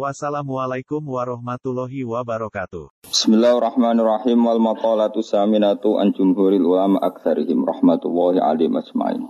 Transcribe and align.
Wassalamualaikum 0.00 1.04
warahmatullahi 1.04 2.08
wabarakatuh. 2.08 3.04
Bismillahirrahmanirrahim 3.04 4.40
wal 4.40 4.56
maqalatu 4.56 5.20
saminatu 5.20 6.00
an 6.00 6.16
jumhuril 6.16 6.64
ulama 6.64 7.04
aktsarihim 7.04 7.68
rahmatullahi 7.68 8.40
alaihim 8.40 8.80
ajmain. 8.80 9.28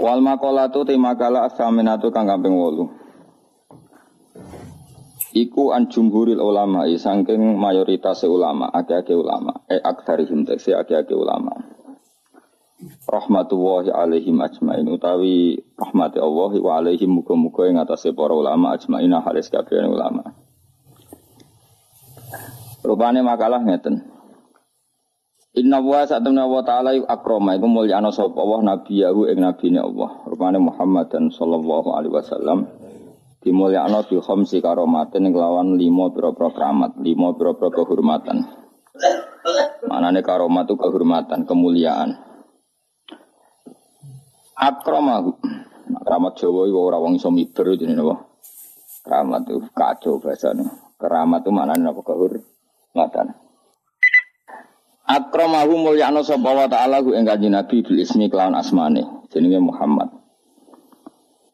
Wal 0.00 0.24
maqalatu 0.24 0.88
te 0.88 0.96
makalah 0.96 1.52
saminatu 1.52 2.08
kang 2.08 2.32
kaping 2.32 2.56
8. 2.56 5.36
Iku 5.36 5.76
an 5.76 5.92
jumhuril 5.92 6.40
ulama 6.40 6.88
saking 6.88 7.60
mayoritas 7.60 8.24
ulama, 8.24 8.72
akeh-akeh 8.72 9.12
ulama, 9.12 9.60
e 9.68 9.76
aktsarihim 9.76 10.48
tekse 10.48 10.72
akeh-akeh 10.72 11.12
ulama 11.12 11.76
rahmatullahi 13.06 13.94
alaihim 13.94 14.42
ajmain 14.42 14.82
utawi 14.90 15.62
rahmati 15.78 16.18
Allah 16.18 16.52
wa 16.58 16.72
alaihim 16.82 17.22
muga-muga 17.22 17.70
ing 17.70 17.78
atase 17.78 18.10
para 18.10 18.34
ulama 18.34 18.74
ajmain 18.74 19.14
halis 19.22 19.46
kabeh 19.46 19.86
ulama. 19.86 20.34
Rupane 22.82 23.22
makalah 23.22 23.62
ngeten. 23.62 24.02
Inna 25.56 25.80
wa 25.80 26.04
sa'tamna 26.04 26.44
wa 26.44 26.60
ta'ala 26.60 26.92
yu 26.92 27.08
akroma 27.08 27.56
iku 27.56 27.64
mulyana 27.64 28.12
sapa 28.12 28.36
Allah 28.36 28.76
nabiyahu 28.76 29.32
ing 29.32 29.40
nabine 29.40 29.80
Allah. 29.80 30.22
Rupane 30.28 30.60
Muhammad 30.60 31.08
dan 31.08 31.32
sallallahu 31.32 31.96
alaihi 31.96 32.12
wasallam 32.12 32.68
dimulyakno 33.46 34.02
bi 34.10 34.18
khamsi 34.18 34.58
karomatin 34.58 35.30
kelawan 35.30 35.78
lima 35.78 36.10
pira-pira 36.10 36.50
keramat, 36.50 36.98
lima 37.00 37.30
pira-pira 37.38 37.70
kehormatan. 37.70 38.36
Manane 39.86 40.20
karomat 40.26 40.66
itu 40.66 40.74
kehormatan, 40.74 41.46
kemuliaan. 41.46 42.18
Akramahu. 44.56 45.36
Keramat 45.86 46.34
Jawa 46.40 46.66
itu 46.66 46.78
orang 46.80 47.02
wong 47.02 47.12
iso 47.20 47.30
miber 47.30 47.78
jenenge 47.78 48.02
apa? 48.02 48.16
Keramat 49.06 49.42
itu 49.46 49.62
kacau 49.70 50.18
bahasane. 50.18 50.64
Keramat 50.98 51.46
itu 51.46 51.50
maknane 51.54 51.86
apa 51.86 52.00
kahur? 52.02 52.42
Ngatan. 52.96 53.26
Akramahu 55.06 55.78
mulyana 55.78 56.26
sapa 56.26 56.50
wa 56.50 56.66
ta'ala 56.66 56.98
ku 57.06 57.14
ing 57.14 57.22
kanjeng 57.22 57.54
Nabi 57.54 57.86
bil 57.86 58.02
ismi 58.02 58.26
kelawan 58.26 58.58
asmane. 58.58 59.30
Jenenge 59.30 59.62
Muhammad. 59.62 60.10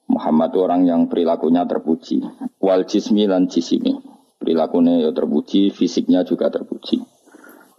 Muhammad 0.08 0.52
itu 0.52 0.58
orang 0.64 0.82
yang 0.88 1.00
perilakunya 1.12 1.68
terpuji. 1.68 2.24
Wal 2.56 2.88
jismi 2.88 3.28
lan 3.28 3.52
jisimi. 3.52 4.00
Perilakunya 4.40 5.04
ya 5.04 5.10
terpuji, 5.12 5.68
fisiknya 5.72 6.24
juga 6.24 6.48
terpuji. 6.48 7.04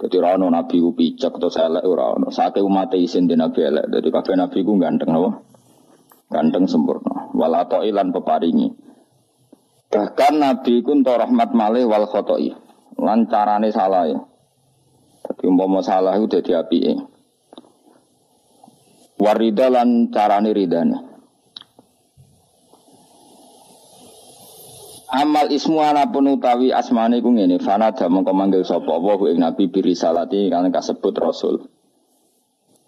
Jadi 0.03 0.19
rano 0.19 0.51
nabi 0.51 0.83
ku 0.83 0.91
picek 0.91 1.39
atau 1.39 1.47
selek 1.47 1.87
ora 1.87 2.11
ono. 2.19 2.27
Sake 2.27 2.59
umat 2.59 2.91
isin 2.91 3.23
di 3.23 3.39
nabi 3.39 3.63
elek. 3.63 3.87
Jadi 3.87 4.07
kabeh 4.11 4.35
nabi 4.35 4.59
ku 4.59 4.75
ganteng 4.75 5.15
napa? 5.15 5.39
Ganteng 6.27 6.67
sempurna. 6.67 7.31
Wal 7.31 7.55
ilan 7.87 8.11
peparingi. 8.11 8.67
Bahkan 9.87 10.33
nabi 10.43 10.83
ku 10.83 10.91
entuk 10.91 11.15
rahmat 11.15 11.55
malih 11.55 11.87
wal 11.87 12.03
khotoi. 12.03 12.51
Lan 12.99 13.31
salah 13.71 14.03
ya. 14.11 14.19
Tapi 15.23 15.43
umpama 15.47 15.79
salah 15.79 16.19
itu 16.19 16.27
dadi 16.27 16.51
apike. 16.51 16.93
Warida 19.23 19.71
lan 19.71 20.11
carane 20.11 20.51
ridane. 20.51 21.12
Amal 25.13 25.53
ismu 25.53 25.77
pun 26.09 26.25
utawi 26.25 26.73
asmane 26.73 27.21
ku 27.21 27.29
ngene, 27.29 27.61
fanada 27.61 28.09
mengko 28.09 28.33
manggil 28.33 28.65
sapa 28.65 28.97
wa 28.97 29.13
ing 29.29 29.45
nabi 29.45 29.69
birisalati 29.69 30.49
kan 30.49 30.65
kasebut 30.73 31.13
rasul. 31.21 31.69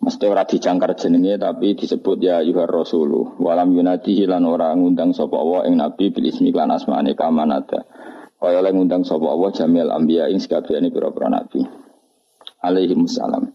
Mesti 0.01 0.25
ora 0.25 0.41
dicangkar 0.41 0.97
jenenge 0.97 1.37
tapi 1.37 1.77
disebut 1.77 2.17
ya 2.25 2.41
yuhar 2.41 2.65
rasulu. 2.65 3.37
Walam 3.37 3.77
yunati 3.77 4.25
lan 4.25 4.41
ora 4.49 4.73
ngundang 4.73 5.13
sapa 5.13 5.37
wa 5.37 5.69
ing 5.69 5.77
nabi 5.77 6.09
bil 6.09 6.25
ismi 6.25 6.49
lan 6.49 6.73
asmane 6.73 7.13
kamanada. 7.13 7.85
Kaya 8.41 8.57
oleh 8.57 8.73
ngundang 8.73 9.05
sapa 9.05 9.29
wa 9.29 9.53
jamil 9.53 9.93
anbiya 9.93 10.25
ing 10.25 10.41
sakabehane 10.41 10.89
pira-pira 10.89 11.29
nabi. 11.29 11.61
Alaihi 12.65 12.97
salam. 13.05 13.53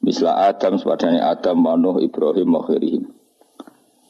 Misla 0.00 0.48
Adam 0.48 0.80
sepadane 0.80 1.20
Adam, 1.20 1.60
Nuh, 1.76 2.00
Ibrahim, 2.00 2.56
wa 2.56 2.64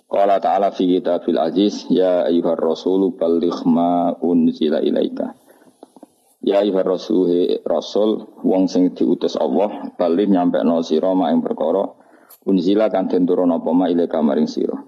Qala 0.08 0.40
ta'ala 0.40 0.72
fi 0.72 0.88
kitabil 0.88 1.36
aziz 1.36 1.84
ya 1.92 2.24
ayyuhar 2.24 2.56
rasulu 2.56 3.12
balligh 3.12 3.60
ma 3.68 4.16
unzila 4.24 4.80
ilaika. 4.80 5.36
Ya 6.40 6.64
ayyuhar 6.64 6.88
rasul 6.88 7.28
rasul 7.60 8.24
wong 8.40 8.72
sing 8.72 8.96
diutus 8.96 9.36
Allah 9.36 9.92
bali 10.00 10.24
nyampe 10.24 10.64
no 10.64 10.80
sira 10.80 11.12
ma 11.12 11.28
ing 11.28 11.44
perkara 11.44 11.84
unzila 12.48 12.88
kan 12.88 13.12
den 13.12 13.28
turun 13.28 13.52
apa 13.52 13.68
ilaika 13.92 14.24
maring 14.24 14.48
sira. 14.48 14.80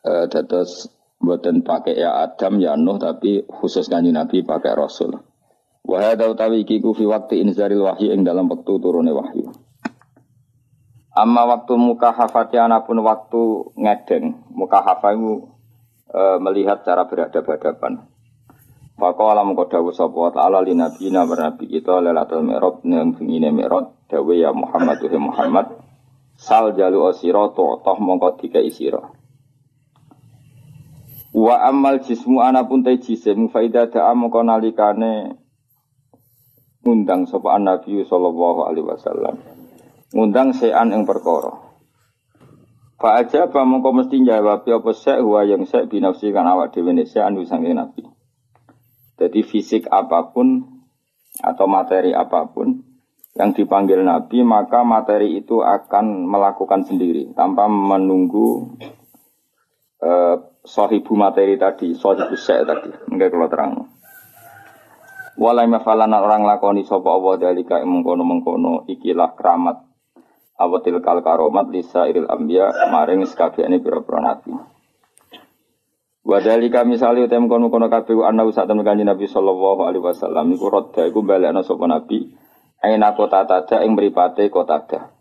Eh 0.00 0.24
dados 0.32 0.88
pakai 1.20 2.00
ya 2.00 2.24
Adam 2.24 2.56
ya 2.56 2.72
Nuh 2.72 2.96
tapi 2.96 3.44
khusus 3.44 3.84
kanjeng 3.92 4.16
Nabi 4.16 4.40
pakai 4.40 4.72
rasul. 4.72 5.12
Wa 5.84 5.96
hadza 6.00 6.24
utawi 6.24 6.64
iki 6.64 6.80
ku 6.80 6.96
fi 6.96 7.04
waqti 7.04 7.44
inzaril 7.44 7.84
wahyi 7.84 8.16
ing 8.16 8.24
dalam 8.24 8.48
waktu 8.48 8.80
turune 8.80 9.12
wahyu. 9.12 9.52
Amma 11.10 11.42
waktu 11.42 11.74
muka 11.74 12.14
hafatiana 12.14 12.86
pun 12.86 13.02
waktu 13.02 13.74
ngedeng. 13.74 14.46
Muka 14.54 14.78
itu 15.10 15.50
e, 16.06 16.20
melihat 16.38 16.86
cara 16.86 17.10
berhadapan-hadapan. 17.10 18.06
Maka 18.94 19.22
alam 19.32 19.56
kau 19.56 19.66
dawu 19.66 19.90
sapa 19.90 20.36
ta'ala 20.36 20.60
li 20.62 20.76
nabi 20.76 21.08
na 21.10 21.24
nabi 21.24 21.66
kita 21.66 22.04
lelatul 22.04 22.44
mi'rab 22.44 22.84
nang 22.84 23.16
bengine 23.16 23.48
mi'rab 23.48 23.96
dawe 24.12 24.34
ya 24.36 24.52
Muhammad 24.52 25.00
tuhe 25.00 25.16
Muhammad 25.16 25.72
sal 26.36 26.76
jalu 26.76 27.08
osiro 27.08 27.56
to 27.56 27.80
toh 27.80 27.96
mongko 27.96 28.36
dikai 28.38 28.68
sira. 28.68 29.00
Wa 31.32 31.64
amal 31.64 32.04
jismu 32.04 32.44
ana 32.44 32.68
pun 32.68 32.84
te 32.84 33.00
jisim 33.00 33.48
faida 33.48 33.88
da'a 33.88 34.12
mongko 34.14 34.44
nalikane 34.44 35.34
ngundang 36.84 37.24
sapa 37.24 37.56
nabi 37.56 38.04
sallallahu 38.04 38.68
alaihi 38.68 38.84
wasallam 38.84 39.59
ngundang 40.10 40.54
sean 40.54 40.90
yang 40.90 41.06
perkara. 41.06 41.70
Fa 43.00 43.16
aja 43.16 43.48
apa 43.48 43.64
mongko 43.64 43.96
mesti 43.96 44.20
jawab 44.20 44.68
apa 44.68 44.90
sek 44.92 45.24
huwa 45.24 45.48
yang 45.48 45.64
sek 45.64 45.88
binafsi 45.88 46.36
kan 46.36 46.44
awak 46.44 46.76
ne 46.76 47.08
sek 47.08 47.24
anu 47.24 47.48
sange 47.48 47.72
nabi. 47.72 48.04
Jadi 49.16 49.40
fisik 49.40 49.88
apa 49.88 50.36
pun 50.36 50.68
atau 51.40 51.64
materi 51.64 52.12
apa 52.12 52.44
pun 52.52 52.84
yang 53.38 53.56
dipanggil 53.56 54.04
nabi 54.04 54.44
maka 54.44 54.84
materi 54.84 55.40
itu 55.40 55.64
akan 55.64 56.28
melakukan 56.28 56.84
sendiri 56.84 57.32
tanpa 57.32 57.72
menunggu 57.72 58.76
uh, 60.04 60.36
sahibu 60.60 61.16
materi 61.16 61.56
tadi, 61.56 61.96
sahibu 61.96 62.36
sek 62.36 62.68
tadi. 62.68 62.92
Enggak 63.08 63.32
kalau 63.32 63.48
terang. 63.48 63.72
Walai 65.40 65.64
mafalana 65.72 66.20
orang 66.20 66.44
lakoni 66.44 66.84
sapa 66.84 67.08
Allah 67.16 67.40
dalika 67.40 67.80
mengkono 67.80 68.28
mengkono 68.28 68.84
ikilah 68.84 69.32
keramat 69.40 69.89
awatil 70.60 71.00
kal 71.00 71.24
karomat 71.24 71.72
lisa 71.72 72.04
iril 72.04 72.28
ambia 72.28 72.68
maring 72.92 73.24
sekabiane 73.24 73.80
pira-pira 73.80 74.20
nabi. 74.20 74.52
Wadali 76.20 76.68
kami 76.68 77.00
sali 77.00 77.24
utem 77.24 77.48
kono 77.48 77.72
kono 77.72 77.88
kabeh 77.88 78.28
ana 78.28 78.44
usah 78.44 78.68
temen 78.68 78.84
kanjeng 78.84 79.08
Nabi 79.08 79.24
sallallahu 79.24 79.88
alaihi 79.88 80.04
wasallam 80.04 80.52
niku 80.52 80.68
rodha 80.68 81.08
iku 81.08 81.24
balekno 81.24 81.64
sapa 81.64 81.88
nabi 81.88 82.36
aina 82.84 83.16
kota 83.16 83.48
tada 83.48 83.80
ing 83.80 83.96
mripate 83.96 84.52
kota 84.52 84.84
tada. 84.84 85.16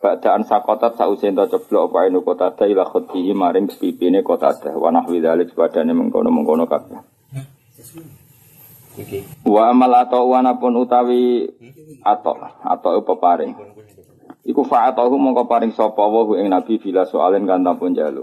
Badaan 0.00 0.48
sakotat 0.48 0.96
sausen 0.96 1.36
to 1.36 1.44
ceblok 1.52 1.92
apa 1.92 2.08
inu 2.08 2.24
kota 2.24 2.48
tada 2.48 2.64
ila 2.64 2.88
khutihi 2.88 3.36
maring 3.36 3.68
pipine 3.68 4.24
kota 4.24 4.56
tada 4.56 4.72
wa 4.72 4.88
nahwi 4.88 5.20
padane 5.52 5.92
mengkono-mengkono 5.92 6.64
kabeh. 6.64 7.00
Wa 9.44 9.70
amal 9.70 9.92
atau 9.92 10.32
wana 10.32 10.56
pun 10.56 10.72
utawi 10.80 11.44
atau 12.00 12.36
atau 12.64 13.04
peparing. 13.04 13.52
Iku 14.46 14.62
fa'atahu 14.62 15.18
mongko 15.18 15.50
paring 15.50 15.74
sapa 15.74 16.06
wa 16.06 16.22
ing 16.38 16.48
nabi 16.48 16.78
bila 16.78 17.02
soalen 17.04 17.44
kan 17.44 17.66
tampun 17.66 17.92
jalu. 17.92 18.22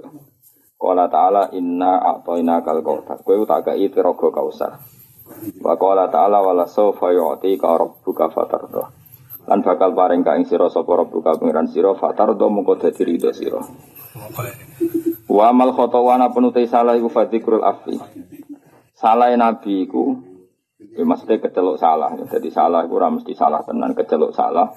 Qala 0.79 1.11
ta'ala 1.11 1.51
inna 1.55 1.99
a'tayna 1.99 2.63
kal 2.63 2.79
kautsar. 2.79 3.19
Kowe 3.23 3.43
tak 3.43 3.71
kei 3.71 3.87
tiraga 3.91 4.27
kausar. 4.31 4.79
Wa 5.59 5.75
qala 5.75 6.07
ta'ala 6.07 6.39
wala 6.39 6.67
sawfa 6.67 7.11
yu'tika 7.11 7.75
rabbuka 7.75 8.31
fatarda. 8.31 8.91
Lan 9.43 9.59
bakal 9.59 9.91
paring 9.91 10.23
ka 10.23 10.39
ing 10.39 10.47
sira 10.47 10.71
sapa 10.71 11.03
rabbuka 11.03 11.35
pangeran 11.35 11.67
sira 11.67 11.91
fatarda 11.99 12.47
mongko 12.47 12.79
dadi 12.79 13.03
ridho 13.03 13.31
sira. 13.35 13.59
Wa 15.27 15.51
amal 15.51 15.75
khotowana 15.75 16.31
penutai 16.31 16.71
salah 16.71 16.95
iku 16.95 17.11
fadikrul 17.11 17.63
afi. 17.67 17.99
Salah 18.95 19.35
nabi 19.35 19.83
iku 19.83 20.32
Ya 20.93 21.03
maksudnya 21.07 21.39
keceluk 21.39 21.79
salah. 21.79 22.11
Jadi 22.15 22.49
salah 22.51 22.83
itu 22.83 22.95
mesti 22.99 23.33
salah 23.33 23.63
tenan 23.63 23.95
keceluk 23.95 24.35
salah. 24.35 24.75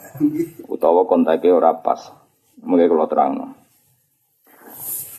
Utawa 0.70 1.05
kontaknya 1.05 1.53
ora 1.53 1.73
pas. 1.76 2.14
Mungkin 2.62 2.88
kalau 2.88 3.08
terang. 3.11 3.32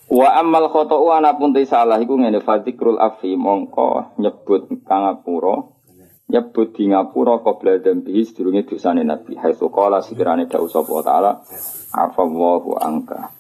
Wa 0.07 0.39
amal 0.39 0.71
khoto'u 0.71 1.11
pun 1.35 1.51
te 1.51 1.67
salah 1.67 1.99
iku 1.99 2.15
ngene 2.15 2.39
fadikrul 2.39 2.95
afi 2.95 3.35
mongko 3.35 4.15
nyebut 4.23 4.71
kangapura 4.87 5.77
nyebut 6.27 6.75
di 6.75 6.91
ngapura 6.91 7.39
qabla 7.39 7.79
dzambihi 7.79 8.21
sedurunge 8.27 8.67
dosane 8.67 9.03
nabi 9.07 9.39
haitsu 9.39 9.71
qala 9.71 10.03
sekirane 10.03 10.47
dawuh 10.51 10.67
sapa 10.67 10.99
taala 10.99 11.31
afallahu 11.95 12.75
angka 12.75 13.31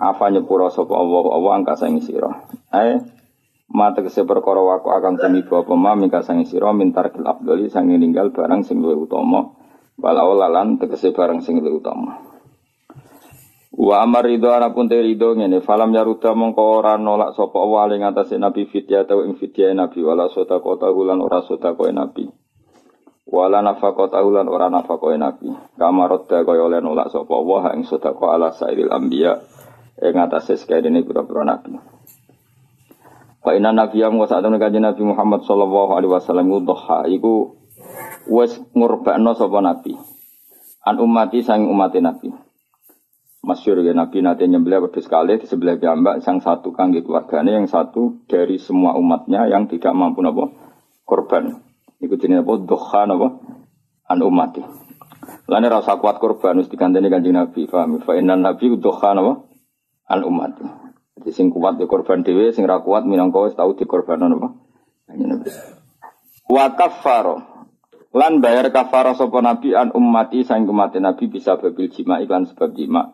afa 0.00 0.26
nyepura 0.32 0.72
sapa 0.72 0.96
Allah 0.96 1.24
Allah 1.32 1.52
angka 1.60 1.76
sing 1.76 2.00
sira 2.00 2.48
ae 2.72 3.04
mata 3.66 3.98
kese 4.02 4.22
perkara 4.22 4.62
waku 4.62 4.94
akan 4.94 5.18
tumiba 5.18 5.66
apa 5.66 5.74
ma 5.74 5.98
mingka 5.98 6.22
sang 6.22 6.46
sira 6.46 6.70
mintar 6.70 7.10
kil 7.10 7.26
abdoli 7.26 7.66
sang 7.66 7.90
ninggal 7.90 8.30
barang 8.30 8.62
sing 8.62 8.78
utama. 8.78 9.52
Walau 9.96 10.36
lalan 10.36 10.76
tegese 10.76 11.10
barang 11.10 11.40
sing 11.40 11.58
luwih 11.58 11.80
utama. 11.80 12.20
Wa 13.76 14.04
amar 14.04 14.24
ridho 14.24 14.52
pun 14.72 14.88
te 14.88 14.96
ridho 15.00 15.36
ngene 15.36 15.60
falam 15.60 15.92
yaruda 15.92 16.32
mongko 16.32 16.80
ora 16.80 16.96
nolak 16.96 17.36
sapa 17.36 17.60
wa 17.60 17.88
ing 17.92 18.04
nabi 18.40 18.64
fitya 18.68 19.04
tau 19.04 19.24
ing 19.24 19.36
fitya 19.36 19.72
nabi 19.76 20.00
wala 20.00 20.32
sota 20.32 20.60
kota 20.64 20.88
hulan 20.88 21.20
ora 21.20 21.44
sota 21.44 21.76
koe 21.76 21.92
nabi. 21.92 22.28
Wala 23.26 23.60
nafaqata 23.60 24.22
hulan 24.22 24.48
ora 24.48 24.70
nafaqoe 24.70 25.18
nabi. 25.18 25.50
Kamarodda 25.76 26.46
kaya 26.46 26.62
oleh 26.64 26.80
nolak 26.80 27.12
sapa 27.12 27.36
wa 27.36 27.72
ing 27.72 27.84
sota 27.84 28.14
ala 28.16 28.52
sairil 28.52 28.92
anbiya 28.92 29.40
ing 30.00 30.14
atase 30.20 30.60
sekadene 30.60 31.00
pira-pira 31.04 31.44
nabi 31.44 31.95
Wa 33.46 33.54
inna 33.54 33.70
nabiyam 33.70 34.18
wa 34.18 34.26
sa'atun 34.26 34.58
kanjeng 34.58 34.82
Nabi 34.82 35.06
Muhammad 35.06 35.46
sallallahu 35.46 35.94
alaihi 35.94 36.10
wasallam 36.10 36.50
dhuha 36.66 37.06
iku 37.14 37.54
wis 38.26 38.58
ngurbakno 38.74 39.38
sapa 39.38 39.62
nabi 39.62 39.94
an 40.82 40.98
umati 40.98 41.46
sang 41.46 41.70
umate 41.70 42.02
nabi 42.02 42.34
Masyur 43.46 43.78
ya 43.86 43.94
Nabi 43.94 44.26
nanti 44.26 44.42
nyembelih 44.50 44.90
wedhus 44.90 45.06
sekali 45.06 45.38
di 45.38 45.46
sebelah 45.46 45.78
jambak 45.78 46.18
yang 46.18 46.42
satu 46.42 46.74
kangge 46.74 47.06
keluarganya 47.06 47.54
yang 47.54 47.70
satu 47.70 48.26
dari 48.26 48.58
semua 48.58 48.98
umatnya 48.98 49.46
yang 49.46 49.70
tidak 49.70 49.94
mampu 49.94 50.18
nopo 50.18 50.50
korban. 51.06 51.62
Iku 52.02 52.18
jenis 52.18 52.42
apa 52.42 52.58
doha 52.66 53.06
nopo 53.06 53.46
an 54.10 54.18
umati. 54.18 54.66
Lainnya 55.46 55.78
rasa 55.78 55.94
kuat 56.02 56.18
korban 56.18 56.58
harus 56.58 56.66
diganteni 56.66 57.06
kanjeng 57.06 57.38
Nabi. 57.38 57.70
Fahmi 57.70 58.02
fa 58.02 58.18
inna 58.18 58.34
Nabi 58.34 58.66
doha 58.82 59.14
nopo 59.14 59.46
an 60.10 60.26
umati. 60.26 60.85
Sing 61.34 61.50
kuat 61.50 61.78
di 61.80 61.86
korban 61.90 62.22
dewe, 62.22 62.54
sing 62.54 62.66
ra 62.66 62.82
kuat 62.82 63.02
minangka 63.02 63.42
wis 63.42 63.58
tau 63.58 63.74
di 63.74 63.82
korban 63.82 64.22
nopo. 64.22 64.62
Wa 66.46 66.74
kafaro 66.78 67.56
lan 68.16 68.40
bayar 68.40 68.70
kafaro 68.70 69.12
sapa 69.12 69.42
nabi 69.42 69.74
an 69.74 69.90
ummati 69.92 70.46
sang 70.46 70.64
umat 70.64 70.94
nabi 70.96 71.28
bisa 71.28 71.58
babil 71.58 71.90
jima 71.90 72.22
iklan 72.22 72.48
sebab 72.48 72.72
jima 72.72 73.12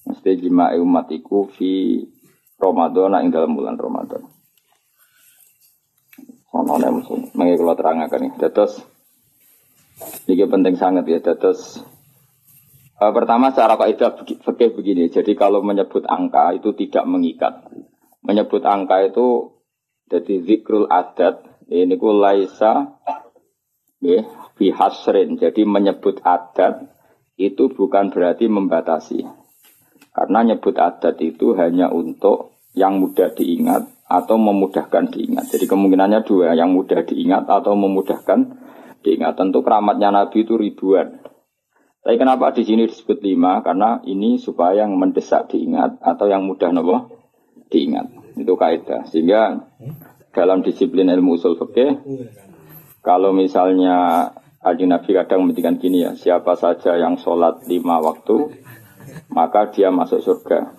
Mesti 0.00 0.40
jima 0.40 0.72
umat 0.80 1.12
iku 1.12 1.50
fi 1.52 2.00
Ramadan 2.56 3.20
ing 3.20 3.32
dalam 3.32 3.52
bulan 3.52 3.76
Ramadan. 3.76 4.24
Ono 6.56 6.74
nek 6.76 6.90
musuh 6.92 7.20
mengi 7.36 7.56
kula 7.60 7.76
terangaken 7.76 8.32
iki. 8.32 8.38
Dados 8.40 8.80
iki 10.24 10.44
penting 10.48 10.74
sangat 10.80 11.04
ya 11.04 11.20
dados 11.20 11.84
uh, 13.00 13.12
pertama 13.16 13.50
secara 13.50 13.80
kaidah 13.80 14.20
fikih 14.20 14.70
begini. 14.76 15.08
Jadi 15.08 15.32
kalau 15.32 15.64
menyebut 15.64 16.04
angka 16.04 16.52
itu 16.52 16.76
tidak 16.76 17.08
mengikat. 17.08 17.64
Menyebut 18.20 18.60
angka 18.68 19.00
itu 19.08 19.56
jadi 20.12 20.44
zikrul 20.44 20.84
adat 20.92 21.40
ini 21.72 21.96
ku 21.96 22.12
laisa 22.12 23.00
ya 24.04 24.20
bihasrin. 24.60 25.40
Jadi 25.40 25.64
menyebut 25.64 26.20
adat 26.20 26.84
itu 27.40 27.72
bukan 27.72 28.12
berarti 28.12 28.46
membatasi. 28.46 29.24
Karena 30.12 30.44
nyebut 30.44 30.76
adat 30.76 31.16
itu 31.24 31.56
hanya 31.56 31.88
untuk 31.88 32.60
yang 32.76 33.00
mudah 33.00 33.32
diingat 33.32 33.88
atau 34.10 34.36
memudahkan 34.36 35.06
diingat. 35.14 35.46
Jadi 35.54 35.70
kemungkinannya 35.70 36.26
dua, 36.26 36.50
yang 36.58 36.74
mudah 36.74 37.06
diingat 37.06 37.46
atau 37.46 37.78
memudahkan 37.78 38.40
diingat. 39.06 39.38
Tentu 39.38 39.62
keramatnya 39.62 40.10
Nabi 40.10 40.42
itu 40.42 40.58
ribuan. 40.58 41.29
Tapi 42.00 42.16
kenapa 42.16 42.48
di 42.56 42.64
sini 42.64 42.88
disebut 42.88 43.20
lima? 43.20 43.60
Karena 43.60 44.00
ini 44.08 44.40
supaya 44.40 44.88
yang 44.88 44.96
mendesak 44.96 45.52
diingat 45.52 46.00
atau 46.00 46.26
yang 46.32 46.48
mudah 46.48 46.72
nopo 46.72 46.96
diingat. 47.68 48.08
Itu 48.40 48.56
kaidah. 48.56 49.04
Sehingga 49.04 49.60
dalam 50.32 50.64
disiplin 50.64 51.12
ilmu 51.12 51.36
usul 51.36 51.60
fikih, 51.60 52.00
kalau 53.04 53.36
misalnya 53.36 54.28
Adi 54.60 54.84
Nabi 54.84 55.16
kadang 55.16 55.44
menghentikan 55.44 55.80
gini 55.80 56.04
ya, 56.04 56.12
siapa 56.16 56.52
saja 56.56 56.96
yang 56.96 57.16
sholat 57.16 57.64
lima 57.64 57.96
waktu, 58.00 58.52
maka 59.32 59.72
dia 59.72 59.88
masuk 59.88 60.20
surga. 60.20 60.76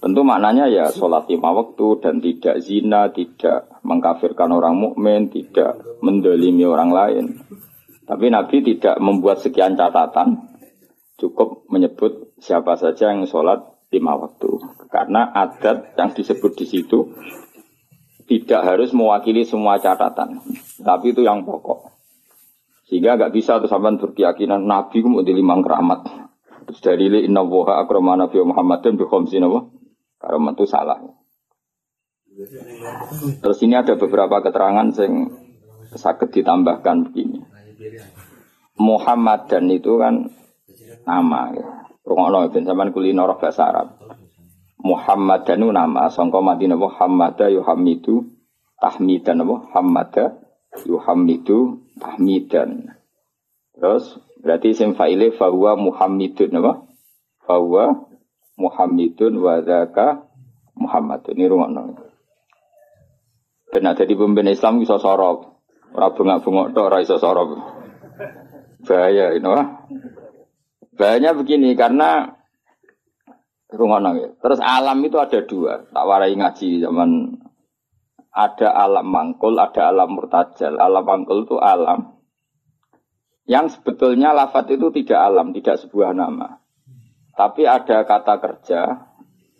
Tentu 0.00 0.24
maknanya 0.24 0.64
ya 0.72 0.88
sholat 0.88 1.28
lima 1.28 1.52
waktu 1.52 2.00
dan 2.00 2.16
tidak 2.24 2.56
zina, 2.64 3.12
tidak 3.12 3.68
mengkafirkan 3.84 4.48
orang 4.48 4.80
mukmin, 4.80 5.28
tidak 5.28 5.76
mendolimi 6.00 6.64
orang 6.64 6.90
lain. 6.92 7.24
Tapi 8.04 8.28
Nabi 8.28 8.60
tidak 8.60 9.00
membuat 9.00 9.40
sekian 9.40 9.80
catatan, 9.80 10.52
cukup 11.16 11.64
menyebut 11.72 12.36
siapa 12.36 12.76
saja 12.76 13.16
yang 13.16 13.24
sholat 13.24 13.64
lima 13.88 14.12
waktu. 14.20 14.60
Karena 14.92 15.32
adat 15.32 15.96
yang 15.96 16.12
disebut 16.12 16.52
di 16.58 16.66
situ 16.68 17.16
tidak 18.28 18.60
harus 18.64 18.92
mewakili 18.92 19.44
semua 19.44 19.80
catatan, 19.80 20.40
tapi 20.80 21.16
itu 21.16 21.24
yang 21.24 21.44
pokok. 21.44 21.92
Sehingga 22.84 23.16
nggak 23.16 23.32
bisa 23.32 23.56
tuh 23.60 23.68
sampai 23.68 23.96
berkeyakinan 23.96 24.68
Nabi 24.68 25.00
kemudian 25.00 25.24
di 25.24 25.34
lima 25.40 25.56
keramat. 25.64 26.04
Terus 26.64 26.80
dari 26.80 27.08
li 27.08 27.20
inna 27.28 27.44
woha 27.44 27.80
akrama 27.80 28.16
Nabi 28.16 28.40
Muhammad 28.44 28.84
dan 28.84 28.96
khamsina 28.96 29.48
wa 29.48 29.68
karamat 30.20 30.56
itu 30.56 30.66
salah. 30.68 31.00
Terus 33.40 33.58
ini 33.62 33.78
ada 33.78 33.94
beberapa 33.94 34.42
keterangan 34.42 34.88
yang 35.00 35.32
sakit 35.94 36.28
ditambahkan 36.34 37.08
begini. 37.08 37.40
Muhammad 38.78 39.46
dan 39.46 39.70
itu 39.70 39.96
kan 40.00 40.28
nama 41.06 41.52
ya. 41.54 41.66
Rungokno 42.04 42.50
ben 42.52 42.68
sampean 42.68 42.92
kulino 42.92 43.24
roh 43.24 43.38
bahasa 43.38 43.70
Arab. 43.70 43.88
Muhammad 44.84 45.48
dan 45.48 45.64
itu 45.64 45.72
nama 45.72 46.12
sangka 46.12 46.44
Madinah 46.44 46.76
Muhammad 46.76 47.40
yuhamidu 47.48 48.28
tahmidan 48.76 49.40
apa 49.40 49.54
Muhammad 49.70 50.14
yuhamidu 50.84 51.80
tahmidan. 51.96 52.92
Terus 53.74 54.20
Berarti 54.44 54.76
isim 54.76 54.92
fa'ile 54.92 55.32
fahuwa 55.32 55.72
Muhammadun 55.80 56.52
apa? 56.60 56.84
Fahuwa 57.48 58.12
Muhammadun 58.60 59.40
wa 59.40 59.64
dzaka. 59.64 60.28
Ini 60.74 61.48
rumah 61.48 61.70
Dan 63.72 63.88
ada 63.88 64.04
di 64.04 64.12
pemimpin 64.12 64.52
Islam 64.52 64.84
bisa 64.84 65.00
sorok. 65.00 65.53
Ora 65.94 66.10
bengak-bengok 66.10 66.74
tok 66.74 66.86
ora 66.90 66.98
iso 67.00 67.16
sorok. 67.16 67.54
Bahaya 68.84 69.32
ini 69.32 69.46
wah. 69.46 69.86
Bahayanya 70.98 71.38
begini 71.38 71.72
karena 71.78 72.34
rumah 73.70 74.02
ya. 74.18 74.34
Terus 74.38 74.58
alam 74.58 74.98
itu 75.06 75.16
ada 75.22 75.40
dua. 75.46 75.86
Tak 75.88 76.04
warai 76.04 76.34
ngaji 76.34 76.82
zaman 76.82 77.38
ada 78.34 78.74
alam 78.74 79.06
mangkul, 79.06 79.54
ada 79.54 79.94
alam 79.94 80.18
murtajal. 80.18 80.76
Alam 80.82 81.06
mangkul 81.06 81.46
itu 81.46 81.56
alam 81.62 82.14
yang 83.44 83.68
sebetulnya 83.68 84.32
lafat 84.32 84.72
itu 84.72 84.88
tidak 84.88 85.20
alam, 85.20 85.52
tidak 85.52 85.76
sebuah 85.84 86.16
nama. 86.16 86.64
Tapi 87.36 87.68
ada 87.68 88.06
kata 88.08 88.40
kerja 88.40 88.80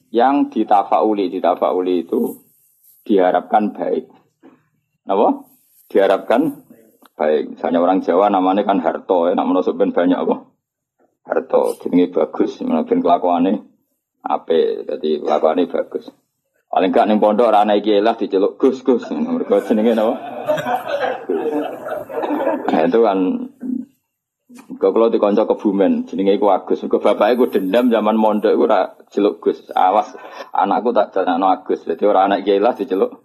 yang 0.09 0.49
ditafauli, 0.49 1.29
ditafauli 1.29 2.07
itu 2.07 2.41
diharapkan 3.05 3.77
baik. 3.77 4.09
Apa? 5.05 5.29
Diharapkan 5.91 6.65
baik. 7.15 7.57
Misalnya 7.57 7.79
orang 7.81 8.03
Jawa 8.03 8.33
namanya 8.33 8.67
kan 8.67 8.83
Harto, 8.83 9.31
ya, 9.31 9.39
nak 9.39 9.47
menusuk 9.47 9.79
ben 9.79 9.95
banyak 9.95 10.19
apa? 10.19 10.51
Harto, 11.25 11.79
jenenge 11.81 12.13
bagus, 12.13 12.61
ben 12.61 13.01
kelakuannya 13.01 13.65
ape, 14.25 14.89
jadi 14.89 15.21
kelakuannya 15.21 15.69
bagus. 15.69 16.09
Paling 16.75 16.91
gak 16.91 17.07
ning 17.07 17.23
pondok 17.23 17.55
ora 17.55 17.63
ana 17.63 17.79
iki 17.79 18.03
lah 18.03 18.19
diceluk 18.19 18.59
Gus 18.59 18.83
Gus. 18.83 19.07
Mergo 19.15 19.63
jenenge 19.63 19.95
napa? 19.95 20.15
Nah, 22.67 22.81
itu 22.83 22.99
kan 22.99 23.19
kalau 24.83 25.07
dikonco 25.07 25.47
kebumen, 25.55 26.11
jenenge 26.11 26.35
iku 26.35 26.51
Agus. 26.51 26.83
Kau 26.91 26.99
bapak 26.99 27.39
iku 27.39 27.47
dendam 27.47 27.95
zaman 27.95 28.19
mondok 28.19 28.59
iku 28.59 28.67
ora 28.67 28.99
celuk 29.07 29.39
Gus. 29.39 29.71
Awas, 29.71 30.19
anakku 30.51 30.91
tak 30.91 31.15
jenengno 31.15 31.47
Agus. 31.47 31.87
Jadi 31.87 32.03
orang 32.11 32.35
anak 32.35 32.43
kiai 32.43 32.59
lah 32.59 32.75
diceluk. 32.75 33.23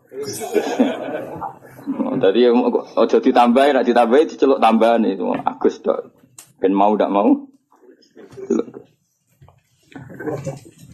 Jadi 2.19 2.41
ojo 3.00 3.17
ditambahi, 3.24 3.69
nak 3.74 3.88
ditambahi 3.88 4.24
diceluk 4.27 4.60
tambahan 4.60 5.08
itu 5.08 5.24
Agus 5.31 5.79
dok. 5.79 6.12
Ben 6.60 6.75
mau 6.75 6.93
tidak 6.93 7.12
mau. 7.15 7.48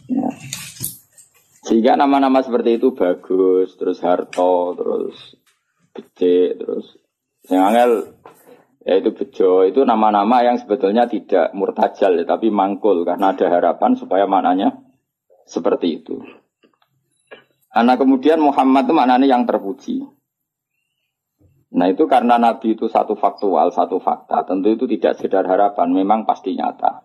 Ya. 0.06 0.30
Sehingga 1.66 1.98
nama-nama 1.98 2.46
seperti 2.46 2.78
itu 2.78 2.94
bagus, 2.94 3.74
terus 3.74 3.98
Harto, 3.98 4.78
terus 4.78 5.16
Gede, 5.90 6.54
terus 6.54 6.94
Yang 7.46 7.62
angel 7.62 7.92
yaitu 8.86 9.10
bejo 9.10 9.66
itu 9.66 9.82
nama-nama 9.82 10.46
yang 10.46 10.62
sebetulnya 10.62 11.10
tidak 11.10 11.50
murtajal 11.58 12.14
ya, 12.14 12.22
tapi 12.22 12.54
mangkul 12.54 13.02
karena 13.02 13.34
ada 13.34 13.50
harapan 13.50 13.98
supaya 13.98 14.30
maknanya 14.30 14.78
seperti 15.42 16.02
itu. 16.02 16.22
Karena 17.66 17.98
kemudian 17.98 18.38
Muhammad 18.38 18.86
itu 18.86 18.94
maknanya 18.94 19.26
yang 19.26 19.42
terpuji. 19.42 20.06
Nah 21.74 21.90
itu 21.90 22.06
karena 22.06 22.38
Nabi 22.38 22.78
itu 22.78 22.86
satu 22.86 23.18
faktual, 23.18 23.74
satu 23.74 23.98
fakta. 23.98 24.46
Tentu 24.46 24.70
itu 24.70 24.86
tidak 24.86 25.18
sekedar 25.18 25.42
harapan, 25.50 25.90
memang 25.90 26.22
pasti 26.22 26.54
nyata. 26.54 27.02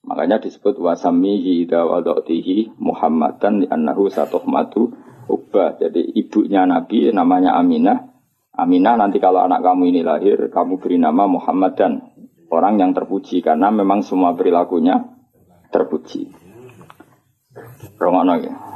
Makanya 0.00 0.40
disebut 0.40 0.80
wasamihi 0.80 1.68
dawadotihi 1.68 2.80
Muhammadan 2.80 3.68
annahu 3.70 4.10
matu 4.48 4.90
ubah. 5.30 5.78
Jadi 5.78 6.16
ibunya 6.18 6.66
Nabi 6.66 7.12
namanya 7.14 7.54
Aminah. 7.54 8.10
Aminah 8.50 8.98
nanti 8.98 9.22
kalau 9.22 9.46
anak 9.46 9.62
kamu 9.62 9.94
ini 9.94 10.00
lahir, 10.02 10.50
kamu 10.50 10.82
beri 10.82 10.98
nama 10.98 11.30
Muhammad 11.30 11.78
dan 11.78 11.92
orang 12.50 12.82
yang 12.82 12.90
terpuji 12.90 13.40
karena 13.40 13.70
memang 13.70 14.02
semua 14.02 14.34
perilakunya 14.34 15.06
terpuji. 15.70 16.34
Rongono 17.96 18.34
ya. 18.42 18.69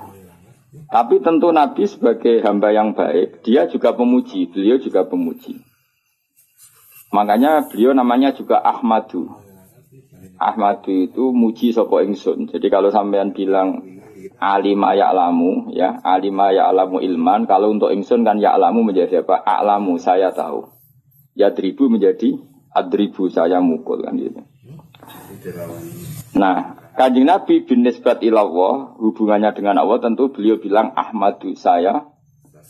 Tapi 0.91 1.21
tentu 1.25 1.49
Nabi 1.51 1.85
sebagai 1.89 2.43
hamba 2.45 2.71
yang 2.75 2.93
baik, 2.93 3.41
dia 3.47 3.65
juga 3.71 3.97
pemuji, 3.97 4.51
beliau 4.51 4.77
juga 4.77 5.05
pemuji. 5.05 5.61
Makanya 7.15 7.71
beliau 7.71 7.95
namanya 7.95 8.35
juga 8.35 8.59
Ahmadu. 8.61 9.31
Ahmadu 10.37 10.91
itu 10.91 11.31
muji 11.31 11.71
sopo 11.71 12.03
ingsun. 12.03 12.51
Jadi 12.51 12.67
kalau 12.69 12.91
sampean 12.91 13.31
bilang 13.31 13.95
alima 14.41 14.97
ya'lamu 14.97 15.71
ya 15.75 16.01
alima 16.01 16.51
ya'lamu 16.51 17.01
ilman 17.01 17.45
kalau 17.45 17.73
untuk 17.77 17.93
ingsun 17.93 18.25
kan 18.25 18.41
ya'lamu 18.41 18.81
menjadi 18.85 19.21
apa 19.25 19.41
a'lamu 19.45 20.01
saya 20.01 20.33
tahu 20.33 20.69
ya 21.37 21.53
dribu 21.53 21.93
menjadi 21.93 22.41
adribu 22.73 23.29
saya 23.29 23.61
mukul 23.61 24.01
kan 24.03 24.17
gitu 24.17 24.41
nah 26.35 26.84
kanjeng 26.95 27.27
Nabi 27.27 27.67
bin 27.67 27.83
nisbat 27.83 28.23
ilallah 28.23 28.95
hubungannya 28.99 29.51
dengan 29.55 29.83
Allah 29.83 29.99
tentu 29.99 30.31
beliau 30.31 30.59
bilang 30.63 30.95
Ahmadu 30.95 31.55
saya 31.59 32.07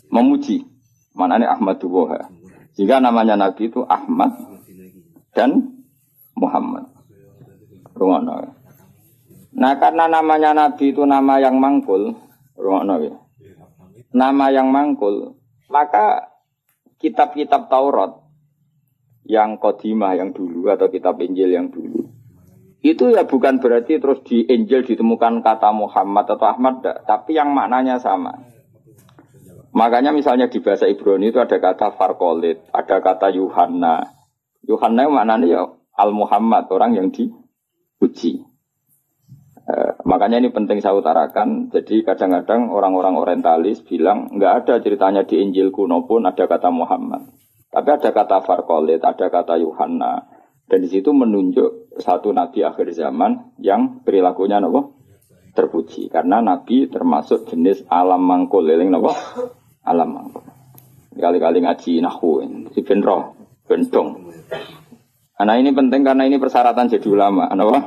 memuji. 0.09 0.65
Mana 1.15 1.39
ini 1.39 1.47
Ahmadu 1.47 1.87
Woha. 1.87 2.27
Sehingga 2.75 2.99
namanya 2.99 3.39
Nabi 3.39 3.71
itu 3.71 3.87
Ahmad 3.87 4.35
dan 5.31 5.79
Muhammad. 6.35 6.91
Rumah 7.95 8.51
Nah 9.55 9.73
karena 9.79 10.11
namanya 10.11 10.51
Nabi 10.51 10.91
itu 10.91 11.07
nama 11.07 11.39
yang 11.39 11.63
mangkul, 11.63 12.19
ya. 12.59 13.15
nama 14.11 14.51
yang 14.51 14.75
mangkul, 14.75 15.39
maka 15.71 16.35
kitab-kitab 16.99 17.71
Taurat 17.71 18.19
yang 19.23 19.55
kodimah 19.63 20.19
yang 20.19 20.35
dulu 20.35 20.67
atau 20.75 20.91
kitab 20.91 21.23
Injil 21.23 21.55
yang 21.55 21.71
dulu 21.71 22.14
itu 22.85 23.17
ya 23.17 23.25
bukan 23.25 23.65
berarti 23.65 23.97
terus 23.97 24.21
di 24.29 24.45
Injil 24.45 24.85
ditemukan 24.85 25.41
kata 25.41 25.73
Muhammad 25.73 26.29
atau 26.29 26.45
Ahmad, 26.45 26.85
tapi 27.09 27.33
yang 27.33 27.57
maknanya 27.57 27.97
sama. 27.97 28.45
Makanya 29.73 30.13
misalnya 30.13 30.53
di 30.53 30.61
bahasa 30.61 30.85
Ibrani 30.85 31.33
itu 31.33 31.41
ada 31.41 31.57
kata 31.57 31.97
Farkolit, 31.97 32.69
ada 32.77 33.01
kata 33.01 33.33
Yuhanna. 33.33 34.05
Yuhanna 34.69 35.09
maknanya 35.09 35.47
ya 35.49 35.63
Al 35.97 36.13
Muhammad, 36.13 36.69
orang 36.69 36.93
yang 36.93 37.09
dipuji. 37.09 38.45
Eh, 39.65 39.93
makanya 40.05 40.45
ini 40.45 40.53
penting 40.53 40.85
saya 40.85 40.93
utarakan. 41.01 41.73
Jadi 41.73 42.05
kadang-kadang 42.05 42.69
orang-orang 42.69 43.17
orientalis 43.17 43.81
bilang 43.81 44.29
nggak 44.29 44.53
ada 44.61 44.75
ceritanya 44.85 45.25
di 45.25 45.41
Injil 45.41 45.73
kuno 45.73 46.05
pun 46.05 46.29
ada 46.29 46.45
kata 46.45 46.69
Muhammad. 46.69 47.33
Tapi 47.73 47.89
ada 47.89 48.13
kata 48.13 48.45
Farkolit, 48.45 49.01
ada 49.01 49.33
kata 49.33 49.57
Yohanna. 49.57 50.34
Dan 50.65 50.79
di 50.81 50.89
situ 50.89 51.13
menunjuk 51.13 51.95
satu 52.01 52.33
nabi 52.33 52.65
akhir 52.65 52.91
zaman 52.97 53.57
yang 53.61 54.01
perilakunya 54.01 54.59
nopo 54.59 54.97
terpuji. 55.53 56.09
Karena 56.09 56.41
nabi 56.41 56.89
termasuk 56.91 57.47
jenis 57.53 57.85
alam 57.87 58.25
mangkul, 58.25 58.65
leling 58.65 58.91
nopo 58.91 59.13
alam 59.91 60.09
mangkul. 60.11 60.45
Kali-kali 61.15 61.63
ngaji 61.63 62.03
nahu, 62.03 62.43
si 62.75 62.81
benro, 62.83 63.39
bentong. 63.71 64.35
Nah 65.45 65.57
ini 65.61 65.71
penting 65.71 66.03
karena 66.03 66.27
ini 66.27 66.41
persyaratan 66.41 66.91
jadi 66.91 67.07
ulama, 67.07 67.47
apa? 67.47 67.81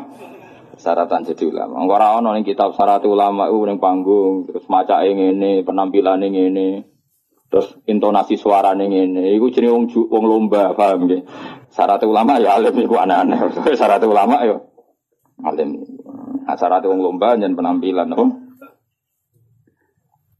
syaratan 0.78 1.26
jadi 1.26 1.44
ulama. 1.50 1.82
Ora 1.84 2.16
ono 2.22 2.32
ning 2.38 2.46
kitab 2.46 2.78
syarat 2.78 3.04
ulama 3.10 3.50
iku 3.50 3.66
ning 3.66 3.82
panggung, 3.82 4.46
terus 4.46 4.66
maca 4.70 5.02
ngene, 5.02 5.66
penampilan 5.66 6.22
ngene. 6.22 6.86
Terus 7.50 7.74
intonasi 7.90 8.38
suara 8.38 8.78
ngene. 8.78 9.34
Iku 9.36 9.50
jenenge 9.50 9.74
wong 9.74 9.86
wong 9.90 10.24
lomba, 10.24 10.78
paham 10.78 11.10
nggih. 11.10 11.22
Syarat 11.78 12.02
ulama 12.10 12.42
ya 12.42 12.58
alim 12.58 12.74
iku 12.74 12.98
aneh-aneh. 12.98 13.38
Syarat 13.80 14.02
ulama 14.02 14.42
ya 14.42 14.58
alim. 15.46 15.78
Nah, 16.48 16.56
syarat 16.56 16.80
wong 16.88 17.04
lomba 17.04 17.36
dan 17.36 17.60
penampilan, 17.60 18.08
oh. 18.16 18.32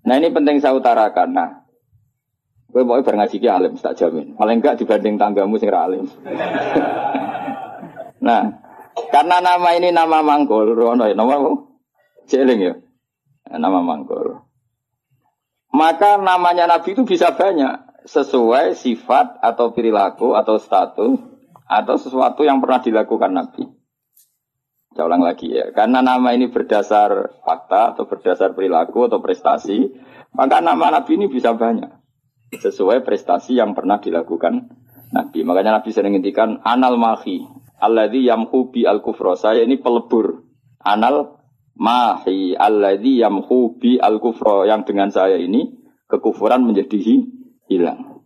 Nah 0.08 0.16
ini 0.16 0.32
penting 0.32 0.64
saya 0.64 0.80
utarakan. 0.80 1.36
Nah, 1.36 1.68
gue 2.72 2.80
mau 2.88 3.04
ngaji 3.04 3.44
ki 3.44 3.50
alim, 3.52 3.76
tak 3.76 4.00
jamin. 4.00 4.40
Paling 4.40 4.64
enggak 4.64 4.80
dibanding 4.80 5.20
tanggamu 5.20 5.60
sing 5.60 5.68
alim. 5.68 6.08
nah, 8.28 8.56
karena 9.12 9.38
nama 9.44 9.70
ini 9.76 9.92
nama 9.92 10.24
Manggol, 10.24 10.72
Rono 10.72 11.12
ya, 11.12 11.12
nama? 11.12 11.44
Jeling 12.32 12.60
ya. 12.64 12.74
Nama 13.52 13.84
Manggol. 13.84 14.48
Maka 15.76 16.24
namanya 16.24 16.72
Nabi 16.72 16.96
itu 16.96 17.04
bisa 17.04 17.36
banyak 17.36 17.87
sesuai 18.08 18.74
sifat 18.74 19.44
atau 19.44 19.76
perilaku 19.76 20.34
atau 20.40 20.56
status 20.56 21.20
atau 21.68 21.96
sesuatu 22.00 22.48
yang 22.48 22.64
pernah 22.64 22.80
dilakukan 22.80 23.32
Nabi. 23.36 23.68
Saya 24.96 25.06
ulang 25.06 25.28
lagi 25.28 25.52
ya, 25.54 25.70
karena 25.76 26.02
nama 26.02 26.34
ini 26.34 26.50
berdasar 26.50 27.44
fakta 27.46 27.94
atau 27.94 28.10
berdasar 28.10 28.58
perilaku 28.58 29.06
atau 29.06 29.22
prestasi, 29.22 29.94
maka 30.34 30.64
nama 30.64 30.90
Nabi 30.90 31.22
ini 31.22 31.28
bisa 31.30 31.54
banyak 31.54 31.92
sesuai 32.56 33.04
prestasi 33.04 33.60
yang 33.60 33.76
pernah 33.76 34.00
dilakukan 34.00 34.72
Nabi. 35.14 35.44
Makanya 35.46 35.84
Nabi 35.84 35.94
sering 35.94 36.18
ngintikan 36.18 36.64
anal 36.64 36.98
mahi, 36.98 37.46
Alladhi 37.78 38.26
yamhu 38.26 38.74
bi 38.74 38.90
al 38.90 39.06
kufra. 39.06 39.38
Saya 39.38 39.62
ini 39.62 39.78
pelebur. 39.78 40.42
Anal 40.82 41.38
mahi 41.78 42.58
alladhi 42.58 43.22
yamhu 43.22 43.78
bi 43.78 44.02
al 44.02 44.18
kufra. 44.18 44.66
Yang 44.66 44.82
dengan 44.94 45.14
saya 45.14 45.38
ini 45.38 45.78
kekufuran 46.10 46.66
menjadi 46.66 47.22
hilang. 47.68 48.24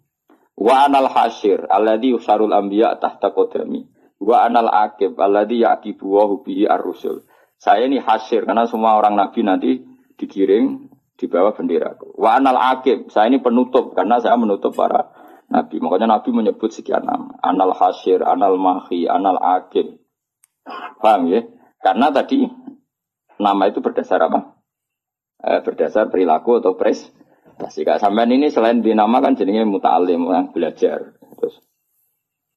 Wa 0.57 0.87
anal 0.87 1.09
hasyir 1.09 1.65
alladhi 1.67 2.13
usarul 2.13 2.53
anbiya 2.53 2.97
tahta 3.01 3.33
kodami. 3.33 3.89
Wa 4.21 4.45
anal 4.45 4.69
akib 4.69 5.17
alladhi 5.17 5.65
yaqibu 5.65 6.05
wa 6.05 6.29
bihi 6.41 6.69
ar-rusul. 6.69 7.25
Saya 7.57 7.85
ini 7.85 8.01
hasyir 8.01 8.45
karena 8.45 8.65
semua 8.69 8.97
orang 8.97 9.17
nabi 9.17 9.41
nanti 9.41 9.81
dikirim 10.17 10.89
di 11.17 11.25
bawah 11.29 11.53
bendera. 11.53 11.97
Wa 12.17 12.41
anal 12.41 12.57
akib, 12.57 13.09
saya 13.13 13.29
ini 13.29 13.41
penutup 13.41 13.93
karena 13.93 14.17
saya 14.17 14.37
menutup 14.37 14.73
para 14.73 15.13
Nabi. 15.51 15.83
Makanya 15.83 16.17
Nabi 16.17 16.29
menyebut 16.31 16.71
sekian 16.71 17.03
nama. 17.03 17.35
Anal 17.43 17.75
hasyir, 17.75 18.23
anal 18.23 18.55
mahi, 18.55 19.05
anal 19.05 19.37
akib. 19.37 19.99
Paham 21.03 21.27
ya? 21.27 21.43
Karena 21.83 22.07
tadi 22.09 22.47
nama 23.35 23.67
itu 23.67 23.83
berdasar 23.83 24.23
apa? 24.23 24.55
Eh, 25.43 25.59
berdasar 25.61 26.07
perilaku 26.07 26.63
atau 26.63 26.79
pres. 26.79 27.11
Jika 27.59 28.01
sampai 28.01 28.29
ini 28.31 28.47
selain 28.51 28.83
dinamakan 28.83 29.35
jadinya 29.35 29.67
muta'alim, 29.67 30.27
yang 30.27 30.49
belajar. 30.51 31.15
Terus 31.39 31.55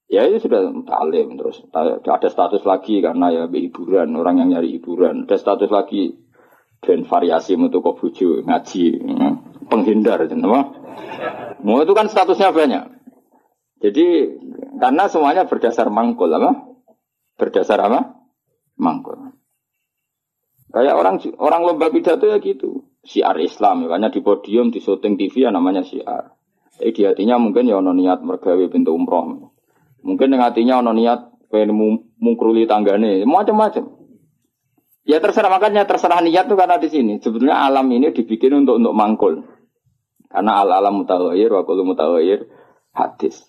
ya 0.07 0.27
itu 0.27 0.47
sudah 0.47 0.71
muta'alim. 0.71 1.35
Terus 1.39 1.65
ada 1.73 2.29
status 2.29 2.63
lagi 2.63 2.99
karena 3.03 3.31
ya 3.31 3.43
hiburan, 3.49 4.15
orang 4.15 4.43
yang 4.43 4.49
nyari 4.55 4.79
hiburan. 4.79 5.25
Ada 5.25 5.37
status 5.39 5.69
lagi 5.69 6.15
dan 6.85 7.05
variasi 7.05 7.57
untuk 7.57 7.81
kok 7.81 7.97
ngaji, 8.21 8.85
hmm, 9.01 9.33
penghindar, 9.67 10.21
apa? 10.25 10.61
Mau 11.65 11.81
itu 11.81 11.93
kan 11.97 12.05
statusnya 12.05 12.53
banyak. 12.53 12.83
Jadi 13.81 14.05
karena 14.79 15.09
semuanya 15.11 15.43
berdasar 15.49 15.89
mangkul 15.91 16.31
apa? 16.31 16.77
Berdasar 17.35 17.79
apa? 17.83 18.21
Mangkul. 18.79 19.35
Kayak 20.71 20.95
orang 20.99 21.15
orang 21.39 21.61
lomba 21.63 21.87
pidato 21.87 22.27
ya 22.27 22.37
gitu. 22.39 22.83
Siar 23.05 23.37
Islam, 23.37 23.85
makanya 23.85 24.09
di 24.09 24.25
podium, 24.25 24.73
di 24.73 24.81
syuting 24.81 25.13
TV 25.13 25.45
ya 25.45 25.53
namanya 25.53 25.85
siar. 25.85 26.33
Tapi 26.75 26.91
di 26.91 27.01
hatinya 27.05 27.37
mungkin 27.37 27.69
ya 27.69 27.77
ono 27.79 27.93
niat 27.93 28.25
mergawe 28.25 28.65
pintu 28.67 28.91
umroh. 28.91 29.53
Mungkin 30.01 30.27
dengan 30.33 30.49
hatinya 30.49 30.81
ono 30.81 30.91
niat 30.91 31.47
pengen 31.53 32.01
mungkruli 32.17 32.65
tanggane, 32.65 33.23
macam-macam. 33.23 33.95
Ya 35.05 35.21
terserah 35.21 35.53
makanya 35.53 35.85
terserah 35.85 36.19
niat 36.25 36.49
tuh 36.49 36.57
karena 36.57 36.81
di 36.81 36.89
sini. 36.89 37.21
Sebetulnya 37.21 37.61
alam 37.61 37.85
ini 37.93 38.09
dibikin 38.09 38.65
untuk 38.65 38.81
untuk 38.81 38.97
mangkul. 38.97 39.45
Karena 40.25 40.65
al 40.65 40.73
alam 40.73 41.05
mutawair, 41.05 41.47
wa 41.53 41.61
kullu 41.61 41.85
mutawair 41.85 42.49
hadis. 42.91 43.45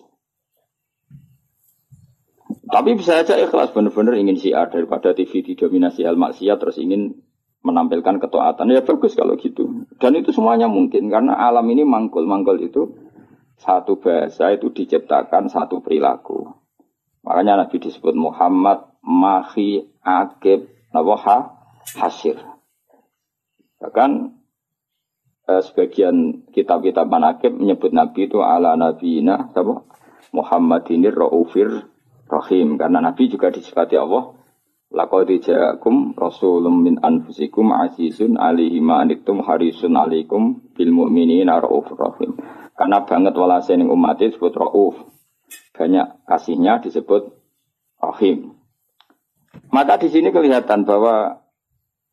Tapi 2.67 2.99
bisa 2.99 3.23
saja 3.23 3.41
ikhlas 3.41 3.73
benar-benar 3.73 4.21
ingin 4.21 4.37
syiar 4.39 4.71
daripada 4.71 5.15
TV 5.17 5.43
didominasi 5.43 6.03
hal 6.05 6.19
maksiat 6.19 6.59
terus 6.61 6.79
ingin 6.79 7.26
menampilkan 7.67 8.23
ketaatan 8.23 8.71
ya 8.71 8.87
bagus 8.87 9.19
kalau 9.19 9.35
gitu. 9.35 9.83
Dan 9.99 10.15
itu 10.15 10.31
semuanya 10.31 10.71
mungkin 10.71 11.11
karena 11.11 11.35
alam 11.35 11.67
ini 11.67 11.83
mangkul, 11.83 12.23
mangkul 12.23 12.63
itu 12.63 12.95
satu 13.59 13.99
bahasa 13.99 14.55
itu 14.55 14.71
diciptakan 14.71 15.51
satu 15.51 15.83
perilaku. 15.83 16.47
Makanya 17.27 17.67
Nabi 17.67 17.83
disebut 17.83 18.15
Muhammad 18.15 18.87
Mahi 19.03 19.83
Akib 20.07 20.71
Nawaha 20.95 21.59
Hasir. 21.99 22.39
Bahkan 23.83 24.11
eh, 25.51 25.63
sebagian 25.67 26.47
kitab-kitab 26.55 27.11
manakib 27.11 27.59
menyebut 27.59 27.91
Nabi 27.91 28.31
itu 28.31 28.39
ala 28.47 28.79
nabiyina 28.79 29.51
Muhammadinir 30.31 31.19
Raufir 31.19 31.91
Rahim. 32.31 32.79
Karena 32.79 33.03
Nabi 33.03 33.27
juga 33.27 33.51
disifati 33.51 33.99
Allah 33.99 34.46
Laqad 34.87 35.27
ja'akum 35.43 36.15
rasulun 36.15 36.79
min 36.79 36.95
anfusikum 37.03 37.75
azizun 37.75 38.39
alaihi 38.39 38.79
ma 38.79 39.03
anittum 39.03 39.43
harisun 39.43 39.99
alaikum 39.99 40.63
bil 40.79 40.95
mu'minina 40.95 41.59
raufur 41.59 41.99
rahim. 41.99 42.39
Karena 42.79 43.03
banget 43.03 43.35
walase 43.35 43.75
ning 43.75 43.91
umat 43.91 44.23
disebut 44.23 44.55
rauf. 44.55 44.95
Banyak 45.75 46.23
kasihnya 46.31 46.79
disebut 46.79 47.35
rahim. 47.99 48.55
Maka 49.75 49.99
di 49.99 50.09
sini 50.13 50.31
kelihatan 50.31 50.87
bahwa 50.87 51.43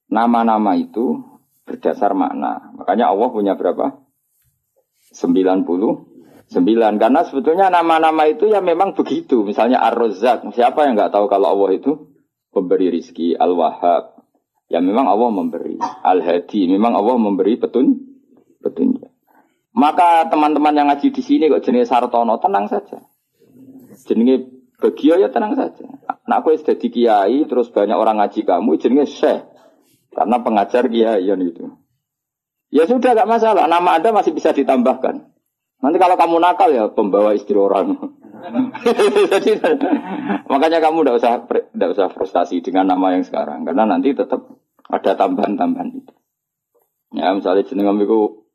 nama-nama 0.09 0.73
itu 0.73 1.21
berdasar 1.69 2.17
makna. 2.17 2.73
Makanya 2.73 3.13
Allah 3.13 3.29
punya 3.29 3.53
berapa? 3.53 4.01
90 5.13 5.69
sembilan 6.49 6.93
karena 6.97 7.21
sebetulnya 7.25 7.69
nama-nama 7.69 8.25
itu 8.29 8.49
ya 8.49 8.59
memang 8.59 8.97
begitu 8.97 9.45
misalnya 9.45 9.81
Ar-Razzaq 9.89 10.53
siapa 10.53 10.85
yang 10.85 10.97
nggak 10.97 11.13
tahu 11.13 11.25
kalau 11.31 11.53
Allah 11.53 11.69
itu 11.77 12.12
pemberi 12.53 12.93
rizki, 12.93 13.33
al-wahhab. 13.33 14.21
Ya 14.69 14.79
memang 14.79 15.09
Allah 15.09 15.29
memberi. 15.33 15.81
Al-hadi, 15.81 16.69
memang 16.69 16.93
Allah 16.93 17.17
memberi 17.17 17.57
petun, 17.57 17.97
petunjuk. 18.61 19.09
Maka 19.73 20.29
teman-teman 20.29 20.77
yang 20.77 20.87
ngaji 20.93 21.09
di 21.09 21.21
sini 21.25 21.49
kok 21.49 21.65
jenis 21.65 21.89
Sartono, 21.89 22.37
tenang 22.37 22.69
saja. 22.69 23.01
Jenis 24.05 24.53
Bagio 24.77 25.17
ya 25.17 25.33
tenang 25.33 25.57
saja. 25.57 25.89
Nah 26.29 26.43
aku 26.43 26.53
sudah 26.53 26.77
di 26.77 26.91
kiai, 26.93 27.41
terus 27.49 27.73
banyak 27.73 27.97
orang 27.97 28.21
ngaji 28.21 28.45
kamu, 28.45 28.71
jenis 28.77 29.09
Syekh. 29.09 29.41
Karena 30.13 30.37
pengajar 30.45 30.85
kiai 30.85 31.25
itu. 31.25 31.65
Ya 32.69 32.85
sudah 32.85 33.17
gak 33.17 33.29
masalah, 33.29 33.65
nama 33.65 33.97
Anda 33.97 34.13
masih 34.13 34.33
bisa 34.33 34.53
ditambahkan. 34.53 35.32
Nanti 35.83 35.99
kalau 35.99 36.15
kamu 36.15 36.39
nakal 36.39 36.71
ya 36.71 36.87
pembawa 36.87 37.35
istri 37.35 37.59
orang. 37.59 37.99
Jadi, 39.31 39.59
makanya 40.47 40.79
kamu 40.79 41.03
tidak 41.03 41.15
usah 41.19 41.33
tidak 41.47 41.89
usah 41.91 42.07
frustasi 42.11 42.63
dengan 42.63 42.87
nama 42.87 43.19
yang 43.19 43.23
sekarang 43.27 43.67
karena 43.67 43.83
nanti 43.83 44.15
tetap 44.15 44.47
ada 44.87 45.11
tambahan-tambahan 45.19 45.91
itu. 45.91 46.13
Ya 47.13 47.35
misalnya 47.35 47.67
jenengam 47.67 47.99
itu 47.99 48.47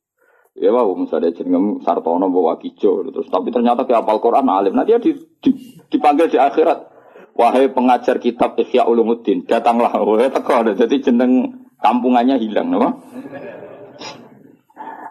ya 0.57 0.73
wow 0.73 0.89
misalnya 0.97 1.37
jenengam 1.37 1.85
Sartono 1.85 2.33
bawa 2.33 2.59
kijo 2.59 3.07
terus 3.13 3.29
tapi 3.31 3.53
ternyata 3.55 3.87
ke 3.87 3.95
apal 3.95 4.19
Quran 4.19 4.49
alim 4.51 4.75
nanti 4.75 4.91
dia 4.97 5.01
di, 5.01 5.15
di, 5.39 5.51
dipanggil 5.87 6.27
di 6.27 6.37
akhirat 6.41 6.91
wahai 7.39 7.71
pengajar 7.71 8.19
kitab 8.19 8.59
Ihya 8.59 8.91
Ulumuddin 8.91 9.47
datanglah 9.47 9.95
wahai 9.95 10.35
teko 10.35 10.67
jadi 10.75 10.97
jeneng 10.99 11.63
kampungannya 11.79 12.43
hilang 12.43 12.75
no? 12.75 12.99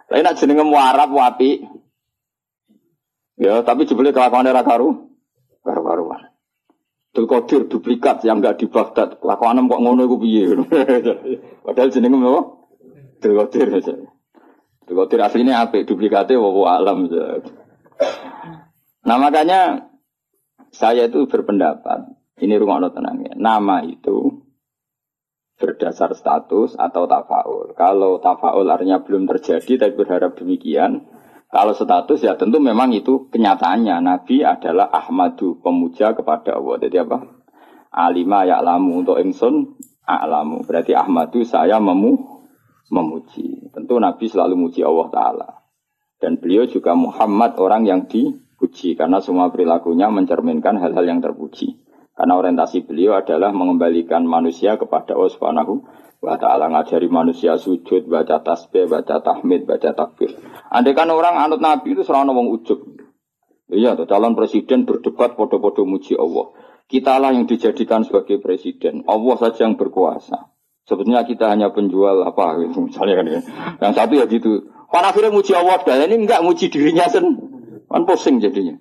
Lain 0.08 0.24
nak 0.24 0.40
jenengam 0.40 0.72
warap 0.72 1.12
wapi 1.12 1.77
Ya, 3.38 3.62
tapi 3.62 3.86
jebule 3.86 4.10
kelakuan 4.10 4.50
era 4.50 4.66
karu, 4.66 5.14
karu-karuan. 5.62 6.34
Qadir 7.18 7.66
duplikat 7.66 8.22
yang 8.22 8.38
enggak 8.38 8.62
di 8.62 8.70
Baghdad. 8.70 9.18
Kelakuan 9.18 9.66
kok 9.66 9.82
ngono 9.82 10.06
iku 10.06 10.16
piye? 10.22 10.54
Padahal 11.66 11.90
jenenge 11.90 12.18
apa? 12.22 12.42
Qadir 13.18 13.66
aja. 13.74 13.94
Qadir 14.86 15.20
aslinya 15.26 15.66
apa? 15.66 15.82
Duplikatnya 15.82 16.38
wa 16.38 16.78
alam. 16.78 17.10
Nah 19.02 19.16
makanya 19.18 19.90
saya 20.70 21.10
itu 21.10 21.26
berpendapat, 21.26 22.12
ini 22.38 22.54
rumah 22.54 22.86
tenang 22.92 23.24
ya, 23.24 23.34
nama 23.34 23.82
itu 23.82 24.46
berdasar 25.58 26.14
status 26.14 26.78
atau 26.78 27.10
tafaul. 27.10 27.74
Kalau 27.74 28.22
tafaul 28.22 28.68
artinya 28.70 29.02
belum 29.02 29.26
terjadi 29.26 29.74
tapi 29.74 29.92
berharap 29.98 30.38
demikian, 30.38 31.08
kalau 31.48 31.72
status 31.72 32.20
ya 32.20 32.36
tentu 32.36 32.60
memang 32.60 32.92
itu 32.92 33.32
kenyataannya. 33.32 34.04
Nabi 34.04 34.44
adalah 34.44 34.92
Ahmadu, 34.92 35.56
pemuja 35.64 36.12
kepada 36.12 36.60
Allah. 36.60 36.76
Jadi 36.76 36.96
apa? 37.00 37.24
Alima 37.88 38.44
ya'lamu 38.44 39.00
untuk 39.00 39.16
ingsun 39.16 39.80
a'lamu. 40.04 40.68
Berarti 40.68 40.92
Ahmadu 40.92 41.40
saya 41.48 41.80
memu 41.80 42.44
memuji. 42.92 43.72
Tentu 43.72 43.96
Nabi 43.96 44.28
selalu 44.28 44.60
muji 44.60 44.84
Allah 44.84 45.08
Ta'ala. 45.08 45.48
Dan 46.20 46.36
beliau 46.36 46.68
juga 46.68 46.92
Muhammad 46.92 47.56
orang 47.56 47.88
yang 47.88 48.04
dipuji. 48.04 48.92
Karena 48.92 49.24
semua 49.24 49.48
perilakunya 49.48 50.12
mencerminkan 50.12 50.76
hal-hal 50.76 51.08
yang 51.08 51.24
terpuji. 51.24 51.80
Karena 52.12 52.36
orientasi 52.36 52.84
beliau 52.84 53.16
adalah 53.16 53.56
mengembalikan 53.56 54.20
manusia 54.28 54.76
kepada 54.76 55.16
Allah 55.16 55.32
Subhanahu 55.32 55.86
wa 56.18 56.34
ta'ala 56.34 56.66
ngajari 56.70 57.06
manusia 57.06 57.54
sujud, 57.58 58.10
baca 58.10 58.42
tasbih, 58.42 58.90
baca 58.90 59.22
tahmid, 59.22 59.64
baca 59.64 59.94
takbir. 59.94 60.34
Andai 60.70 60.94
kan 60.94 61.10
orang 61.10 61.38
anut 61.38 61.62
Nabi 61.62 61.94
itu 61.94 62.02
serana 62.02 62.34
wong 62.34 62.50
ujub. 62.50 62.80
Iya, 63.68 64.00
tuh, 64.00 64.08
calon 64.08 64.32
presiden 64.32 64.88
berdebat 64.88 65.36
podo-podo 65.36 65.84
muji 65.84 66.16
Allah. 66.16 66.56
Kita 66.88 67.20
lah 67.20 67.36
yang 67.36 67.44
dijadikan 67.44 68.00
sebagai 68.00 68.40
presiden. 68.40 69.04
Allah 69.04 69.36
saja 69.36 69.68
yang 69.68 69.76
berkuasa. 69.76 70.48
Sebetulnya 70.88 71.28
kita 71.28 71.52
hanya 71.52 71.68
penjual 71.68 72.24
apa, 72.24 72.56
misalnya 72.64 73.14
kan 73.20 73.26
ya. 73.28 73.40
Yang 73.76 73.92
satu 73.92 74.12
ya 74.16 74.24
gitu. 74.24 74.72
Kan 74.88 75.04
akhirnya 75.04 75.28
muji 75.28 75.52
Allah, 75.52 75.84
dan 75.84 76.08
ini 76.08 76.24
enggak 76.24 76.40
muji 76.40 76.72
dirinya 76.72 77.12
sen. 77.12 77.36
Kan 77.92 78.08
pusing 78.08 78.40
jadinya. 78.40 78.80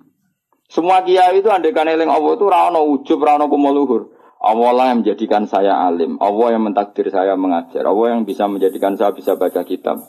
Semua 0.71 1.03
kiai 1.03 1.43
itu 1.43 1.51
andai 1.51 1.75
kan 1.75 1.87
eling 1.87 2.07
Allah 2.07 2.39
itu 2.39 2.47
rano 2.47 2.87
ujub, 2.87 3.19
rano 3.19 3.51
kumoluhur. 3.51 4.15
Allah 4.37 4.71
lah 4.71 4.85
yang 4.93 5.01
menjadikan 5.01 5.49
saya 5.49 5.73
alim. 5.73 6.21
Allah 6.21 6.53
yang 6.53 6.63
mentakdir 6.69 7.09
saya 7.09 7.33
mengajar. 7.33 7.83
Allah 7.83 8.17
yang 8.17 8.21
bisa 8.23 8.45
menjadikan 8.45 8.93
saya 8.93 9.11
bisa 9.11 9.33
baca 9.33 9.65
kitab. 9.65 10.05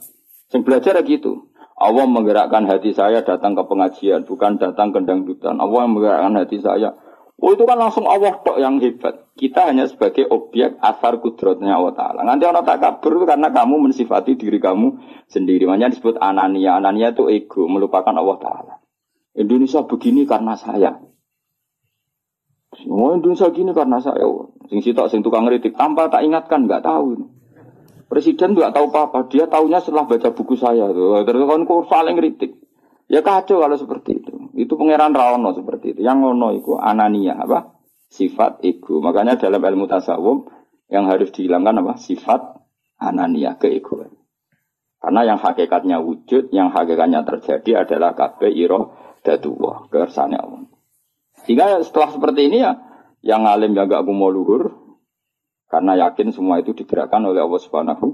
Sing 0.53 0.65
belajar 0.65 1.01
gitu. 1.05 1.49
Allah 1.79 2.05
menggerakkan 2.11 2.67
hati 2.67 2.91
saya 2.91 3.23
datang 3.23 3.55
ke 3.55 3.63
pengajian, 3.63 4.27
bukan 4.27 4.59
datang 4.59 4.91
ke 4.91 4.99
dangdutan. 5.07 5.63
Allah 5.63 5.87
yang 5.87 5.93
menggerakkan 5.95 6.35
hati 6.35 6.59
saya. 6.59 6.99
Oh 7.39 7.55
itu 7.55 7.63
kan 7.63 7.79
langsung 7.79 8.03
Allah 8.11 8.35
tok 8.43 8.59
yang 8.59 8.83
hebat. 8.83 9.31
Kita 9.39 9.71
hanya 9.71 9.87
sebagai 9.87 10.27
objek 10.27 10.75
asar 10.83 11.23
kudrotnya 11.23 11.79
Allah 11.79 11.95
Ta'ala. 11.95 12.21
Nanti 12.27 12.51
orang 12.51 12.67
tak 12.67 12.83
kabur 12.83 13.23
itu 13.23 13.27
karena 13.31 13.55
kamu 13.55 13.79
mensifati 13.79 14.35
diri 14.35 14.59
kamu 14.59 14.99
sendiri. 15.31 15.71
Makanya 15.71 15.95
disebut 15.95 16.19
anania. 16.19 16.75
Anania 16.83 17.15
itu 17.15 17.31
ego, 17.31 17.71
melupakan 17.71 18.11
Allah 18.11 18.39
Ta'ala. 18.43 18.75
Indonesia 19.39 19.87
begini 19.87 20.27
karena 20.27 20.59
saya. 20.59 20.99
Oh 22.87 23.11
Indonesia 23.17 23.51
gini 23.51 23.75
karena 23.75 23.99
saya, 23.99 24.23
sing 24.71 24.79
sitok 24.79 25.11
sing 25.11 25.27
tukang 25.27 25.49
ngeritik 25.49 25.75
tanpa 25.75 26.07
tak 26.07 26.23
ingatkan 26.23 26.71
nggak 26.71 26.87
tahu. 26.87 27.27
Presiden 28.07 28.55
nggak 28.55 28.73
tahu 28.73 28.87
apa-apa, 28.95 29.27
dia 29.29 29.51
tahunya 29.51 29.83
setelah 29.83 30.07
baca 30.07 30.31
buku 30.31 30.55
saya 30.55 30.87
tuh. 30.95 31.27
Terus 31.27 31.43
kan 31.45 31.61
kok 31.67 31.91
saling 31.91 32.15
ngeritik. 32.17 32.57
Ya 33.09 33.25
kacau 33.25 33.61
kalau 33.65 33.77
seperti 33.77 34.21
itu. 34.21 34.33
Itu 34.55 34.77
pangeran 34.77 35.17
Rawono 35.17 35.57
seperti 35.57 35.97
itu. 35.97 36.01
Yang 36.05 36.19
ngono 36.29 36.49
itu 36.57 36.73
anania 36.77 37.41
apa? 37.41 37.81
Sifat 38.09 38.65
ego. 38.65 39.01
Makanya 39.01 39.41
dalam 39.41 39.61
ilmu 39.61 39.89
tasawuf 39.89 40.49
yang 40.93 41.09
harus 41.09 41.33
dihilangkan 41.33 41.85
apa? 41.85 41.97
Sifat 41.97 42.41
anania 43.01 43.57
keegoan. 43.57 44.13
Karena 44.99 45.25
yang 45.25 45.39
hakikatnya 45.41 46.03
wujud, 46.03 46.51
yang 46.53 46.75
hakikatnya 46.75 47.23
terjadi 47.23 47.87
adalah 47.87 48.19
kabeh 48.19 48.51
iro 48.51 48.93
datuwa, 49.23 49.87
kersane 49.89 50.37
Allah. 50.37 50.67
Sehingga 51.49 51.81
setelah 51.81 52.13
seperti 52.13 52.53
ini 52.53 52.61
ya, 52.61 52.77
yang 53.25 53.49
alim 53.49 53.73
yang 53.73 53.89
gak 53.89 54.05
mau 54.05 54.29
luhur, 54.29 54.69
karena 55.73 55.97
yakin 55.97 56.29
semua 56.37 56.61
itu 56.61 56.77
digerakkan 56.77 57.25
oleh 57.25 57.41
Allah 57.41 57.57
Subhanahu 57.57 58.07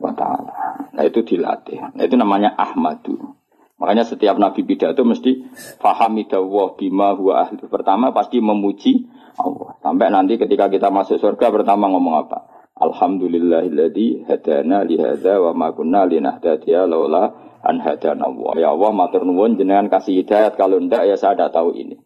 wa 0.00 0.12
taala. 0.16 0.88
Nah 0.96 1.04
itu 1.04 1.20
dilatih. 1.20 1.92
Nah 1.92 2.02
itu 2.04 2.16
namanya 2.16 2.56
Ahmadu. 2.56 3.36
Makanya 3.76 4.06
setiap 4.06 4.38
nabi 4.38 4.64
pidato 4.64 5.02
mesti 5.02 5.44
fahamidallah 5.76 6.78
bima 6.78 7.12
huwa 7.12 7.44
ahli. 7.44 7.60
Pertama 7.68 8.16
pasti 8.16 8.38
memuji 8.38 9.10
Allah. 9.36 9.76
Sampai 9.82 10.08
nanti 10.08 10.38
ketika 10.38 10.70
kita 10.70 10.88
masuk 10.88 11.18
surga 11.18 11.50
pertama 11.50 11.90
ngomong 11.90 12.24
apa? 12.24 12.48
Alhamdulillahilladzi 12.80 14.24
hadana 14.30 14.82
li 14.86 14.96
hadza 14.96 15.36
wa 15.42 15.52
ma 15.52 15.68
kunna 15.74 16.06
linahtadiya 16.06 16.86
laula 16.86 17.34
an 17.60 17.82
hadana 17.82 18.30
Allah. 18.30 18.52
Ya 18.56 18.68
Allah 18.70 18.90
matur 18.94 19.26
jenengan 19.58 19.90
kasih 19.90 20.22
hidayat 20.22 20.54
kalau 20.54 20.78
ndak 20.78 21.04
ya 21.04 21.18
saya 21.18 21.34
tidak 21.34 21.52
tahu 21.52 21.74
ini. 21.74 21.98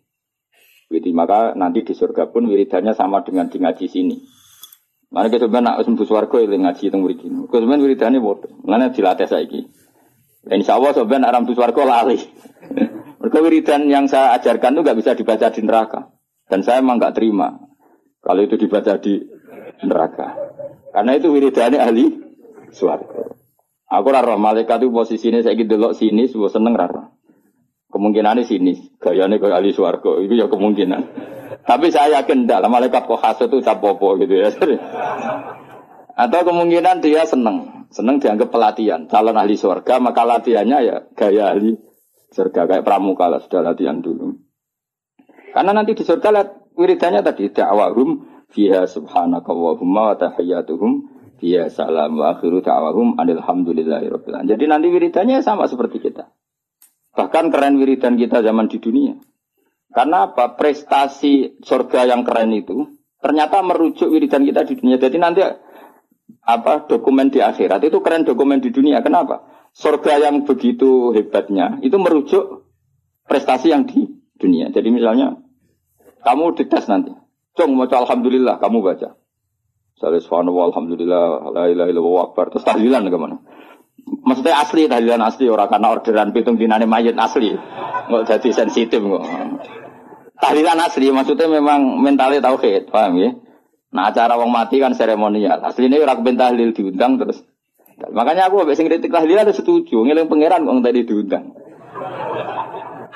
Jadi 0.89 1.13
maka 1.13 1.53
nanti 1.53 1.85
di 1.85 1.93
surga 1.93 2.33
pun 2.33 2.49
wiridannya 2.49 2.97
sama 2.97 3.21
dengan 3.21 3.53
di 3.53 3.61
ngaji 3.61 3.87
sini. 3.87 4.17
Mana 5.09 5.29
kita 5.33 5.49
sebenarnya 5.49 5.81
nak 5.81 5.85
sembuh 5.89 6.07
suarga 6.09 6.37
yang 6.45 6.69
ngaji 6.69 6.85
itu 6.89 6.97
murid 6.97 7.21
ini. 7.25 7.37
Kita 7.49 7.57
sebenarnya 7.65 7.85
wiridannya 7.85 8.21
bodoh. 8.21 8.53
Mana 8.65 8.93
dilatih 8.93 9.29
saya 9.29 9.45
ini. 9.45 9.69
Insya 10.49 10.81
Allah 10.81 10.97
sebenarnya 10.97 11.29
aram 11.29 11.45
suarga 11.49 11.83
lali. 11.85 12.17
Mereka 13.21 13.39
wiridan 13.45 13.89
yang 13.89 14.09
saya 14.09 14.37
ajarkan 14.41 14.77
itu 14.77 14.81
nggak 14.85 14.99
bisa 15.01 15.11
dibaca 15.13 15.47
di 15.53 15.61
neraka. 15.65 16.01
Dan 16.49 16.65
saya 16.65 16.81
emang 16.81 16.97
nggak 16.97 17.17
terima 17.17 17.53
kalau 18.25 18.41
itu 18.45 18.57
dibaca 18.57 18.97
di 18.97 19.21
neraka. 19.85 20.29
Karena 20.93 21.13
itu 21.17 21.29
wiridannya 21.29 21.79
ahli 21.81 22.05
suarga. 22.73 23.37
Aku 23.89 24.09
raro 24.13 24.37
malaikat 24.37 24.85
itu 24.85 24.93
posisinya 24.93 25.41
saya 25.41 25.57
gitu 25.57 25.81
loh 25.81 25.97
sini, 25.97 26.29
semua 26.29 26.53
seneng 26.53 26.77
raro. 26.77 27.17
Kemungkinan 27.89 28.45
sini, 28.45 29.01
gayanya 29.01 29.41
kayak 29.41 29.65
ahli 29.65 29.73
suarga, 29.73 30.21
itu 30.21 30.37
ya 30.37 30.53
kemungkinan. 30.53 31.03
Tapi 31.65 31.89
saya 31.89 32.21
yakin 32.21 32.45
tidak, 32.45 32.69
malaikat 32.69 33.09
kok 33.09 33.17
khas 33.17 33.41
itu 33.45 33.65
capopo 33.65 34.17
gitu 34.21 34.45
ya. 34.45 34.53
Atau 36.23 36.41
kemungkinan 36.45 37.01
dia 37.01 37.25
seneng, 37.25 37.89
seneng 37.89 38.21
dianggap 38.21 38.53
pelatihan, 38.53 39.09
calon 39.09 39.41
ahli 39.41 39.57
surga, 39.57 40.05
maka 40.05 40.29
latihannya 40.29 40.79
ya 40.85 40.97
gaya 41.17 41.57
ahli 41.57 41.81
surga 42.33 42.69
kayak 42.69 42.85
pramuka 42.85 43.31
lah 43.31 43.41
sudah 43.41 43.73
latihan 43.73 44.05
dulu. 44.05 44.37
Karena 45.57 45.73
nanti 45.73 45.97
di 45.97 46.05
surga 46.05 46.29
lihat 46.29 46.49
wiridannya 46.77 47.25
tadi 47.25 47.49
da'wahum 47.49 48.09
fiha 48.53 48.85
subhanaka 48.85 49.49
wa 49.51 50.13
tahiyyatuhum 50.13 50.93
fiha 51.41 51.73
salam 51.73 52.21
wa 52.21 52.37
akhiru 52.37 52.61
da'wahum 52.61 53.17
alhamdulillahirabbil 53.17 54.45
Jadi 54.45 54.65
nanti 54.69 54.87
wiridannya 54.93 55.41
sama 55.41 55.65
seperti 55.65 56.05
kita. 56.05 56.29
Bahkan 57.17 57.51
keren 57.53 57.79
wiridan 57.81 58.19
kita 58.19 58.45
zaman 58.45 58.69
di 58.69 58.79
dunia. 58.79 59.17
Karena 59.89 60.29
apa? 60.31 60.55
Prestasi 60.55 61.61
surga 61.65 62.05
yang 62.09 62.23
keren 62.23 62.53
itu 62.53 62.99
ternyata 63.19 63.65
merujuk 63.65 64.09
wiridan 64.13 64.47
kita 64.47 64.63
di 64.69 64.75
dunia. 64.79 64.97
Jadi 65.01 65.17
nanti 65.19 65.41
apa 66.45 66.85
dokumen 66.87 67.33
di 67.33 67.41
akhirat 67.41 67.83
itu 67.85 67.99
keren 68.05 68.29
dokumen 68.29 68.61
di 68.61 68.71
dunia. 68.71 69.01
Kenapa? 69.01 69.45
Surga 69.73 70.29
yang 70.29 70.45
begitu 70.49 71.13
hebatnya 71.13 71.79
itu 71.85 71.97
merujuk 72.01 72.67
prestasi 73.29 73.73
yang 73.73 73.85
di 73.85 74.09
dunia. 74.39 74.71
Jadi 74.73 74.89
misalnya 74.89 75.37
kamu 76.25 76.57
dites 76.57 76.87
nanti. 76.89 77.13
Cung 77.59 77.75
mau 77.75 77.91
alhamdulillah 77.91 78.63
kamu 78.63 78.87
baca. 78.87 79.19
Salis 79.99 80.31
alhamdulillah 80.31 81.51
la 81.51 81.65
ilaha 81.67 81.89
illallah 81.91 82.23
akbar. 82.31 82.55
Terus 82.55 82.63
tahlilan 82.63 83.03
ke 83.11 83.19
mana? 83.19 83.43
Maksudnya 84.25 84.61
asli 84.61 84.89
tahlilan 84.89 85.23
asli 85.25 85.49
orang 85.49 85.69
karena 85.73 85.89
orderan 85.89 86.31
pitung 86.37 86.61
dinane 86.61 86.85
mayat 86.85 87.17
asli. 87.17 87.57
Nggak 88.09 88.25
jadi 88.29 88.49
sensitif 88.65 89.01
kok. 89.01 89.25
Tahlilan 90.39 90.79
asli 90.79 91.11
maksudnya 91.11 91.51
memang 91.51 91.99
mentalnya 91.99 92.45
tauhid, 92.45 92.93
paham 92.93 93.19
ya? 93.19 93.31
Nah 93.89 94.13
acara 94.13 94.37
wong 94.37 94.53
mati 94.53 94.79
kan 94.79 94.93
seremonial. 94.93 95.65
Aslinya 95.65 95.99
orang 96.05 96.21
ben 96.21 96.37
tahlil 96.37 96.77
diundang 96.77 97.17
terus. 97.17 97.41
Makanya 97.99 98.47
aku 98.47 98.63
abek 98.63 98.79
sing 98.79 98.87
kritik 98.87 99.11
tahlilan 99.11 99.49
ada 99.49 99.55
setuju, 99.57 100.07
ngiling 100.07 100.31
pangeran 100.31 100.63
kok 100.63 100.77
tadi 100.85 101.01
diundang. 101.03 101.45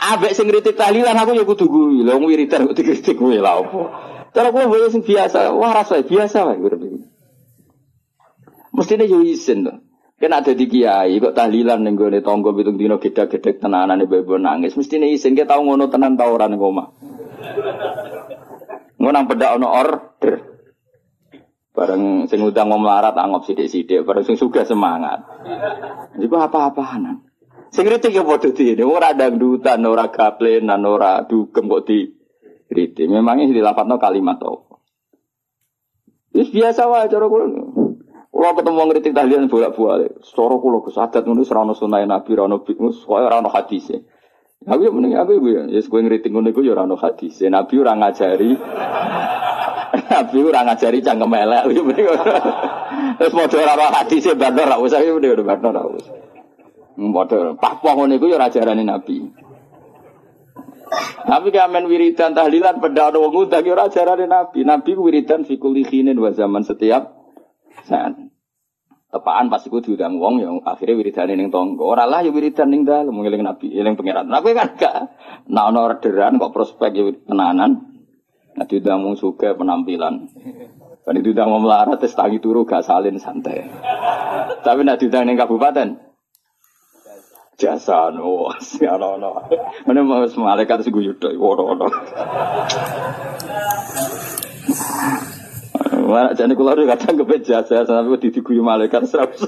Abek 0.02 0.32
sing 0.34 0.50
kritik 0.50 0.74
tahlilan 0.74 1.14
aku 1.14 1.36
ya 1.38 1.44
kudu 1.46 1.66
kuwi. 1.68 2.02
Lah 2.02 2.18
wong 2.18 2.26
wiridan 2.26 2.66
kok 2.66 2.74
dikritik 2.74 3.20
kuwi 3.20 3.38
lha 3.38 3.62
opo? 3.62 3.92
Cara 4.32 4.48
kuwi 4.50 4.90
sing 4.90 5.04
biasa, 5.04 5.52
wah 5.54 5.70
rasa 5.76 6.00
biasa 6.02 6.48
wae 6.48 6.58
Mestinya 8.72 9.04
yo 9.04 9.20
isin 9.20 9.68
tuh. 9.68 9.81
Kan 10.22 10.30
ada 10.30 10.54
di 10.54 10.70
kiai 10.70 11.18
kok 11.18 11.34
tahlilan 11.34 11.82
ning 11.82 11.98
gone 11.98 12.22
tangga 12.22 12.54
pitung 12.54 12.78
dina 12.78 12.94
gedhe-gedhe 12.94 13.58
tenanan 13.58 13.98
ibu 14.06 14.38
nangis. 14.38 14.78
Mesti 14.78 15.02
nih 15.02 15.18
isin 15.18 15.34
ke 15.34 15.42
tau 15.42 15.66
ngono 15.66 15.90
tenan 15.90 16.14
ta 16.14 16.30
ora 16.30 16.46
ning 16.46 16.62
omah. 16.62 16.94
Ngono 19.02 19.18
pedak 19.26 19.58
ono 19.58 19.66
order. 19.66 20.34
Bareng 21.74 22.30
sing 22.30 22.38
udang 22.38 22.70
mau 22.70 22.78
melarat 22.78 23.18
anggap 23.18 23.50
sidik-sidik, 23.50 24.06
bareng 24.06 24.22
sing 24.22 24.38
suga 24.38 24.62
semangat. 24.62 25.26
Iku 26.14 26.38
apa-apaan. 26.38 27.26
Sing 27.74 27.82
kritik 27.82 28.14
ya 28.14 28.22
padha 28.22 28.54
di 28.54 28.78
ora 28.78 29.18
dangdutan, 29.18 29.82
ora 29.82 30.06
gaplenan, 30.06 30.86
ora 30.86 31.26
dugem 31.26 31.66
kok 31.66 31.82
di 31.82 32.06
kritik. 32.70 33.10
Memangnya 33.10 33.50
dilapatno 33.50 33.98
kalimat 33.98 34.38
apa. 34.38 34.78
Wis 36.30 36.54
biasa 36.54 36.86
wae 36.86 37.10
cara 37.10 37.26
kula. 37.26 37.81
Kalau 38.42 38.58
ketemu 38.58 38.90
ngeritik 38.90 39.14
tahlilan 39.14 39.46
bolak-balik, 39.46 40.18
secara 40.26 40.58
kulo 40.58 40.82
kesadat 40.82 41.22
nulis 41.30 41.46
rano 41.46 41.78
sunai 41.78 42.10
nabi 42.10 42.34
rano 42.34 42.66
bingus, 42.66 43.06
kau 43.06 43.14
rano 43.14 43.46
hadis 43.46 43.86
ya. 43.86 44.02
Aku 44.66 44.82
yang 44.82 44.98
mending 44.98 45.14
aku 45.14 45.38
ya, 45.46 45.70
ya 45.70 45.78
ngeritik 45.78 46.34
ngono 46.34 46.50
gue 46.50 46.66
ya 46.66 46.74
rano 46.74 46.98
hadis. 46.98 47.38
Nabi 47.46 47.74
orang 47.78 48.02
ngajari, 48.02 48.50
nabi 50.10 50.36
orang 50.42 50.64
ngajari 50.74 50.98
cangkem 51.06 51.38
elek. 51.38 51.62
Terus 53.22 53.30
mau 53.30 53.46
rano 53.46 53.84
hadis 53.94 54.26
ya 54.26 54.34
bandar 54.34 54.66
lah, 54.66 54.82
usah 54.82 54.98
ya 55.06 55.14
udah 55.14 55.46
bandar 55.46 55.70
lah. 55.70 55.86
Padha 56.98 57.54
papua 57.54 57.94
ngono 57.94 58.18
iku 58.18 58.26
ya 58.26 58.42
ajarane 58.42 58.82
Nabi. 58.82 59.22
Tapi 61.30 61.48
kamen 61.54 61.86
wiridan 61.86 62.34
tahlilan 62.34 62.82
pada 62.82 63.14
ada 63.14 63.22
wong 63.22 63.30
ngundang 63.30 63.62
ya 63.62 63.78
ajarane 63.86 64.26
Nabi. 64.26 64.66
Nabi 64.66 64.98
wiridan 64.98 65.46
fi 65.46 65.62
kulli 65.62 65.86
khinin 65.86 66.18
wa 66.18 66.34
zaman 66.34 66.66
setiap 66.66 67.14
saat. 67.86 68.31
Tepaan 69.12 69.52
pasti 69.52 69.68
ku 69.68 69.84
diundang 69.84 70.16
wong 70.16 70.40
yang 70.40 70.64
akhirnya 70.64 70.96
wiridan 70.96 71.36
ning 71.36 71.52
tonggo. 71.52 71.84
Ora 71.84 72.08
lah 72.08 72.24
ya 72.24 72.32
wiridan 72.32 72.72
ning 72.72 72.88
dalem 72.88 73.12
ngeling 73.12 73.44
Nabi, 73.44 73.68
eling 73.76 73.92
pangeran. 73.92 74.24
Nah 74.24 74.40
kowe 74.40 74.56
kan 74.56 74.72
gak 74.72 75.12
nah 75.52 75.68
ono 75.68 75.84
orderan 75.84 76.40
kok 76.40 76.48
prospek 76.56 76.90
ya 76.96 77.04
tenanan. 77.28 77.92
Nah 78.56 78.64
diundang 78.64 79.04
wong 79.04 79.20
suka 79.20 79.52
penampilan. 79.52 80.32
Kan 81.04 81.14
itu 81.20 81.36
mau 81.44 81.60
melarat 81.60 82.00
tes 82.00 82.16
tangi 82.16 82.40
turu 82.40 82.64
gak 82.64 82.88
salin 82.88 83.20
santai. 83.20 83.68
Tapi 84.64 84.80
nak 84.80 84.96
diundang 84.96 85.28
ning 85.28 85.36
kabupaten 85.36 86.00
jasa 87.60 88.16
no 88.16 88.48
ana 88.80 89.08
ana. 89.20 89.30
Mana 89.84 90.00
mau 90.08 90.24
malaikat 90.24 90.88
sing 90.88 90.92
guyu 90.96 91.20
tok 91.20 91.36
ora 91.36 91.84
Mana 96.02 96.34
jadi 96.34 96.52
kalau 96.58 96.74
udah 96.74 96.86
kadang 96.98 97.14
kepen 97.22 97.40
jasa, 97.46 97.86
sampai 97.86 98.18
di 98.18 98.28
diguyu 98.34 98.62
malaikat 98.62 99.06
serap 99.06 99.38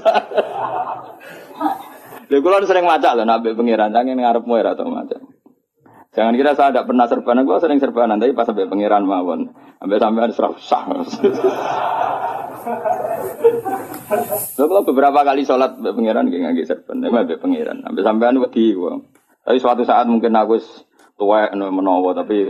Lha 2.25 2.37
kula 2.41 2.65
sering 2.65 2.89
maca 2.89 3.13
lho 3.13 3.21
nabi 3.21 3.53
pangeran 3.53 3.93
jangan 3.93 4.17
ngarepmu 4.17 4.53
ora 4.57 4.73
tau 4.73 4.89
maca. 4.89 5.21
Jangan 6.15 6.33
kira 6.33 6.55
saya 6.55 6.71
tidak 6.71 6.87
pernah 6.87 7.05
serbanan, 7.11 7.43
gua 7.43 7.59
sering 7.59 7.77
serbanan, 7.77 8.17
tapi 8.17 8.31
pas 8.31 8.47
sampai 8.47 8.71
pangeran 8.71 9.03
mawon, 9.03 9.51
sampai 9.83 9.99
sampai 9.99 10.31
serap 10.31 10.55
sah. 10.63 10.83
Kalau 14.55 14.81
beberapa 14.87 15.27
kali 15.27 15.43
sholat 15.43 15.75
be 15.77 15.91
pangeran 15.91 16.31
gak 16.31 16.39
nggak 16.55 16.65
serban, 16.65 17.03
be 17.03 17.35
pangeran, 17.35 17.83
sampai 17.83 18.01
sampean 18.01 18.39
wedi 18.39 18.73
gua. 18.73 18.95
Tapi 19.43 19.59
suatu 19.59 19.83
saat 19.85 20.07
mungkin 20.07 20.33
aku 20.33 20.57
tua 21.19 21.51
menowo, 21.51 22.15
tapi 22.15 22.47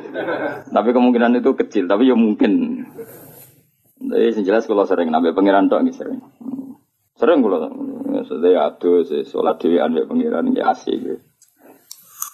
tapi 0.70 0.90
kemungkinan 0.94 1.42
itu 1.42 1.52
kecil, 1.58 1.90
tapi 1.90 2.08
ya 2.08 2.16
mungkin. 2.16 2.86
Jadi 3.96 4.44
jelas 4.44 4.68
kalau 4.68 4.84
sering 4.84 5.08
nabi 5.08 5.32
pangeran 5.32 5.72
tok 5.72 5.88
sering. 5.96 6.20
Sering 7.16 7.40
kalau 7.40 7.72
sudah 8.28 8.72
aduh 8.72 9.08
sih 9.08 9.24
sholat 9.24 9.56
dewi 9.60 9.80
anda 9.80 10.04
pangeran 10.04 10.52
ya 10.52 10.76
asik. 10.76 11.24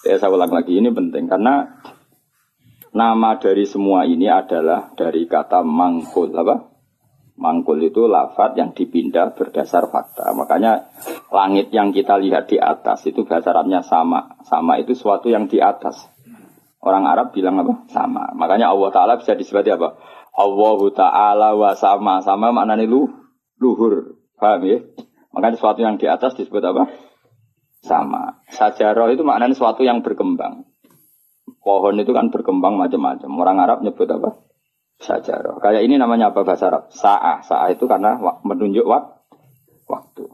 Ya 0.02 0.18
saya 0.18 0.34
ulang 0.34 0.50
lagi 0.50 0.82
ini 0.82 0.90
penting 0.90 1.30
karena 1.30 1.78
nama 2.92 3.38
dari 3.38 3.70
semua 3.70 4.10
ini 4.10 4.26
adalah 4.26 4.90
dari 4.98 5.30
kata 5.30 5.62
mangkul 5.62 6.34
apa? 6.34 6.74
Mangkul 7.42 7.82
itu 7.82 8.06
lafat 8.06 8.54
yang 8.58 8.74
dipindah 8.74 9.34
berdasar 9.34 9.90
fakta. 9.90 10.30
Makanya 10.38 10.94
langit 11.34 11.74
yang 11.74 11.90
kita 11.90 12.18
lihat 12.22 12.50
di 12.50 12.62
atas 12.62 13.02
itu 13.10 13.26
bahasa 13.26 13.50
Arabnya 13.50 13.82
sama. 13.82 14.38
Sama 14.46 14.78
itu 14.78 14.94
suatu 14.94 15.26
yang 15.26 15.50
di 15.50 15.58
atas. 15.58 16.06
Orang 16.82 17.10
Arab 17.10 17.34
bilang 17.34 17.58
apa? 17.62 17.90
Sama. 17.90 18.30
Makanya 18.38 18.70
Allah 18.70 18.90
Ta'ala 18.94 19.14
bisa 19.18 19.34
disebut 19.34 19.66
apa? 19.74 19.98
Allah 20.32 20.80
Ta'ala 20.96 21.50
wa 21.60 21.72
sama. 21.76 22.24
Sama 22.24 22.56
maknanya 22.56 22.88
lu, 22.88 23.12
luhur. 23.60 24.16
Paham 24.40 24.64
ya? 24.66 24.80
Makanya 25.32 25.56
sesuatu 25.60 25.80
yang 25.84 25.96
di 26.00 26.08
atas 26.08 26.36
disebut 26.36 26.64
apa? 26.64 26.92
Sama. 27.84 28.42
Sajarah 28.52 29.12
itu 29.12 29.24
maknanya 29.24 29.56
sesuatu 29.56 29.84
yang 29.84 30.04
berkembang. 30.04 30.68
Pohon 31.62 31.96
itu 32.02 32.12
kan 32.12 32.34
berkembang 32.34 32.80
macam-macam. 32.80 33.30
Orang 33.38 33.58
Arab 33.62 33.80
nyebut 33.86 34.10
apa? 34.10 34.42
Sajarah. 35.02 35.62
Kayak 35.62 35.86
ini 35.86 35.98
namanya 35.98 36.34
apa 36.34 36.46
bahasa 36.46 36.70
Arab? 36.74 36.90
Sa'ah. 36.90 37.46
Sa'ah 37.46 37.70
itu 37.74 37.86
karena 37.86 38.18
menunjuk 38.42 38.86
wak 38.86 39.26
waktu. 39.90 40.26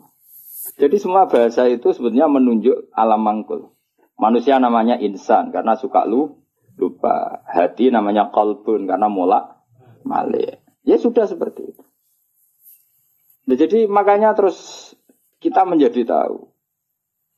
Jadi 0.77 0.95
semua 1.01 1.25
bahasa 1.25 1.65
itu 1.65 1.89
sebetulnya 1.95 2.29
menunjuk 2.29 2.93
alam 2.93 3.23
mangkul. 3.23 3.73
Manusia 4.17 4.57
namanya 4.61 4.97
insan 4.97 5.49
karena 5.49 5.73
suka 5.77 6.05
lu 6.05 6.41
lupa. 6.77 7.41
Hati 7.49 7.89
namanya 7.89 8.29
kolbun 8.29 8.85
karena 8.85 9.09
mulak 9.09 9.56
malik. 10.07 10.63
Ya 10.87 10.95
sudah 10.95 11.27
seperti 11.27 11.75
itu. 11.75 11.83
Nah, 13.47 13.55
jadi 13.55 13.87
makanya 13.87 14.31
terus 14.35 14.91
kita 15.43 15.67
menjadi 15.67 16.03
tahu. 16.07 16.47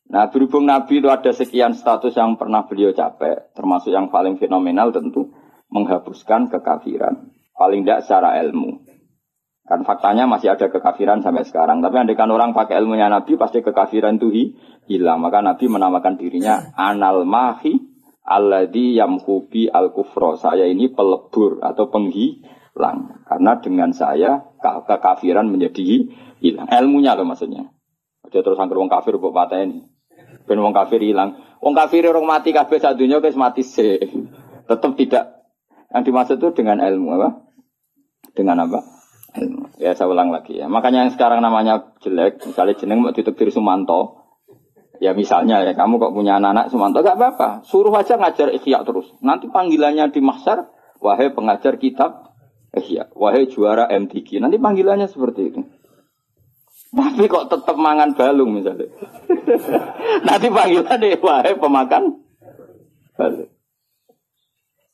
Nah 0.09 0.25
berhubung 0.33 0.65
Nabi 0.65 1.01
itu 1.01 1.09
ada 1.09 1.29
sekian 1.29 1.77
status 1.77 2.17
yang 2.17 2.33
pernah 2.33 2.65
beliau 2.65 2.89
capai, 2.97 3.53
termasuk 3.53 3.93
yang 3.93 4.09
paling 4.09 4.41
fenomenal 4.41 4.89
tentu 4.89 5.29
menghapuskan 5.69 6.49
kekafiran. 6.49 7.29
Paling 7.53 7.85
tidak 7.85 8.09
secara 8.09 8.41
ilmu. 8.41 8.89
Kan 9.69 9.85
faktanya 9.85 10.25
masih 10.25 10.49
ada 10.49 10.65
kekafiran 10.73 11.21
sampai 11.21 11.45
sekarang. 11.45 11.85
Tapi 11.85 11.93
andaikan 12.01 12.33
orang 12.33 12.57
pakai 12.57 12.81
ilmunya 12.81 13.05
Nabi, 13.05 13.37
pasti 13.37 13.61
kekafiran 13.61 14.17
itu 14.17 14.57
hilang. 14.89 15.21
Maka 15.21 15.45
Nabi 15.45 15.69
menamakan 15.69 16.17
dirinya 16.17 16.73
anal 16.73 17.21
mahi 17.21 17.77
alladhi 18.25 18.97
yamhubi 18.97 19.69
al 19.69 19.93
kufro. 19.93 20.41
Saya 20.41 20.65
ini 20.65 20.89
pelebur 20.89 21.61
atau 21.61 21.85
penghi 21.93 22.41
hilang. 22.75 23.23
Karena 23.25 23.51
dengan 23.61 23.89
saya 23.93 24.41
kekafiran 24.61 25.47
menjadi 25.49 26.09
hilang. 26.43 26.67
Ilmunya 26.69 27.15
loh 27.17 27.25
maksudnya. 27.25 27.69
Dia 28.29 28.45
terus 28.45 28.61
angker 28.61 28.77
wong 28.77 28.91
kafir 28.91 29.17
buat 29.17 29.33
patah 29.33 29.65
ini. 29.65 29.85
Ben 30.45 30.59
wong 30.61 30.73
kafir 30.73 31.01
hilang. 31.01 31.37
Wong 31.59 31.73
kafir 31.73 32.05
orang 32.05 32.25
mati 32.25 32.53
kabeh 32.53 32.79
guys 32.79 33.37
mati 33.37 33.65
sih. 33.65 33.97
Tetap 34.69 34.93
tidak 34.95 35.39
yang 35.89 36.05
dimaksud 36.05 36.37
itu 36.37 36.53
dengan 36.53 36.77
ilmu 36.77 37.17
apa? 37.17 37.29
Dengan 38.37 38.69
apa? 38.69 38.79
Ilmu. 39.33 39.81
Ya 39.81 39.97
saya 39.97 40.09
ulang 40.09 40.29
lagi 40.29 40.61
ya. 40.61 40.69
Makanya 40.69 41.09
yang 41.09 41.11
sekarang 41.13 41.41
namanya 41.41 41.97
jelek, 42.05 42.45
misalnya 42.45 42.77
jeneng 42.77 43.01
mau 43.01 43.09
ditetir 43.09 43.49
Sumanto, 43.49 44.19
Ya 44.99 45.15
misalnya 45.15 45.63
ya 45.63 45.71
kamu 45.79 45.95
kok 45.95 46.11
punya 46.11 46.43
anak-anak 46.43 46.67
Sumanto 46.67 46.99
gak 46.99 47.15
apa-apa, 47.15 47.63
suruh 47.63 47.95
aja 47.95 48.19
ngajar 48.19 48.51
ikhya 48.51 48.83
terus. 48.83 49.07
Nanti 49.23 49.47
panggilannya 49.47 50.11
di 50.11 50.19
mahsyar, 50.19 50.67
wahai 50.99 51.31
pengajar 51.31 51.79
kitab 51.79 52.28
ikhya, 52.75 53.09
wahai 53.17 53.49
juara 53.49 53.89
MTQ. 53.89 54.41
Nanti 54.41 54.57
panggilannya 54.61 55.07
seperti 55.09 55.41
itu. 55.53 55.61
Tapi 56.89 57.29
kok 57.29 57.53
tetap 57.53 57.77
mangan 57.77 58.17
balung 58.17 58.57
misalnya. 58.57 58.89
Nanti 60.27 60.47
panggilan 60.49 60.97
deh, 60.97 61.17
wahai 61.21 61.53
pemakan 61.57 62.03
balung. 63.13 63.51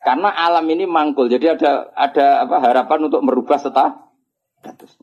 Karena 0.06 0.30
alam 0.30 0.66
ini 0.70 0.86
mangkul, 0.86 1.34
jadi 1.34 1.58
ada 1.58 1.90
ada 1.98 2.46
apa 2.46 2.62
harapan 2.62 3.10
untuk 3.10 3.26
merubah 3.26 3.58
status. 3.58 5.02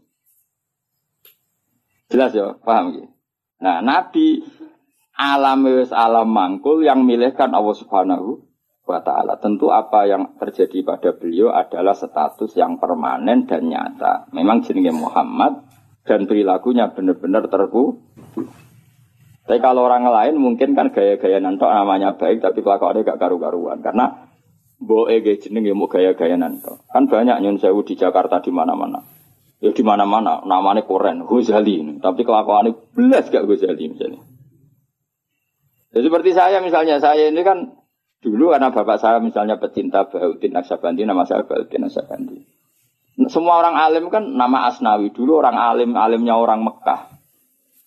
Jelas 2.07 2.31
ya, 2.37 2.55
paham 2.63 2.95
ya? 2.95 3.07
Nah, 3.59 3.83
Nabi 3.83 4.47
alam 5.19 5.67
alam 5.67 6.29
mangkul 6.29 6.87
yang 6.87 7.03
milihkan 7.03 7.51
Allah 7.51 7.77
Subhanahu 7.79 8.43
wa 8.83 8.99
taala. 9.03 9.39
Tentu 9.39 9.71
apa 9.71 10.07
yang 10.07 10.35
terjadi 10.39 10.83
pada 10.83 11.15
beliau 11.15 11.55
adalah 11.55 11.95
status 11.95 12.53
yang 12.59 12.79
permanen 12.83 13.47
dan 13.47 13.67
nyata. 13.67 14.31
Memang 14.35 14.67
jenenge 14.67 14.95
Muhammad 14.95 15.63
dan 16.03 16.27
perilakunya 16.27 16.91
benar-benar 16.91 17.47
terku. 17.47 18.03
Tapi 19.43 19.59
kalau 19.59 19.87
orang 19.87 20.07
lain 20.07 20.39
mungkin 20.39 20.79
kan 20.79 20.95
gaya-gaya 20.95 21.43
nanto 21.43 21.67
namanya 21.67 22.15
baik 22.15 22.39
tapi 22.39 22.63
kelakuannya 22.63 23.03
gak 23.03 23.19
karu-karuan 23.19 23.83
karena 23.83 24.31
boe 24.79 25.11
gaya 25.19 25.35
jeneng 25.39 25.67
ya 25.67 25.75
mau 25.75 25.91
gaya-gaya 25.91 26.39
nanto. 26.39 26.87
Kan 26.91 27.11
banyak 27.11 27.43
nyun 27.43 27.59
sewu 27.59 27.83
di 27.83 27.99
Jakarta 27.99 28.39
di 28.39 28.55
mana-mana. 28.55 29.03
Ya 29.63 29.71
di 29.71 29.83
mana-mana 29.83 30.43
namanya 30.47 30.87
koren 30.87 31.27
Ghazali 31.27 31.83
tapi 31.99 32.23
kelakuannya 32.23 32.95
belas 32.95 33.31
gak 33.31 33.47
Ghazali 33.47 33.85
misalnya. 33.91 34.23
Ya 35.93 36.01
seperti 36.01 36.31
saya 36.33 36.63
misalnya 36.63 37.03
saya 37.03 37.29
ini 37.29 37.43
kan 37.43 37.82
dulu 38.23 38.55
karena 38.55 38.71
bapak 38.71 39.03
saya 39.03 39.19
misalnya 39.19 39.59
pecinta 39.59 40.07
Bahuddin 40.07 40.55
Naksabandi 40.55 41.03
nama 41.03 41.27
saya 41.27 41.43
Bahuddin 41.43 41.91
Naksabandi. 41.91 42.39
Semua 43.29 43.61
orang 43.61 43.77
alim 43.77 44.09
kan 44.09 44.25
nama 44.25 44.73
Asnawi. 44.73 45.13
Dulu 45.13 45.43
orang 45.45 45.59
alim, 45.59 45.93
alimnya 45.99 46.39
orang 46.39 46.65
Mekah. 46.65 47.13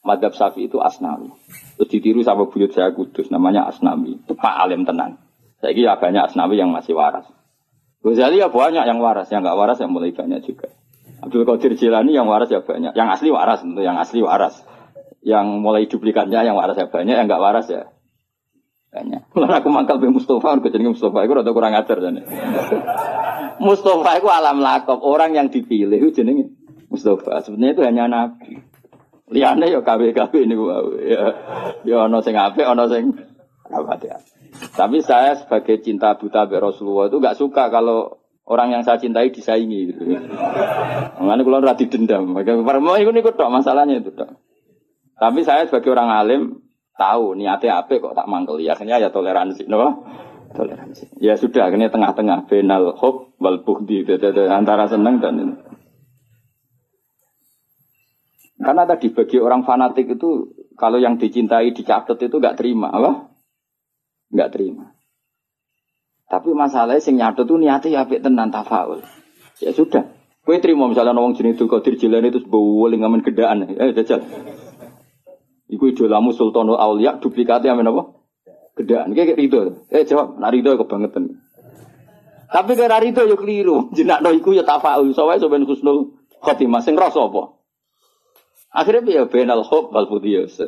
Madhab 0.05 0.37
Safi 0.37 0.69
itu 0.69 0.77
Asnawi. 0.77 1.33
Terus 1.81 1.89
ditiru 1.89 2.21
sama 2.21 2.45
buyut 2.45 2.69
saya 2.69 2.93
kudus, 2.93 3.33
namanya 3.33 3.65
Asnawi. 3.65 4.21
Pak 4.29 4.55
Alim 4.61 4.85
tenan. 4.85 5.17
Saya 5.57 5.73
kira 5.73 5.97
banyak 5.97 6.29
Asnawi 6.29 6.61
yang 6.61 6.69
masih 6.69 6.93
waras. 6.93 7.25
Ghazali 8.05 8.37
ya 8.37 8.53
banyak 8.53 8.85
yang 8.85 9.01
waras, 9.01 9.33
yang 9.33 9.41
nggak 9.41 9.57
waras 9.57 9.81
yang 9.81 9.89
mulai 9.89 10.13
banyak 10.13 10.45
juga. 10.45 10.69
Abdul 11.25 11.41
Qadir 11.41 11.73
Jilani 11.73 12.13
yang 12.13 12.29
waras 12.29 12.53
ya 12.53 12.61
banyak. 12.61 12.93
Yang 12.93 13.07
asli 13.17 13.33
waras 13.33 13.65
tentu, 13.65 13.81
yang 13.81 13.97
asli 13.97 14.21
waras. 14.21 14.61
Yang 15.25 15.45
mulai 15.57 15.89
duplikatnya 15.89 16.45
yang 16.45 16.53
waras 16.53 16.77
ya 16.77 16.85
banyak, 16.85 17.17
yang 17.17 17.25
nggak 17.25 17.41
waras 17.41 17.65
ya 17.65 17.89
Kalau 19.03 19.51
aku 19.51 19.67
mangkal 19.67 19.99
be 19.99 20.07
Mustafa, 20.07 20.55
aku 20.55 20.71
jadi 20.71 20.87
Mustafa, 20.87 21.27
aku 21.27 21.31
rada 21.35 21.51
kurang 21.51 21.75
ajar 21.75 21.97
jadi. 21.99 22.21
Mustafa 23.65 24.11
itu 24.19 24.27
alam 24.31 24.63
lakop, 24.63 25.03
orang 25.03 25.35
yang 25.35 25.47
dipilih 25.51 25.99
itu 25.99 26.23
jenenge 26.23 26.55
Mustafa. 26.87 27.43
Sebenarnya 27.43 27.73
itu 27.75 27.83
hanya 27.83 28.03
nabi. 28.07 28.63
Liane 29.25 29.73
ya 29.73 29.81
KW-KW 29.81 30.33
ini 30.45 30.55
ya. 31.09 31.21
Ya 31.81 31.97
ono 32.05 32.21
sing 32.21 32.37
apik, 32.37 32.63
ono 32.63 32.85
sing 32.85 33.17
ya. 34.05 34.17
Tapi 34.55 35.01
saya 35.01 35.35
sebagai 35.35 35.81
cinta 35.81 36.15
buta 36.15 36.47
be 36.47 36.61
Rasulullah 36.61 37.11
itu 37.11 37.17
gak 37.19 37.35
suka 37.35 37.67
kalau 37.73 38.21
orang 38.45 38.77
yang 38.77 38.83
saya 38.85 39.01
cintai 39.01 39.33
disaingi 39.33 39.91
gitu. 39.91 40.01
Mengenai 41.19 41.65
rati 41.65 41.89
dendam. 41.89 42.31
Mau 42.31 42.95
ikut 42.95 43.15
ikut 43.17 43.33
dok 43.35 43.51
masalahnya 43.51 43.99
itu. 43.99 44.13
Tapi 45.15 45.39
saya 45.41 45.65
sebagai 45.65 45.89
orang 45.95 46.09
alim 46.11 46.41
tahu 46.95 47.35
niatnya 47.35 47.83
apa 47.83 47.99
kok 47.99 48.15
tak 48.15 48.27
mangkel. 48.27 48.59
Ya 48.63 48.73
akhirnya 48.75 48.99
ya 48.99 49.09
toleransi, 49.11 49.67
no? 49.67 50.07
toleransi. 50.55 51.19
Ya 51.19 51.35
sudah, 51.35 51.67
akhirnya 51.67 51.91
tengah-tengah 51.91 52.47
benal 52.47 52.95
hob 52.95 53.35
wal 53.37 53.61
buhdi 53.61 54.07
antara 54.47 54.87
seneng 54.87 55.19
dan 55.19 55.35
ini. 55.35 55.55
Karena 58.55 58.87
tadi 58.87 59.11
bagi 59.11 59.37
orang 59.37 59.67
fanatik 59.67 60.15
itu 60.15 60.55
kalau 60.79 60.95
yang 60.95 61.19
dicintai 61.19 61.75
dicatat 61.75 62.15
itu 62.15 62.39
nggak 62.39 62.55
terima, 62.55 62.87
apa? 62.87 63.35
Nggak 64.31 64.49
terima. 64.55 64.95
Tapi 66.25 66.49
masalahnya 66.55 67.03
sing 67.03 67.19
nyatet 67.19 67.45
itu 67.45 67.55
niatnya 67.59 67.89
ya 67.91 67.99
apik 68.07 68.23
tenan 68.23 68.49
tafaul. 68.49 69.03
Ya 69.61 69.75
sudah. 69.75 70.09
Kue 70.41 70.61
terima 70.61 70.89
misalnya 70.89 71.13
nawang 71.13 71.37
jenis 71.37 71.57
itu 71.57 71.65
kodir 71.65 71.97
jalan 71.97 72.25
itu 72.25 72.41
sebuah 72.41 72.95
ngamen 72.97 73.21
gedaan. 73.21 73.65
Eh, 73.65 73.93
jajal. 73.97 74.25
Iku 75.65 75.89
idolamu 75.89 76.29
Sultanul 76.31 76.77
Aulia 76.77 77.17
duplikatnya 77.17 77.73
amin 77.73 77.89
apa? 77.89 78.03
Gedaan. 78.77 79.15
Kayak 79.17 79.39
itu. 79.41 79.87
Eh 79.89 80.05
jawab, 80.05 80.37
nak 80.37 80.51
rido 80.53 80.77
kebangetan. 80.77 81.41
Tapi 82.51 82.71
kira 82.77 83.01
rido 83.01 83.25
yo 83.25 83.35
keliru. 83.39 83.77
Jenak 83.97 84.21
no 84.21 84.29
iku 84.29 84.53
ya 84.53 84.61
tafaul. 84.61 85.09
Soalnya 85.15 85.41
soben 85.41 85.65
khusnul 85.65 86.21
khotimah. 86.43 86.85
Sing 86.85 86.93
rasa 86.93 87.25
apa? 87.25 87.57
Akhirnya 88.75 89.01
dia 89.07 89.23
benal 89.25 89.63
hob 89.65 89.89
wal 89.89 90.05
putiyus. 90.05 90.61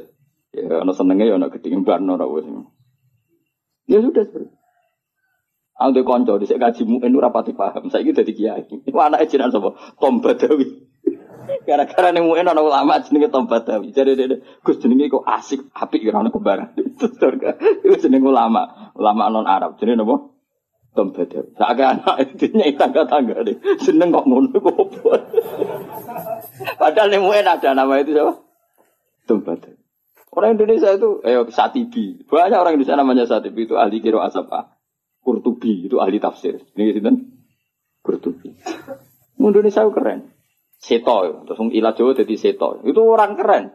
Ya 0.56 0.82
ono 0.82 0.96
senengnya 0.96 1.30
ya 1.30 1.38
ora 1.38 2.26
wis. 2.26 2.48
Ya 3.88 4.04
sudah 4.04 4.26
seperti 4.26 4.58
Aku 5.78 6.02
konco 6.02 6.42
di 6.42 6.50
kaji 6.50 6.90
muin 6.90 7.14
ora 7.14 7.30
pati 7.30 7.54
paham. 7.54 7.94
Saiki 7.94 8.10
dadi 8.10 8.34
kiai. 8.34 8.66
Iku 8.90 8.98
anake 8.98 9.30
jenengan 9.30 9.54
sapa? 9.54 9.78
Tom 10.02 10.26
Badawi. 10.26 10.87
Gara-gara 11.68 12.12
nih 12.12 12.24
mungkin 12.24 12.48
orang 12.48 12.68
ulama 12.68 13.00
jenenge 13.04 13.32
Tom 13.32 13.48
Badawi. 13.48 13.96
Jadi 13.96 14.12
dia 14.16 14.38
Gus 14.64 14.80
jenenge 14.80 15.08
kok 15.08 15.24
asik, 15.24 15.72
kira 15.72 16.20
orang 16.20 16.32
kembaran. 16.32 16.72
Itu 16.80 17.12
surga. 17.16 17.60
Itu 17.84 17.96
jenenge 18.00 18.28
ulama, 18.28 18.92
ulama 18.96 19.32
non 19.32 19.48
Arab. 19.48 19.80
Jadi 19.80 19.96
nopo 19.96 20.36
Tom 20.96 21.16
Badawi. 21.16 21.56
Tak 21.56 21.78
anak 21.78 22.16
itu 22.26 22.58
nyai 22.58 22.74
tangga-tangga 22.76 23.46
deh. 23.46 23.58
Seneng 23.80 24.12
kok 24.12 24.26
ngono 24.26 24.58
kok 24.58 24.76
Padahal 26.82 27.08
nih 27.14 27.22
mungkin 27.22 27.46
ada 27.46 27.78
nama 27.78 28.02
itu 28.02 28.18
siapa? 28.18 28.34
Badawi. 29.28 29.78
Orang 30.38 30.54
Indonesia 30.54 30.94
itu, 30.94 31.18
eh 31.26 31.34
Satibi. 31.50 32.22
Banyak 32.30 32.62
orang 32.62 32.78
Indonesia 32.78 32.94
namanya 32.94 33.26
Satibi 33.26 33.66
itu 33.66 33.74
ahli 33.74 34.06
kiro 34.06 34.22
asapa. 34.22 34.78
Kurtubi 35.26 35.90
itu 35.90 35.98
ahli 35.98 36.22
tafsir. 36.22 36.62
Ini 36.78 36.94
gitu 36.94 37.02
kan? 37.02 37.16
Kurtubi. 38.06 38.54
Indonesia 39.42 39.82
keren. 39.90 40.37
Seto, 40.78 41.44
terus 41.50 41.60
ilah 41.74 41.94
Jawa 41.98 42.14
jadi 42.14 42.36
seto. 42.38 42.86
Itu 42.86 43.02
orang 43.02 43.34
keren. 43.34 43.74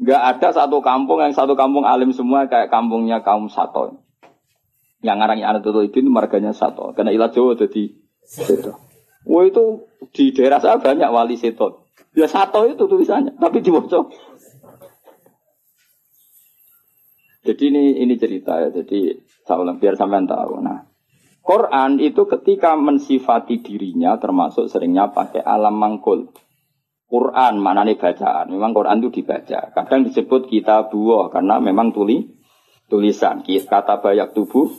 Gak 0.00 0.22
ada 0.36 0.48
satu 0.56 0.80
kampung 0.80 1.20
yang 1.20 1.36
satu 1.36 1.52
kampung 1.52 1.84
alim 1.84 2.16
semua 2.16 2.48
kayak 2.48 2.72
kampungnya 2.72 3.20
kaum 3.20 3.52
Sato. 3.52 4.00
Yang 5.04 5.16
ngarangnya 5.20 5.46
anak 5.52 5.68
itu 5.68 6.00
marganya 6.08 6.56
Sato. 6.56 6.96
Karena 6.96 7.12
ilah 7.12 7.28
Jawa 7.28 7.52
jadi 7.52 7.92
seto. 8.24 8.80
Wah 9.28 9.44
itu 9.44 9.84
di 10.16 10.32
daerah 10.32 10.56
saya 10.64 10.80
banyak 10.80 11.12
wali 11.12 11.36
seto. 11.36 11.92
Ya 12.16 12.24
Sato 12.24 12.64
itu 12.64 12.88
tulisannya, 12.88 13.36
tapi 13.36 13.60
di 13.60 13.68
bocor. 13.68 14.08
Jadi 17.44 17.62
ini 17.72 18.00
ini 18.00 18.14
cerita 18.16 18.56
ya. 18.60 18.68
Jadi 18.72 19.12
saya 19.44 19.60
ulang 19.60 19.76
biar 19.76 19.96
sampean 19.96 20.24
tahu. 20.24 20.64
Nah, 20.64 20.89
Quran 21.50 21.98
itu 21.98 22.30
ketika 22.30 22.78
mensifati 22.78 23.58
dirinya 23.58 24.14
termasuk 24.22 24.70
seringnya 24.70 25.10
pakai 25.10 25.42
alam 25.42 25.74
mangkul. 25.82 26.30
Quran 27.10 27.58
mana 27.58 27.82
nih 27.82 27.98
bacaan? 27.98 28.54
Memang 28.54 28.70
Quran 28.70 29.02
itu 29.02 29.18
dibaca. 29.18 29.74
Kadang 29.74 30.06
disebut 30.06 30.46
kita 30.46 30.86
buah 30.94 31.26
karena 31.34 31.58
memang 31.58 31.90
tuli 31.90 32.22
tulisan. 32.86 33.42
Kata 33.42 33.98
banyak 33.98 34.30
tubuh 34.30 34.70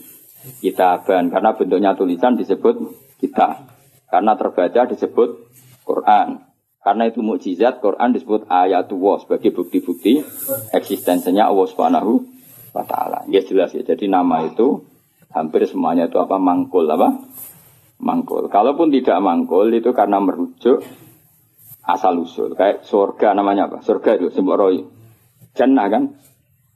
kita 0.64 1.04
ban 1.04 1.28
karena 1.28 1.52
bentuknya 1.60 1.92
tulisan 1.92 2.40
disebut 2.40 2.80
kita. 3.20 3.68
Karena 4.08 4.40
terbaca 4.40 4.88
disebut 4.88 5.52
Quran. 5.84 6.40
Karena 6.80 7.04
itu 7.12 7.20
mukjizat 7.20 7.84
Quran 7.84 8.16
disebut 8.16 8.48
ayat 8.48 8.88
ayatullah 8.88 9.20
sebagai 9.20 9.52
bukti-bukti 9.52 10.24
eksistensinya 10.72 11.52
Allah 11.52 11.68
Subhanahu 11.68 12.24
wa 12.72 12.88
taala. 12.88 13.28
Ya 13.28 13.44
jelas 13.44 13.76
ya. 13.76 13.84
Jadi 13.84 14.08
nama 14.08 14.48
itu 14.48 14.88
hampir 15.32 15.64
semuanya 15.68 16.08
itu 16.08 16.20
apa 16.20 16.38
mangkul 16.38 16.88
apa 16.88 17.20
mangkul. 18.02 18.50
Kalaupun 18.50 18.90
tidak 18.90 19.22
mangkul 19.22 19.70
itu 19.72 19.94
karena 19.94 20.18
merujuk 20.20 20.82
asal 21.86 22.22
usul. 22.22 22.58
Kayak 22.58 22.84
surga 22.86 23.38
namanya 23.38 23.70
apa? 23.70 23.80
Surga 23.86 24.18
itu 24.18 24.34
sebuah 24.34 24.58
roy. 24.58 24.84
Jannah 25.54 25.88
kan? 25.88 26.04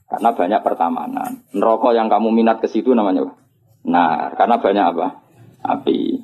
Karena 0.06 0.30
banyak 0.38 0.62
pertamanan. 0.62 1.30
Neraka 1.52 1.90
yang 1.98 2.08
kamu 2.08 2.30
minat 2.30 2.62
ke 2.62 2.70
situ 2.70 2.94
namanya 2.94 3.26
apa? 3.26 3.34
Nah, 3.86 4.34
karena 4.38 4.56
banyak 4.62 4.86
apa? 4.96 5.08
Api. 5.66 6.22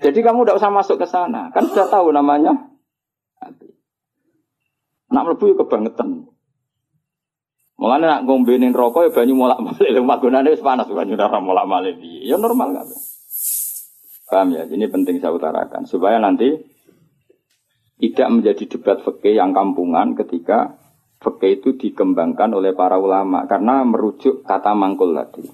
Jadi 0.00 0.18
kamu 0.24 0.48
tidak 0.48 0.58
usah 0.60 0.72
masuk 0.72 0.96
ke 0.96 1.04
sana. 1.04 1.52
Kan 1.52 1.68
sudah 1.68 1.92
tahu 1.92 2.08
namanya 2.08 2.56
api. 3.44 3.76
Nak 5.12 5.36
ya 5.36 5.54
kebangetan. 5.60 6.32
Mulane 7.80 8.04
nak 8.04 8.28
ngombenin 8.28 8.76
rokok 8.76 9.08
ya 9.08 9.10
banyu 9.10 9.40
molak-malik 9.40 9.88
lho 9.88 10.04
magunane 10.04 10.52
wis 10.52 10.60
panas 10.60 10.84
banyu 10.84 11.16
ora 11.16 11.40
molak-malik 11.40 11.96
Ya 12.28 12.36
normal 12.36 12.76
kan. 12.76 12.86
Paham 14.28 14.52
ya? 14.52 14.68
Ini 14.68 14.84
penting 14.92 15.16
saya 15.16 15.32
utarakan 15.32 15.88
supaya 15.88 16.20
nanti 16.20 16.60
tidak 17.96 18.28
menjadi 18.28 18.64
debat 18.76 19.00
fikih 19.00 19.40
yang 19.40 19.56
kampungan 19.56 20.12
ketika 20.12 20.76
fikih 21.24 21.64
itu 21.64 21.80
dikembangkan 21.80 22.52
oleh 22.52 22.76
para 22.76 23.00
ulama 23.00 23.48
karena 23.48 23.80
merujuk 23.88 24.44
kata 24.44 24.76
mangkul 24.76 25.16
tadi. 25.16 25.48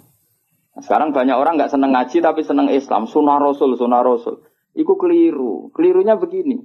Nah, 0.74 0.82
sekarang 0.82 1.14
banyak 1.14 1.38
orang 1.38 1.62
nggak 1.62 1.70
seneng 1.70 1.94
ngaji 1.94 2.26
tapi 2.26 2.42
seneng 2.42 2.74
Islam, 2.74 3.06
sunnah 3.06 3.38
Rasul, 3.38 3.78
sunnah 3.78 4.02
Rasul. 4.02 4.42
Itu 4.74 4.98
keliru. 4.98 5.70
Kelirunya 5.70 6.18
begini. 6.18 6.58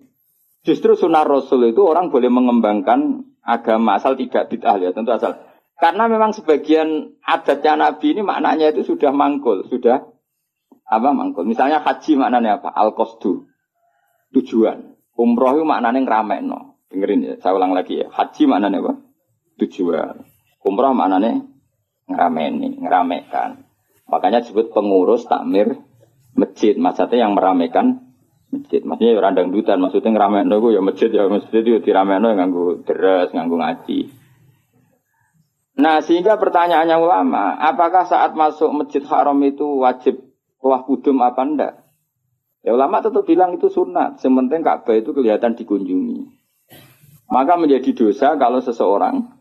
Justru 0.66 0.98
sunnah 0.98 1.22
Rasul 1.22 1.70
itu 1.70 1.86
orang 1.86 2.10
boleh 2.10 2.34
mengembangkan 2.34 3.30
agama 3.46 4.02
asal 4.02 4.18
tidak 4.18 4.50
bid'ah 4.50 4.78
ya, 4.78 4.90
tentu 4.94 5.14
asal 5.14 5.51
karena 5.82 6.06
memang 6.06 6.30
sebagian 6.38 7.18
adatnya 7.26 7.74
Nabi 7.74 8.14
ini 8.14 8.22
maknanya 8.22 8.70
itu 8.70 8.86
sudah 8.94 9.10
mangkul, 9.10 9.66
sudah 9.66 10.06
apa 10.86 11.10
mangkul. 11.10 11.50
Misalnya 11.50 11.82
haji 11.82 12.22
maknanya 12.22 12.62
apa? 12.62 12.70
al 12.70 12.94
-Qasdu. 12.94 13.50
Tujuan. 14.30 14.94
Umroh 15.18 15.58
itu 15.58 15.66
maknanya 15.66 16.06
no. 16.46 16.78
Dengerin 16.86 17.26
ya, 17.26 17.34
saya 17.42 17.58
ulang 17.58 17.74
lagi 17.74 17.98
ya. 17.98 18.14
Haji 18.14 18.46
maknanya 18.46 18.78
apa? 18.86 18.94
Tujuan. 19.58 20.22
Umroh 20.62 20.94
maknanya 20.94 21.50
ngerameni, 22.06 22.78
ngeramekan. 22.78 23.66
Makanya 24.06 24.46
disebut 24.46 24.70
pengurus 24.78 25.26
takmir 25.26 25.82
masjid. 26.38 26.78
Maksudnya 26.78 27.26
yang 27.26 27.34
meramekan 27.34 28.14
masjid. 28.54 28.86
Maksudnya 28.86 29.18
ya 29.18 29.22
randang 29.26 29.50
dutan. 29.50 29.82
Maksudnya 29.82 30.14
no 30.46 30.62
itu 30.62 30.78
ya 30.78 30.82
masjid 30.86 31.10
ya 31.10 31.26
masjid 31.26 31.66
itu 31.66 31.90
no 31.90 32.28
yang 32.30 32.38
nganggu 32.38 32.86
deres, 32.86 33.34
nganggu 33.34 33.58
ngaji. 33.58 34.21
Nah 35.80 36.04
sehingga 36.04 36.36
pertanyaannya 36.36 36.98
ulama, 37.00 37.56
apakah 37.56 38.04
saat 38.04 38.36
masuk 38.36 38.72
masjid 38.76 39.04
haram 39.08 39.40
itu 39.46 39.64
wajib 39.80 40.20
wah 40.60 40.84
kudum 40.84 41.24
apa 41.24 41.42
enggak? 41.48 41.74
Ya 42.62 42.78
ulama 42.78 43.02
tetap 43.02 43.26
bilang 43.26 43.58
itu 43.58 43.74
sunat, 43.74 44.22
sementing 44.22 44.62
Ka'bah 44.62 44.94
itu 44.94 45.16
kelihatan 45.16 45.58
dikunjungi. 45.58 46.30
Maka 47.32 47.58
menjadi 47.58 47.96
dosa 47.96 48.38
kalau 48.38 48.60
seseorang 48.62 49.34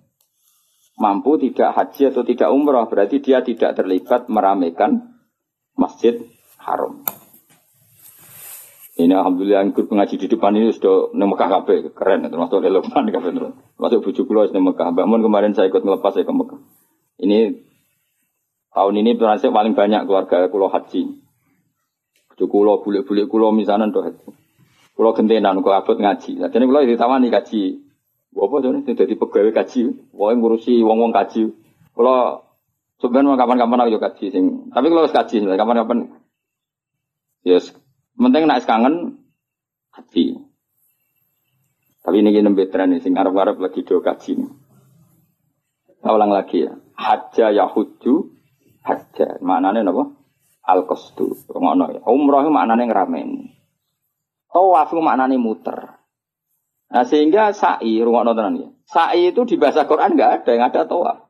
mampu 0.96 1.36
tidak 1.36 1.74
haji 1.74 2.14
atau 2.14 2.22
tidak 2.24 2.48
umroh, 2.48 2.86
berarti 2.88 3.20
dia 3.20 3.44
tidak 3.44 3.76
terlibat 3.76 4.30
meramaikan 4.32 5.20
masjid 5.76 6.16
haram. 6.56 7.04
Ini 9.00 9.16
alhamdulillah 9.16 9.64
ikut 9.72 9.88
pengaji 9.88 10.20
di 10.20 10.26
depan 10.28 10.52
ini 10.52 10.76
sudah 10.76 11.16
nang 11.16 11.32
Mekah 11.32 11.48
kabeh, 11.48 11.88
keren 11.96 12.28
termasuk 12.28 12.60
relevan 12.60 13.08
kabeh 13.16 13.30
terus. 13.32 13.52
Masuk 13.80 14.04
bujuk 14.04 14.28
kula 14.28 14.52
nang 14.52 14.68
Mekah. 14.68 14.92
Kemarin 14.92 15.56
saya 15.56 15.72
ikut 15.72 15.80
melepas 15.80 16.12
saya 16.12 16.28
ke 16.28 16.34
Mekah. 16.36 16.60
Ini 17.24 17.38
tahun 18.76 18.94
ini 19.00 19.16
berhasil 19.16 19.48
paling 19.48 19.72
banyak 19.72 20.04
keluarga 20.04 20.52
kulo 20.52 20.68
haji. 20.68 21.16
Bujuk 22.28 22.48
kulo 22.52 22.84
bulik-bulik 22.84 23.32
kulo 23.32 23.56
misalnya 23.56 23.88
tuh 23.88 24.04
haji. 24.04 24.28
Kulo 24.92 25.16
gentenan 25.16 25.64
kok 25.64 25.72
abot 25.72 25.96
ngaji. 25.96 26.44
Jadi 26.44 26.64
kulo 26.68 26.84
ditawani 26.84 27.32
kaji. 27.32 27.62
Apa 28.36 28.56
ini 28.62 28.84
jadi 28.84 29.14
pegawai 29.16 29.52
kaji. 29.56 30.12
Wong 30.12 30.44
ngurusi 30.44 30.76
wong-wong 30.84 31.16
kaji. 31.16 31.48
Kulo 31.96 32.44
sebenarnya 33.00 33.40
kapan-kapan 33.40 33.80
aku 33.88 33.96
kaji 33.96 34.24
sing. 34.28 34.44
Tapi 34.68 34.92
kalau 34.92 35.08
kaji 35.08 35.36
kapan-kapan 35.56 36.20
Yes, 37.40 37.72
Penting 38.16 38.44
nak 38.48 38.66
kangen 38.66 39.22
haji. 39.94 40.50
Tapi 42.00 42.16
ini 42.24 42.32
gini 42.32 42.50
betran 42.56 42.96
sing 42.98 43.14
arab-arab 43.14 43.60
lagi 43.60 43.84
do 43.84 44.00
kaji. 44.00 44.40
Saya 46.00 46.12
ulang 46.16 46.32
lagi 46.32 46.64
ya. 46.64 46.74
Haja 46.96 47.52
yahuju 47.52 48.14
haja. 48.82 49.36
Maknanya 49.44 49.84
apa? 49.84 50.04
Al 50.64 50.88
kostu. 50.88 51.36
Ngono 51.52 51.92
ya. 51.92 52.00
Umroh 52.08 52.48
maknanya 52.48 52.88
ngeramen. 52.88 53.52
Tawaf 54.50 54.90
maknanya 54.96 55.36
muter. 55.38 56.00
Nah 56.90 57.06
sehingga 57.06 57.54
sa'i, 57.54 58.02
rumah 58.02 58.26
nonton 58.26 58.58
ya. 58.58 58.68
Sa'i 58.82 59.30
itu 59.30 59.46
di 59.46 59.54
bahasa 59.54 59.86
Quran 59.86 60.18
nggak 60.18 60.42
ada 60.42 60.50
yang 60.50 60.64
ada 60.66 60.82
tawaf. 60.90 61.29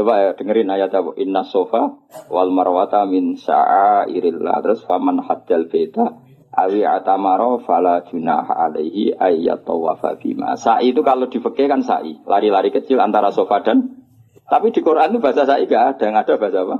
Coba 0.00 0.16
ya 0.16 0.30
dengerin 0.32 0.72
ayat 0.72 0.96
apa? 0.96 1.12
Inna 1.20 1.44
sofa 1.44 2.00
wal 2.32 2.48
marwata 2.48 3.04
min 3.04 3.36
sya'airillah. 3.36 4.64
Terus 4.64 4.80
faman 4.88 5.20
hajjal 5.20 5.68
beta 5.68 6.24
awi 6.56 6.88
atamaro 6.88 7.60
fala 7.68 8.00
junaha 8.08 8.64
alaihi 8.64 9.12
ayat 9.12 9.68
tawafa 9.68 10.16
bima. 10.16 10.56
Sa'i 10.56 10.96
itu 10.96 11.04
kalau 11.04 11.28
di 11.28 11.36
kan 11.44 11.84
sa'i. 11.84 12.16
Lari-lari 12.24 12.72
kecil 12.72 12.96
antara 12.96 13.28
sofa 13.28 13.60
dan 13.60 14.00
tapi 14.48 14.72
di 14.72 14.80
Quran 14.80 15.12
itu 15.12 15.20
bahasa 15.20 15.44
sa'i 15.44 15.68
gak 15.68 16.00
ada. 16.00 16.04
Yang 16.08 16.16
ada 16.16 16.32
bahasa 16.40 16.58
apa? 16.64 16.76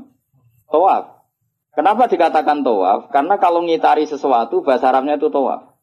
Tawaf. 0.73 1.05
Kenapa 1.77 2.09
dikatakan 2.09 2.65
tawaf? 2.65 3.13
Karena 3.13 3.37
kalau 3.37 3.69
ngitari 3.69 4.09
sesuatu 4.09 4.65
bahasa 4.65 4.89
Arabnya 4.89 5.21
itu 5.21 5.29
tawaf. 5.29 5.77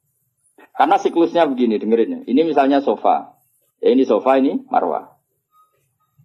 Karena 0.73 0.97
siklusnya 0.97 1.45
begini, 1.45 1.77
dengerin 1.77 2.09
ya. 2.09 2.19
Ini 2.33 2.41
misalnya 2.49 2.81
sofa. 2.81 3.37
Ya 3.77 3.93
ini 3.93 4.09
sofa, 4.09 4.41
ini 4.41 4.65
marwah. 4.73 5.16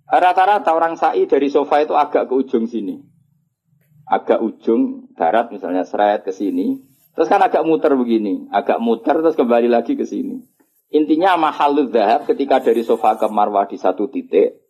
Rata-rata 0.08 0.70
orang 0.74 0.98
sa'i 0.98 1.24
dari 1.24 1.48
sofa 1.48 1.82
itu 1.82 1.94
agak 1.96 2.28
ke 2.28 2.34
ujung 2.34 2.66
sini. 2.66 3.00
Agak 4.08 4.42
ujung 4.42 5.12
barat 5.14 5.48
misalnya 5.54 5.86
seret 5.86 6.26
ke 6.26 6.34
sini. 6.34 6.82
Terus 7.12 7.28
kan 7.28 7.40
agak 7.40 7.62
muter 7.64 7.92
begini. 7.94 8.48
Agak 8.52 8.80
muter 8.82 9.20
terus 9.20 9.38
kembali 9.38 9.68
lagi 9.70 9.94
ke 9.96 10.04
sini. 10.04 10.42
Intinya 10.92 11.40
mahalud 11.40 11.88
dahab 11.88 12.28
ketika 12.28 12.60
dari 12.60 12.84
sofa 12.84 13.16
ke 13.16 13.24
marwah 13.32 13.64
di 13.64 13.80
satu 13.80 14.12
titik. 14.12 14.60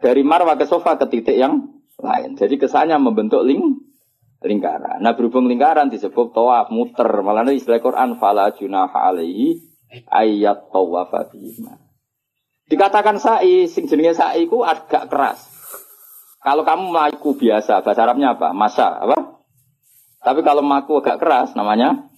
Dari 0.00 0.24
marwah 0.24 0.56
ke 0.56 0.64
sofa 0.64 0.96
ke 0.96 1.06
titik 1.12 1.36
yang 1.36 1.68
lain. 2.00 2.40
Jadi 2.40 2.56
kesannya 2.56 2.96
membentuk 2.96 3.44
ling 3.44 3.92
lingkaran. 4.42 5.04
Nah 5.04 5.12
berhubung 5.14 5.46
lingkaran 5.46 5.92
disebut 5.92 6.32
tawaf 6.32 6.72
muter. 6.72 7.06
Malah 7.20 7.46
istilah 7.52 7.78
Quran 7.78 8.16
fala 8.16 8.50
junaha 8.56 9.12
alaihi 9.12 9.60
ayat 10.08 10.72
tawaf 10.72 11.12
Dikatakan 12.70 13.18
sa'i, 13.18 13.66
sing 13.66 13.90
jenenge 13.90 14.16
sa'i 14.16 14.46
ku 14.46 14.62
agak 14.62 15.10
keras. 15.10 15.52
Kalau 16.42 16.66
kamu 16.66 16.90
melaku 16.90 17.38
biasa, 17.38 17.86
bahasa 17.86 18.02
Arabnya 18.02 18.34
apa? 18.34 18.50
Masa, 18.50 18.98
apa? 18.98 19.38
Tapi 20.22 20.42
kalau 20.46 20.62
maku 20.62 20.98
agak 21.02 21.22
keras, 21.22 21.54
namanya 21.54 22.10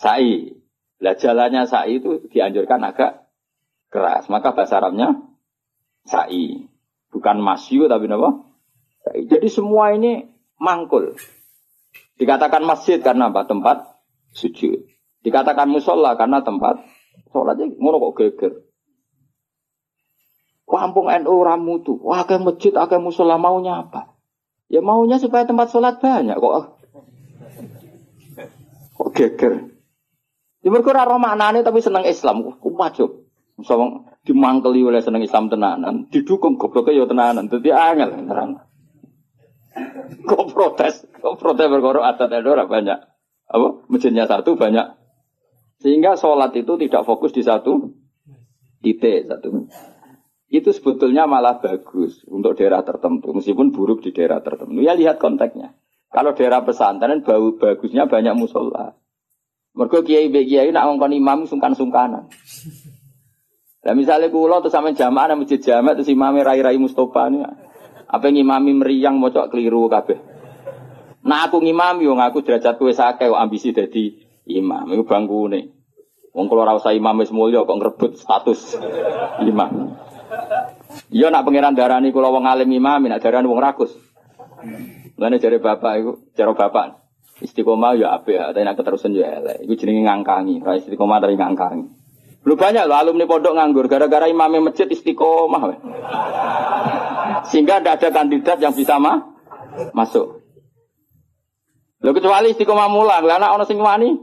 sa'i. 0.00 0.56
Lah 1.00 1.14
jalannya 1.16 1.68
sa'i 1.68 2.00
itu 2.00 2.28
dianjurkan 2.28 2.80
agak 2.84 3.28
keras. 3.92 4.28
Maka 4.32 4.52
bahasa 4.56 4.80
Arabnya 4.80 5.16
sa'i. 6.04 6.68
Bukan 7.08 7.40
masyu 7.40 7.88
tapi 7.88 8.08
apa? 8.08 8.44
Sa'i. 9.04 9.28
Jadi 9.28 9.48
semua 9.48 9.92
ini 9.96 10.28
mangkul. 10.60 11.16
Dikatakan 12.20 12.64
masjid 12.64 13.00
karena 13.00 13.32
apa? 13.32 13.48
Tempat 13.48 13.84
sujud. 14.32 14.84
Dikatakan 15.24 15.68
musola 15.68 16.14
karena 16.16 16.44
tempat 16.44 16.80
sholatnya 17.32 17.72
ngono 17.76 18.10
kok 18.10 18.14
geger. 18.16 18.52
Kampung 20.68 21.08
NU 21.08 21.34
ramu 21.40 21.80
tuh, 21.80 21.96
wah 22.04 22.28
kayak 22.28 22.44
masjid, 22.44 22.76
kayak 22.76 23.00
musola 23.00 23.40
maunya 23.40 23.88
apa? 23.88 24.12
Ya 24.68 24.84
maunya 24.84 25.16
supaya 25.16 25.48
tempat 25.48 25.72
sholat 25.72 25.96
banyak 25.96 26.36
kok. 26.36 26.76
Kok 29.00 29.10
geger. 29.16 29.72
Ya 30.60 30.68
mereka 30.68 30.92
ora 30.92 31.16
maknane 31.16 31.64
tapi 31.64 31.80
seneng 31.80 32.04
Islam. 32.04 32.60
Kok 32.60 32.76
wajib. 32.76 33.24
Misalnya 33.56 34.12
dimangkeli 34.28 34.84
oleh 34.84 35.00
seneng 35.00 35.24
Islam 35.24 35.48
tenanan, 35.48 36.06
didukung 36.12 36.60
gobloknya 36.60 37.02
ya 37.02 37.04
tenanan. 37.08 37.48
Jadi 37.48 37.72
angel 37.72 38.10
terang. 38.28 38.50
Kok 40.28 40.44
protes, 40.52 41.08
kok 41.16 41.40
protes 41.40 41.66
berkorok 41.66 42.04
adat 42.04 42.28
NU 42.44 42.52
banyak. 42.68 42.98
Apa? 43.48 43.68
Masjidnya 43.88 44.28
satu 44.28 44.54
banyak. 44.54 44.94
Sehingga 45.80 46.20
sholat 46.20 46.52
itu 46.58 46.76
tidak 46.76 47.08
fokus 47.08 47.32
di 47.32 47.40
satu 47.40 47.94
titik 48.84 49.26
satu 49.26 49.66
itu 50.48 50.72
sebetulnya 50.72 51.28
malah 51.28 51.60
bagus 51.60 52.24
untuk 52.24 52.56
daerah 52.56 52.80
tertentu, 52.80 53.36
meskipun 53.36 53.68
buruk 53.68 54.00
di 54.00 54.16
daerah 54.16 54.40
tertentu. 54.40 54.80
Ya 54.80 54.96
lihat 54.96 55.20
konteksnya. 55.20 55.76
Kalau 56.08 56.32
daerah 56.32 56.64
pesantren 56.64 57.20
bau 57.20 57.52
bagusnya 57.60 58.08
banyak 58.08 58.32
musola. 58.32 58.96
Mereka 59.76 60.08
kiai 60.08 60.32
kiai 60.32 60.72
nak 60.72 60.88
ngongkon 60.88 61.12
imam 61.12 61.38
sungkan-sungkanan. 61.44 62.32
Nah 63.78 63.94
misalnya 63.94 64.32
kulo 64.32 64.64
tuh 64.64 64.72
sama 64.72 64.96
jamaah 64.96 65.36
masjid 65.36 65.60
jamaah 65.60 65.94
terus 66.00 66.08
imam 66.08 66.32
rai-rai 66.40 66.80
Mustafa 66.80 67.28
nih. 67.28 67.44
Apa 68.08 68.32
ngimami 68.32 68.72
meriang 68.72 69.20
mau 69.20 69.28
cok 69.28 69.52
keliru 69.52 69.84
kabeh. 69.92 70.16
Nah 71.28 71.44
aku 71.44 71.60
ngimam 71.60 72.00
yo 72.00 72.16
ngaku 72.16 72.40
derajat 72.40 72.80
kue 72.80 72.96
sake 72.96 73.28
ambisi 73.28 73.76
jadi 73.76 74.16
imam. 74.48 74.88
Iku 74.96 75.04
nih. 75.52 75.76
Wong 76.32 76.46
kalau 76.48 76.64
rasa 76.64 76.96
imam 76.96 77.20
wis 77.20 77.32
mulya 77.32 77.68
kok 77.68 77.76
ngerebut 77.76 78.16
status 78.16 78.80
imam. 79.44 79.92
Iya 81.08 81.32
nak 81.32 81.44
pangeran 81.48 81.72
darani 81.72 82.12
kula 82.12 82.28
wong 82.28 82.44
alim 82.44 82.68
imam, 82.68 83.08
nak 83.08 83.20
darani 83.24 83.48
wong 83.48 83.60
rakus. 83.60 83.92
Lane 85.18 85.36
jare 85.42 85.58
bapak 85.58 85.92
iku, 85.98 86.12
cara 86.36 86.52
bapak 86.54 86.86
istiqomah 87.38 87.94
ya 87.94 88.18
apik, 88.18 88.38
tapi 88.38 88.66
nak 88.66 88.76
keterusan 88.78 89.14
ya 89.14 89.38
elek. 89.38 89.62
Iku 89.66 89.74
jenenge 89.78 90.06
ngangkangi, 90.06 90.62
ra 90.62 90.78
istiqomah 90.78 91.18
dari 91.22 91.38
ngangkangi. 91.38 91.84
Lu 92.46 92.54
banyak 92.54 92.86
lo 92.86 92.94
alumni 92.94 93.26
pondok 93.26 93.54
nganggur 93.54 93.86
gara-gara 93.90 94.30
imamnya 94.30 94.70
masjid 94.70 94.86
istiqomah. 94.86 95.62
Sehingga 97.50 97.80
tidak 97.82 98.02
ada 98.02 98.08
kandidat 98.10 98.58
yang 98.62 98.74
bisa 98.74 98.98
ma 98.98 99.22
masuk. 99.94 100.42
Lo 102.02 102.10
kecuali 102.14 102.54
istiqomah 102.54 102.88
mulang, 102.90 103.26
karena 103.26 103.50
orang 103.50 103.66
sing 103.66 103.78
wani, 103.78 104.14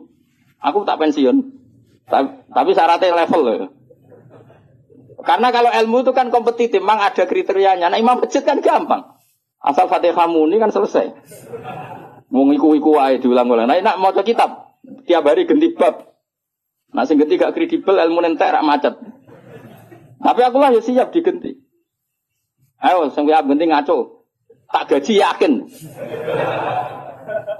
aku 0.63 0.87
tak 0.87 0.99
pensiun. 0.99 1.55
Tapi, 2.05 2.27
tapi 2.53 2.69
syaratnya 2.71 3.17
level 3.25 3.41
loh. 3.43 3.69
Karena 5.25 5.49
kalau 5.49 5.73
ilmu 5.73 6.05
itu 6.05 6.13
kan 6.13 6.29
kompetitif, 6.29 6.85
memang 6.85 7.01
ada 7.01 7.25
kriterianya. 7.25 7.89
Nah 7.89 7.97
imam 7.97 8.21
masjid 8.21 8.45
kan 8.45 8.61
gampang. 8.61 9.17
Asal 9.57 9.89
fatihah 9.89 10.29
muni 10.29 10.61
kan 10.61 10.69
selesai. 10.69 11.17
Mau 12.29 12.45
ngiku-iku 12.45 13.01
aja 13.01 13.17
diulang-ulang. 13.17 13.65
Nah 13.65 13.81
nak 13.81 13.97
mau 13.97 14.13
kitab, 14.13 14.77
tiap 15.09 15.25
hari 15.25 15.49
ganti 15.49 15.73
bab. 15.73 16.13
Nah 16.93 17.09
sing 17.09 17.17
ganti 17.17 17.41
gak 17.41 17.57
kredibel, 17.57 17.97
ilmu 17.97 18.21
nentek 18.21 18.53
rak 18.53 18.61
macet. 18.61 18.93
Tapi 20.21 20.41
aku 20.45 20.57
lah 20.61 20.69
ya 20.69 20.81
siap 20.85 21.09
diganti. 21.09 21.57
Ayo, 22.85 23.09
sing 23.09 23.25
siap 23.25 23.49
ganti 23.49 23.65
ngaco. 23.65 24.29
Tak 24.69 24.93
gaji 24.93 25.13
yakin. 25.17 25.53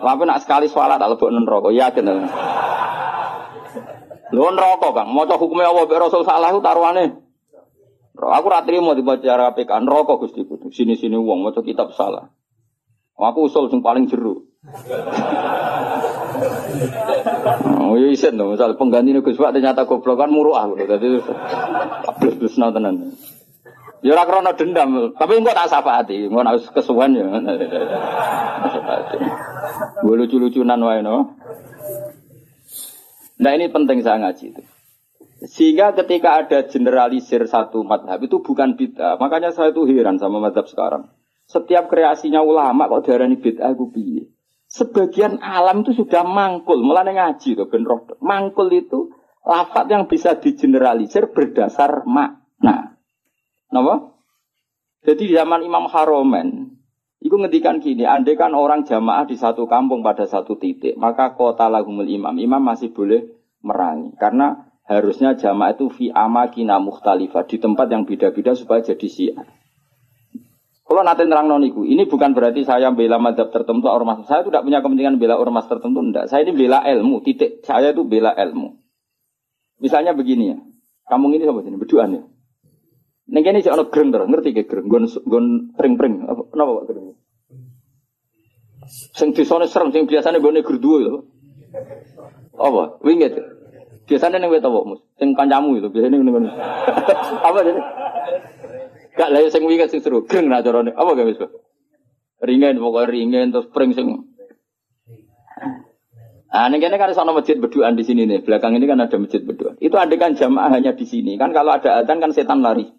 Tapi 0.06 0.22
nak 0.30 0.42
sekali 0.46 0.70
sholat 0.70 1.02
tak 1.02 1.18
lebok 1.18 1.34
rokok 1.34 1.74
yakin. 1.74 2.30
Lu 4.34 4.46
rokok 4.54 4.92
Kang, 4.94 5.10
maca 5.10 5.34
hukumnya 5.38 5.74
Allah 5.74 5.90
Rasul 5.90 6.22
salah 6.22 6.54
itu 6.54 6.62
taruhane. 6.62 7.25
Aku 8.16 8.48
ra 8.48 8.64
trimo 8.64 8.96
dibaca 8.96 9.52
PK 9.52 9.72
rokok 9.84 10.28
Gusti 10.28 10.48
Kudu. 10.48 10.72
Sini-sini 10.72 11.20
wong 11.20 11.44
maca 11.44 11.60
kitab 11.60 11.92
salah. 11.92 12.32
Aku 13.16 13.48
usul 13.48 13.68
sing 13.68 13.84
paling 13.84 14.08
jeru. 14.08 14.48
Oh 17.86 17.96
iya 17.96 18.12
isen 18.12 18.36
dong, 18.36 18.52
misal 18.52 18.76
pengganti 18.76 19.16
Gus 19.24 19.40
Pak 19.40 19.56
ternyata 19.56 19.88
goblok 19.88 20.20
kan 20.20 20.28
muruah 20.28 20.68
gitu. 20.76 20.84
Dadi 20.84 21.08
plus 22.20 22.36
plus 22.36 22.56
tenan. 22.58 23.16
Ya 24.04 24.14
ora 24.14 24.28
krana 24.28 24.52
dendam, 24.54 25.16
tapi 25.16 25.40
engko 25.40 25.56
tak 25.56 25.72
syafaati, 25.72 26.28
engko 26.28 26.44
nek 26.44 26.62
kesuwen 26.76 27.16
ya. 27.16 27.26
Gue 30.06 30.16
lucu-lucunan 30.20 30.78
wae 30.84 31.02
no. 31.02 31.40
Nah 33.42 33.52
ini 33.56 33.72
penting 33.72 34.06
saya 34.06 34.22
ngaji 34.22 34.46
itu. 34.54 34.62
Sehingga 35.46 35.94
ketika 35.94 36.42
ada 36.42 36.66
generalisir 36.66 37.46
satu 37.46 37.86
madhab 37.86 38.18
itu 38.22 38.42
bukan 38.42 38.74
bid'ah. 38.74 39.22
Makanya 39.22 39.54
saya 39.54 39.70
itu 39.70 39.86
heran 39.86 40.18
sama 40.18 40.42
madhab 40.42 40.66
sekarang. 40.66 41.14
Setiap 41.46 41.86
kreasinya 41.88 42.42
ulama 42.42 42.90
kok 42.90 43.06
darani 43.06 43.38
bid'ah 43.38 43.78
aku 43.78 43.94
piye. 43.94 44.34
Sebagian 44.66 45.40
alam 45.40 45.86
itu 45.86 45.94
sudah 45.94 46.26
mangkul, 46.26 46.82
mulai 46.82 47.06
ngaji 47.06 47.54
tuh 47.54 47.70
ben 47.70 47.86
Mangkul 48.18 48.74
itu 48.74 49.14
lafat 49.46 49.86
yang 49.88 50.10
bisa 50.10 50.42
digeneralisir 50.42 51.30
berdasar 51.30 52.04
makna. 52.10 52.98
Napa? 53.70 54.18
Jadi 55.06 55.30
di 55.30 55.38
zaman 55.38 55.62
Imam 55.62 55.86
Haromen, 55.86 56.74
itu 57.22 57.38
ngedikan 57.38 57.78
gini, 57.78 58.10
andai 58.10 58.34
kan 58.34 58.58
orang 58.58 58.90
jamaah 58.90 59.30
di 59.30 59.38
satu 59.38 59.70
kampung 59.70 60.02
pada 60.02 60.26
satu 60.26 60.58
titik, 60.58 60.98
maka 60.98 61.38
kota 61.38 61.70
lagumul 61.70 62.10
imam, 62.10 62.34
imam 62.34 62.58
masih 62.58 62.90
boleh 62.90 63.22
merangi. 63.62 64.18
Karena 64.18 64.65
harusnya 64.86 65.34
jamaah 65.34 65.74
itu 65.74 65.90
fi 65.90 66.06
amakina 66.14 66.78
mukhtalifah, 66.78 67.46
di 67.50 67.58
tempat 67.58 67.90
yang 67.90 68.06
beda-beda 68.06 68.54
supaya 68.54 68.86
jadi 68.86 69.08
syiar. 69.10 69.48
Kalau 70.86 71.02
nanti 71.02 71.26
terang 71.26 71.50
noniku, 71.50 71.82
ini 71.82 72.06
bukan 72.06 72.38
berarti 72.38 72.62
saya 72.62 72.94
bela 72.94 73.18
madhab 73.18 73.50
tertentu 73.50 73.90
ormas. 73.90 74.22
Saya 74.30 74.46
tidak 74.46 74.62
punya 74.62 74.86
kepentingan 74.86 75.18
bela 75.18 75.42
ormas 75.42 75.66
tertentu, 75.66 75.98
enggak. 75.98 76.30
Saya 76.30 76.46
ini 76.46 76.54
bela 76.54 76.86
ilmu, 76.86 77.26
titik. 77.26 77.66
Saya 77.66 77.90
itu 77.90 78.06
bela 78.06 78.38
ilmu. 78.38 78.78
Misalnya 79.82 80.14
begini 80.14 80.54
ya, 80.54 80.58
kamu 81.10 81.42
ini 81.42 81.44
sama 81.50 81.66
ini, 81.66 81.82
berduaan 81.82 82.22
ya. 82.22 82.24
Neng 83.26 83.42
kene 83.42 83.66
sik 83.66 83.74
ana 83.74 83.90
greng 83.90 84.14
terus, 84.14 84.30
ngerti 84.30 84.54
ke 84.54 84.70
greng, 84.70 84.86
gon 84.86 85.10
gon 85.26 85.46
pring-pring. 85.74 86.22
Apa 86.30 86.54
napa 86.54 86.72
Pak 86.78 86.86
greng? 86.94 87.18
Sing 89.18 89.34
disone 89.34 89.66
serem, 89.66 89.90
sing 89.90 90.06
biasane 90.06 90.38
gone 90.38 90.62
gerduwo 90.62 90.98
lho. 91.02 91.14
Apa? 92.62 93.02
Winget. 93.02 93.55
Biasanya 94.06 94.38
neng 94.38 94.54
wet 94.54 94.62
apa, 94.62 94.80
Mus? 94.86 95.02
Sing 95.18 95.34
kancamu 95.34 95.82
itu 95.82 95.90
biasanya 95.90 96.22
neng 96.22 96.30
ngono. 96.30 96.50
Apa 97.48 97.60
jadi? 97.66 97.82
Gak 99.16 99.30
lah 99.32 99.42
sing 99.50 99.64
winget 99.66 99.90
sing 99.90 100.04
seru, 100.06 100.28
greng 100.30 100.46
nak 100.46 100.62
carane. 100.62 100.94
Apa 100.94 101.18
gak 101.18 101.26
wis, 101.26 101.42
Ringen 102.46 102.78
pokoknya 102.78 103.10
ringen 103.10 103.48
terus 103.50 103.66
pring 103.72 103.96
sing 103.96 104.12
Nah, 106.56 106.72
ini 106.72 106.80
kan 106.80 107.12
sama 107.12 107.36
masjid 107.36 107.60
berduaan 107.60 108.00
di 108.00 108.08
sini 108.08 108.24
nih. 108.24 108.40
Belakang 108.40 108.80
ini 108.80 108.88
kan 108.88 108.96
ada 108.96 109.20
masjid 109.20 109.44
berduaan. 109.44 109.76
Itu 109.84 110.00
ada 110.00 110.16
kan 110.16 110.40
jamaah 110.40 110.72
hanya 110.72 110.96
di 110.96 111.04
sini. 111.04 111.36
Kan 111.36 111.52
kalau 111.52 111.76
ada 111.76 112.00
adzan 112.00 112.24
kan 112.24 112.32
setan 112.32 112.64
lari. 112.64 112.96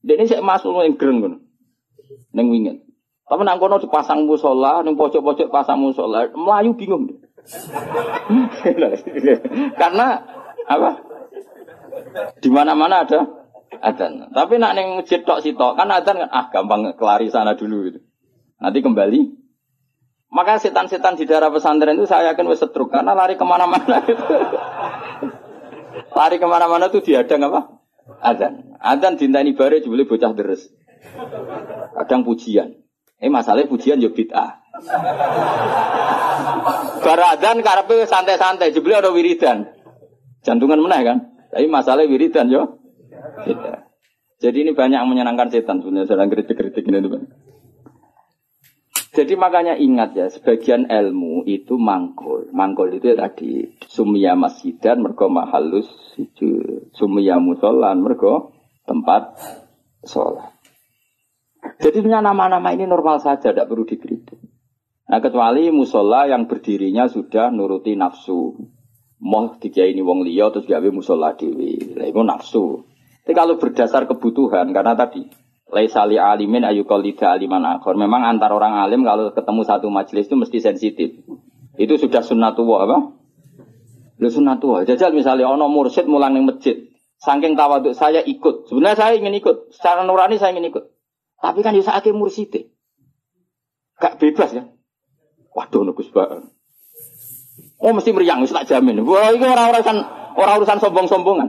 Dia 0.00 0.16
ini 0.16 0.24
saya 0.24 0.40
masuk 0.40 0.80
yang 0.80 0.96
gereng 0.96 1.20
kan. 1.20 1.34
Neng 2.32 2.48
wingin. 2.48 2.80
Tapi 3.28 3.44
nang 3.44 3.60
kono 3.60 3.84
dipasang 3.84 4.24
musola, 4.24 4.80
neng 4.80 4.96
pojok-pojok 4.96 5.52
pasang 5.52 5.76
musola, 5.76 6.32
Melayu 6.32 6.72
bingung. 6.72 7.20
Karena 9.80 10.06
apa? 10.66 10.90
Di 12.38 12.48
mana-mana 12.50 13.02
ada 13.02 13.26
adzan. 13.82 14.30
Tapi 14.30 14.58
nak 14.58 14.74
neng 14.78 15.02
masjid 15.02 15.22
tok 15.22 15.42
sitok 15.42 15.74
kan 15.74 15.90
adzan 15.90 16.22
kan 16.22 16.30
ah 16.30 16.46
gampang 16.50 16.94
kelari 16.94 17.30
sana 17.30 17.58
dulu 17.58 17.90
gitu. 17.90 18.00
Nanti 18.60 18.78
kembali. 18.84 19.20
Maka 20.30 20.62
setan-setan 20.62 21.18
di 21.18 21.26
daerah 21.26 21.50
pesantren 21.50 21.98
itu 21.98 22.06
saya 22.06 22.30
yakin 22.30 22.46
wes 22.46 22.62
setruk 22.62 22.94
karena 22.94 23.18
lari 23.18 23.34
ke 23.34 23.42
mana-mana 23.42 23.98
itu. 24.06 24.22
lari 26.14 26.38
ke 26.38 26.46
mana-mana 26.46 26.86
tuh 26.86 27.02
diadang 27.02 27.50
apa? 27.50 27.82
Adzan. 28.22 28.78
Adzan 28.78 29.18
dintani 29.18 29.58
bare 29.58 29.82
jebule 29.82 30.06
bocah 30.06 30.30
deres. 30.30 30.70
Kadang 31.98 32.22
pujian. 32.22 32.78
Eh 33.18 33.26
masalahnya 33.26 33.66
pujian 33.66 33.98
yo 33.98 34.14
bid'ah. 34.14 34.62
Bar 37.00 37.20
adzan 37.36 37.60
karepe 37.60 38.06
santai-santai 38.06 38.72
jebule 38.72 38.96
ada 38.96 39.10
wiridan. 39.12 39.70
Jantungan 40.44 40.80
meneh 40.80 41.00
kan. 41.04 41.18
Tapi 41.50 41.66
masalah 41.66 42.06
wiridan 42.06 42.48
yo 42.48 42.80
bid'ah. 43.44 43.90
Jadi 44.40 44.64
ini 44.64 44.72
banyak 44.72 45.04
menyenangkan 45.04 45.52
setan 45.52 45.84
sebenarnya 45.84 46.08
sedang 46.08 46.32
kritik-kritik 46.32 46.88
ini 46.88 47.04
teman. 47.04 47.28
Jadi 49.10 49.36
makanya 49.36 49.76
ingat 49.76 50.16
ya, 50.16 50.26
sebagian 50.32 50.88
ilmu 50.88 51.44
itu 51.44 51.76
mangkul. 51.76 52.48
Mangkul 52.56 52.96
itu 52.96 53.12
ya 53.12 53.20
tadi 53.20 53.76
sumia 53.84 54.32
masjidan 54.38 55.04
mergo 55.04 55.28
mahalus 55.28 55.84
sumia 56.96 57.36
musolan 57.36 58.00
mergo 58.00 58.56
tempat 58.88 59.36
sholat. 60.08 60.56
Jadi 61.76 62.00
punya 62.00 62.24
nama-nama 62.24 62.72
ini 62.72 62.88
normal 62.88 63.20
saja, 63.20 63.52
tidak 63.52 63.68
perlu 63.68 63.84
dikritik. 63.84 64.39
Nah 65.10 65.18
kecuali 65.18 65.74
musola 65.74 66.30
yang 66.30 66.46
berdirinya 66.46 67.10
sudah 67.10 67.50
nuruti 67.50 67.98
nafsu. 67.98 68.54
Moh 69.20 69.58
tiga 69.58 69.82
ini 69.84 70.00
wong 70.00 70.22
liya 70.22 70.54
terus 70.54 70.70
gawe 70.70 70.88
musola 70.94 71.34
dewi. 71.34 71.98
Itu 71.98 72.22
nafsu. 72.22 72.86
Tapi 73.26 73.34
kalau 73.34 73.58
berdasar 73.58 74.06
kebutuhan 74.06 74.70
karena 74.70 74.94
tadi 74.94 75.26
Laisali 75.70 76.18
alimin 76.18 76.66
ayu 76.66 76.82
kolida 76.82 77.30
aliman 77.30 77.62
akhor. 77.62 77.94
Memang 77.94 78.26
antar 78.26 78.50
orang 78.50 78.82
alim 78.82 79.06
kalau 79.06 79.30
ketemu 79.30 79.62
satu 79.62 79.86
majelis 79.86 80.26
itu 80.26 80.34
mesti 80.34 80.58
sensitif. 80.58 81.10
Itu 81.78 81.94
sudah 81.94 82.26
sunnatullah 82.26 82.80
apa? 82.90 82.98
Lu 84.18 84.28
sunnatullah. 84.28 84.82
Jajal 84.82 85.14
misalnya 85.14 85.46
ono 85.46 85.70
mursid 85.70 86.10
mulang 86.10 86.34
ning 86.34 86.44
masjid. 86.50 86.90
Saking 87.22 87.54
tawaduk 87.54 87.94
saya 87.94 88.18
ikut. 88.18 88.66
Sebenarnya 88.66 88.98
saya 88.98 89.12
ingin 89.14 89.38
ikut. 89.38 89.70
Secara 89.70 90.02
nurani 90.02 90.42
saya 90.42 90.58
ingin 90.58 90.74
ikut. 90.74 90.90
Tapi 91.38 91.62
kan 91.62 91.78
bisa 91.78 91.94
akhir 91.94 92.18
mursid. 92.18 92.50
Gak 94.02 94.18
bebas 94.18 94.50
ya. 94.50 94.66
Waduh 95.60 95.84
nugus 95.84 96.08
banget. 96.08 96.48
Oh 97.80 97.92
mesti 97.92 98.12
meriang, 98.16 98.44
tak 98.48 98.68
jamin. 98.68 99.04
Wah, 99.04 99.32
ini 99.32 99.44
orang-urusan 99.44 99.96
orang-urusan 100.36 100.78
sombong-sombongan. 100.80 101.48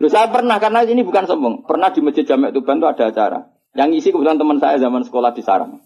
Loh, 0.00 0.10
saya 0.12 0.28
pernah 0.28 0.60
karena 0.60 0.84
ini 0.84 1.00
bukan 1.00 1.24
sombong. 1.24 1.64
Pernah 1.64 1.88
di 1.92 2.00
masjid 2.04 2.24
Jamek 2.28 2.52
Tuban 2.52 2.80
itu 2.80 2.88
ada 2.88 3.08
acara. 3.08 3.38
Yang 3.72 4.04
isi 4.04 4.08
kebetulan 4.12 4.36
teman 4.36 4.60
saya 4.60 4.76
zaman 4.76 5.04
sekolah 5.04 5.32
di 5.32 5.40
Sarang. 5.44 5.80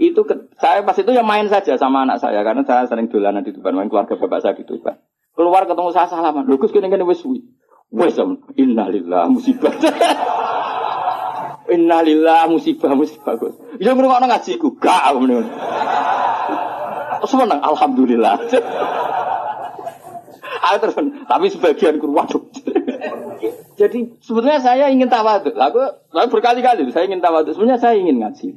Itu 0.00 0.24
ke, 0.26 0.52
saya 0.58 0.82
pas 0.82 0.96
itu 0.96 1.12
yang 1.12 1.28
main 1.28 1.46
saja 1.52 1.78
sama 1.78 2.02
anak 2.02 2.18
saya 2.18 2.42
karena 2.42 2.66
saya 2.66 2.88
sering 2.88 3.12
dolanan 3.12 3.44
di 3.44 3.52
Tuban, 3.52 3.76
main 3.76 3.92
keluarga 3.92 4.16
bapak 4.16 4.40
saya 4.40 4.54
di 4.56 4.64
Tuban. 4.64 4.96
Keluar 5.34 5.68
ketemu 5.68 5.90
saya 5.92 6.08
salaman. 6.08 6.48
Loh, 6.48 6.56
kene 6.56 6.88
kene 6.88 7.04
wis 7.04 7.20
suwi. 7.20 7.44
Wis 7.92 8.16
innalillah 8.56 9.28
musibah. 9.28 9.74
innalillah 11.74 12.46
musibah 12.52 12.92
musibah. 12.94 13.34
Ya 13.80 13.96
ngono 13.96 14.12
ngajiku. 14.12 14.78
Gak 14.78 15.14
ngono. 15.16 15.42
Seneng 17.26 17.60
alhamdulillah. 17.60 18.36
Ayo 20.64 20.76
terus, 20.80 20.96
tapi 21.28 21.46
sebagian 21.52 22.00
kur 22.00 22.12
waduh. 22.16 22.40
Jadi 23.74 24.16
sebenarnya 24.22 24.60
saya 24.62 24.88
ingin 24.88 25.10
tawaduk. 25.10 25.52
Lalu, 25.52 25.92
lalu 26.14 26.28
berkali-kali 26.30 26.88
saya 26.94 27.10
ingin 27.10 27.20
tawaduk. 27.20 27.52
Sebenarnya 27.52 27.80
saya 27.82 27.98
ingin 27.98 28.22
ngaji. 28.22 28.48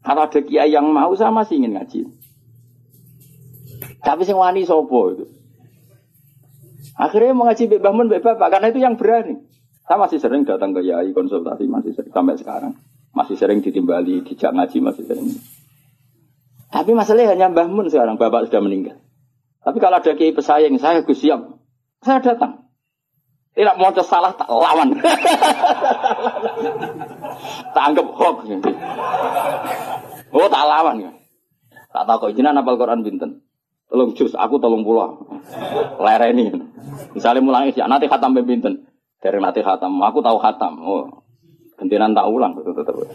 Kalau 0.00 0.26
ada 0.26 0.40
kiai 0.40 0.72
yang 0.72 0.90
mau 0.90 1.12
saya 1.14 1.32
masih 1.32 1.62
ingin 1.62 1.78
ngaji. 1.78 2.00
Tapi 4.00 4.22
sing 4.24 4.36
wani 4.36 4.66
sopo 4.66 5.12
itu. 5.14 5.24
Akhirnya 6.96 7.32
mau 7.32 7.48
ngaji 7.48 7.80
Bahmun, 7.80 8.12
Mbak 8.12 8.48
karena 8.50 8.66
itu 8.68 8.80
yang 8.80 8.96
berani. 9.00 9.40
Saya 9.88 9.96
masih 9.96 10.18
sering 10.20 10.44
datang 10.44 10.70
ke 10.70 10.84
Yai 10.84 11.10
konsultasi, 11.10 11.66
masih 11.66 11.96
sering, 11.96 12.12
sampai 12.12 12.36
sekarang. 12.36 12.72
Masih 13.10 13.34
sering 13.34 13.58
ditimbali, 13.58 14.22
dijak 14.22 14.54
ngaji 14.54 14.78
masih 14.78 15.02
sering. 15.02 15.26
Tapi 16.70 16.94
masalahnya 16.94 17.34
hanya 17.34 17.50
Mbah 17.50 17.66
Mun 17.66 17.90
sekarang, 17.90 18.14
bapak 18.14 18.46
sudah 18.46 18.62
meninggal. 18.62 19.02
Tapi 19.60 19.76
kalau 19.82 20.00
ada 20.00 20.14
kiai 20.14 20.32
pesaing, 20.32 20.78
saya 20.78 21.02
Gus 21.02 21.20
siap. 21.20 21.58
Saya 22.00 22.22
datang. 22.22 22.70
Tidak 23.50 23.76
mau 23.76 23.90
salah 24.00 24.32
tak 24.38 24.46
lawan. 24.46 24.94
tak 27.74 27.82
anggap 27.82 28.06
hoax. 28.06 28.46
Oh 30.30 30.46
tak 30.46 30.64
lawan 30.64 30.96
ya. 31.02 31.10
Tak 31.90 32.06
tahu 32.06 32.30
kok 32.30 32.32
jenengan 32.38 32.62
apal 32.62 32.78
Quran 32.78 33.02
binten. 33.02 33.42
Tolong 33.90 34.14
jus, 34.14 34.38
aku 34.38 34.62
tolong 34.62 34.86
pulau. 34.86 35.18
Lereni. 35.98 36.54
Misalnya 37.10 37.42
mulai 37.42 37.74
ya 37.74 37.90
nanti 37.90 38.06
khatam 38.06 38.38
binten. 38.38 38.86
Dari 39.18 39.42
nanti 39.42 39.66
khatam, 39.66 39.98
aku 39.98 40.22
tahu 40.22 40.38
khatam. 40.38 40.78
Oh, 40.80 41.26
Gentinan 41.80 42.12
tak 42.12 42.28
ulang 42.28 42.52
betul 42.52 42.76
betul. 42.76 43.08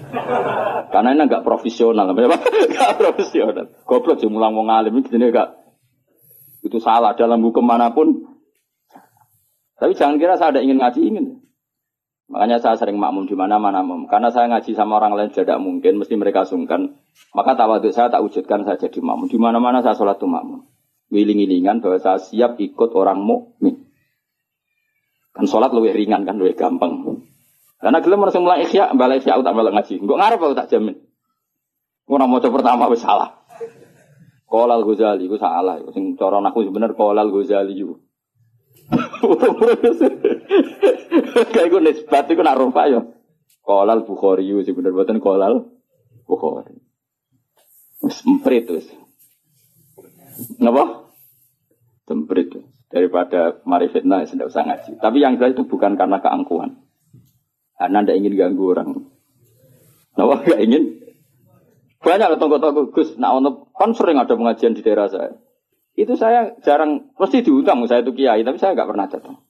Karena 0.89 1.13
ini 1.13 1.21
enggak 1.29 1.45
profesional, 1.45 2.09
enggak 2.17 2.97
profesional. 2.97 3.69
Goblok 3.85 4.17
sih 4.17 4.25
mulang 4.25 4.57
mau 4.57 4.65
ngalim 4.65 5.05
ini 5.05 5.29
enggak 5.29 5.65
itu 6.65 6.81
salah 6.81 7.13
dalam 7.13 7.45
hukum 7.45 7.61
mana 7.61 7.93
pun. 7.93 8.25
Tapi 9.77 9.93
jangan 9.93 10.17
kira 10.17 10.33
saya 10.41 10.57
ada 10.57 10.65
ingin 10.65 10.81
ngaji 10.81 11.01
ingin. 11.05 11.25
Makanya 12.25 12.57
saya 12.57 12.73
sering 12.73 12.97
makmum 12.97 13.29
di 13.29 13.37
mana-mana 13.37 13.85
Karena 14.09 14.33
saya 14.33 14.49
ngaji 14.49 14.73
sama 14.73 14.97
orang 14.97 15.13
lain 15.13 15.29
tidak 15.29 15.61
mungkin, 15.61 16.01
mesti 16.01 16.17
mereka 16.17 16.41
sungkan. 16.41 16.97
Maka 17.37 17.53
tawaduk 17.53 17.93
saya 17.93 18.09
tak 18.09 18.25
wujudkan 18.25 18.65
saya 18.65 18.81
jadi 18.81 18.97
makmum. 18.97 19.29
Di 19.29 19.37
mana-mana 19.37 19.85
saya 19.85 19.93
sholat 19.93 20.17
tuh 20.17 20.25
makmum. 20.25 20.65
Wiling-wilingan 21.13 21.85
bahwa 21.85 22.01
saya 22.01 22.17
siap 22.17 22.57
ikut 22.57 22.97
orang 22.97 23.21
mukmin. 23.21 23.85
Kan 25.37 25.45
sholat 25.45 25.69
lebih 25.69 25.93
ringan 25.93 26.25
kan, 26.25 26.41
lebih 26.41 26.57
gampang. 26.57 27.21
Karena 27.79 27.99
gelem 27.99 28.23
harus 28.23 28.35
mulai 28.39 28.63
ikhya, 28.63 28.95
balik 28.95 29.23
ikhya 29.23 29.43
tak 29.43 29.55
balik 29.55 29.73
ngaji. 29.75 29.99
Gue 29.99 30.17
ngarep 30.17 30.39
aku 30.39 30.55
tak 30.55 30.71
jamin. 30.71 30.95
Orang 32.05 32.29
mau 32.29 32.39
pertama 32.39 32.87
wis 32.87 33.01
salah. 33.01 33.43
Kolal 34.45 34.85
Ghazali, 34.85 35.25
itu 35.25 35.37
salah. 35.41 35.81
Sing 35.91 36.15
cara 36.15 36.37
aku 36.39 36.63
sebenar 36.63 36.93
Kolal 36.93 37.33
Ghazali 37.33 37.75
itu. 37.75 37.97
Kayak 41.53 41.69
gue 41.73 41.81
nisbat 41.81 42.29
itu 42.29 42.41
nak 42.45 42.61
rupa 42.61 42.85
ya. 42.85 43.01
Kolal 43.65 44.05
Bukhari 44.05 44.45
itu 44.45 44.61
sebenar 44.61 44.93
buatan 44.93 45.17
Kolal 45.17 45.65
Bukhari. 46.29 46.77
Semprit 48.05 48.69
tuh. 48.69 48.85
Kenapa? 50.61 51.09
Semprit 52.05 52.53
tuh. 52.53 52.69
Daripada 52.93 53.57
mari 53.65 53.89
fitnah, 53.89 54.21
ya 54.21 54.29
tidak 54.29 54.53
usah 54.53 54.63
ngaji. 54.63 55.01
Tapi 55.01 55.17
yang 55.17 55.41
jelas 55.41 55.57
itu 55.57 55.65
bukan 55.65 55.97
karena 55.97 56.21
keangkuhan. 56.21 56.85
Karena 57.75 57.99
tidak 58.03 58.17
ingin 58.23 58.33
ganggu 58.39 58.63
orang. 58.71 58.89
Kenapa 60.15 60.47
gak 60.47 60.63
ingin? 60.63 61.05
Banyak 62.05 62.37
tonggo-tonggo 62.37 62.93
Gus, 62.93 63.17
nah 63.17 63.33
ono 63.33 63.73
kan 63.73 63.97
sering 63.97 64.21
ada 64.21 64.37
pengajian 64.37 64.77
di 64.77 64.85
daerah 64.85 65.09
saya. 65.09 65.33
Itu 65.97 66.13
saya 66.19 66.53
jarang, 66.61 67.09
pasti 67.17 67.41
diundang 67.41 67.81
saya 67.89 68.05
itu 68.05 68.13
kiai, 68.13 68.45
tapi 68.45 68.61
saya 68.61 68.77
nggak 68.77 68.89
pernah 68.93 69.09
datang. 69.09 69.41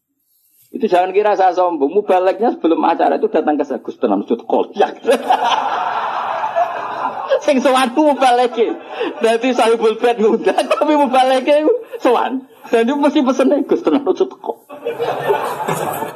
Itu 0.71 0.87
jangan 0.87 1.11
kira 1.11 1.35
saya 1.35 1.51
sombong. 1.51 1.91
Mubaleknya 1.91 2.55
sebelum 2.55 2.79
acara 2.85 3.19
itu 3.19 3.27
datang 3.27 3.59
ke 3.59 3.67
saya, 3.67 3.83
Gus 3.83 3.99
tenang 3.99 4.23
sud 4.23 4.47
kolyak. 4.47 5.03
Sing 7.45 7.59
sowanku 7.59 8.15
mubaleke. 8.15 8.71
Dadi 9.19 9.51
sahibul 9.51 9.99
ngundang, 9.99 10.65
tapi 10.65 10.93
mubaleke 10.95 11.67
sowan. 11.99 12.47
Dan 12.71 12.87
itu 12.87 12.97
mesti 12.97 13.19
pesennya 13.19 13.67
Gus 13.67 13.83
tenang 13.83 14.07
sud 14.15 14.31
kok. 14.31 14.57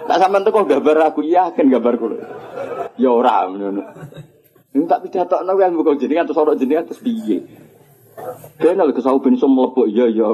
Tak 0.09 0.17
sampean 0.17 0.41
teko 0.41 0.65
gambar 0.65 1.13
aku 1.13 1.21
yakin 1.21 1.69
gambar 1.69 1.93
kulo. 2.01 2.17
Ya 2.97 3.13
ora 3.13 3.45
ngono. 3.45 3.85
Ini 4.73 4.89
tak 4.89 5.05
pidato 5.05 5.45
no 5.45 5.53
kan 5.53 5.77
bukan 5.77 6.01
jenengan 6.01 6.25
terus 6.25 6.41
orang 6.41 6.57
jenengan 6.57 6.89
terus 6.89 7.05
piye. 7.05 7.45
Kena 8.57 8.89
lagi 8.89 8.97
kesau 8.97 9.21
bin 9.21 9.37
som 9.37 9.53
melepuh 9.53 9.85
iya 9.85 10.09
iya. 10.09 10.33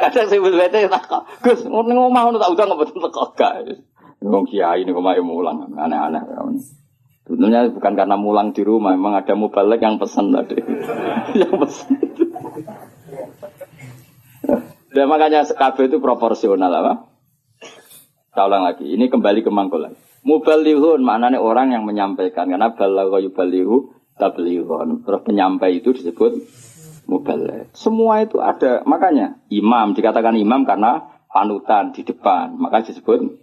Kadang 0.00 0.26
saya 0.32 0.40
bete 0.40 0.88
tak 0.88 1.04
Gus 1.44 1.60
ngomong 1.68 1.92
ngomong 1.92 2.40
tak 2.40 2.52
udah 2.56 2.64
nggak 2.72 2.80
betul 2.80 3.04
gak. 3.36 3.52
Ngomong 4.24 4.48
kiai 4.48 4.80
ini 4.80 4.96
kemarin 4.96 5.28
mulang 5.28 5.68
aneh-aneh. 5.76 6.24
Sebenarnya 7.24 7.72
bukan 7.72 7.92
karena 7.96 8.20
mulang 8.20 8.52
di 8.52 8.60
rumah, 8.60 8.92
memang 8.92 9.16
ada 9.16 9.32
mubalek 9.32 9.80
yang 9.80 9.96
pesan 9.96 10.28
tadi. 10.28 10.60
yang 11.40 11.56
pesan. 11.56 12.03
Dan 14.94 15.10
makanya 15.10 15.42
KB 15.42 15.90
itu 15.90 15.98
proporsional 15.98 16.70
apa? 16.70 17.10
Saya 18.30 18.46
ulang 18.46 18.62
lagi, 18.62 18.86
ini 18.86 19.10
kembali 19.10 19.42
ke 19.42 19.50
mangkulan. 19.50 19.98
Mubalihun 20.22 21.02
maknanya 21.02 21.42
orang 21.42 21.74
yang 21.74 21.82
menyampaikan 21.82 22.46
karena 22.46 22.72
balagha 22.72 23.18
yubalihu 23.20 23.90
tablighun. 24.16 25.02
Terus 25.02 25.20
penyampai 25.26 25.82
itu 25.82 25.90
disebut 25.92 26.32
mubaligh. 27.10 27.68
Semua 27.76 28.24
itu 28.24 28.40
ada 28.40 28.80
makanya 28.88 29.42
imam 29.52 29.92
dikatakan 29.92 30.38
imam 30.38 30.64
karena 30.64 31.20
panutan 31.28 31.92
di 31.92 32.06
depan, 32.06 32.56
maka 32.56 32.86
disebut 32.86 33.34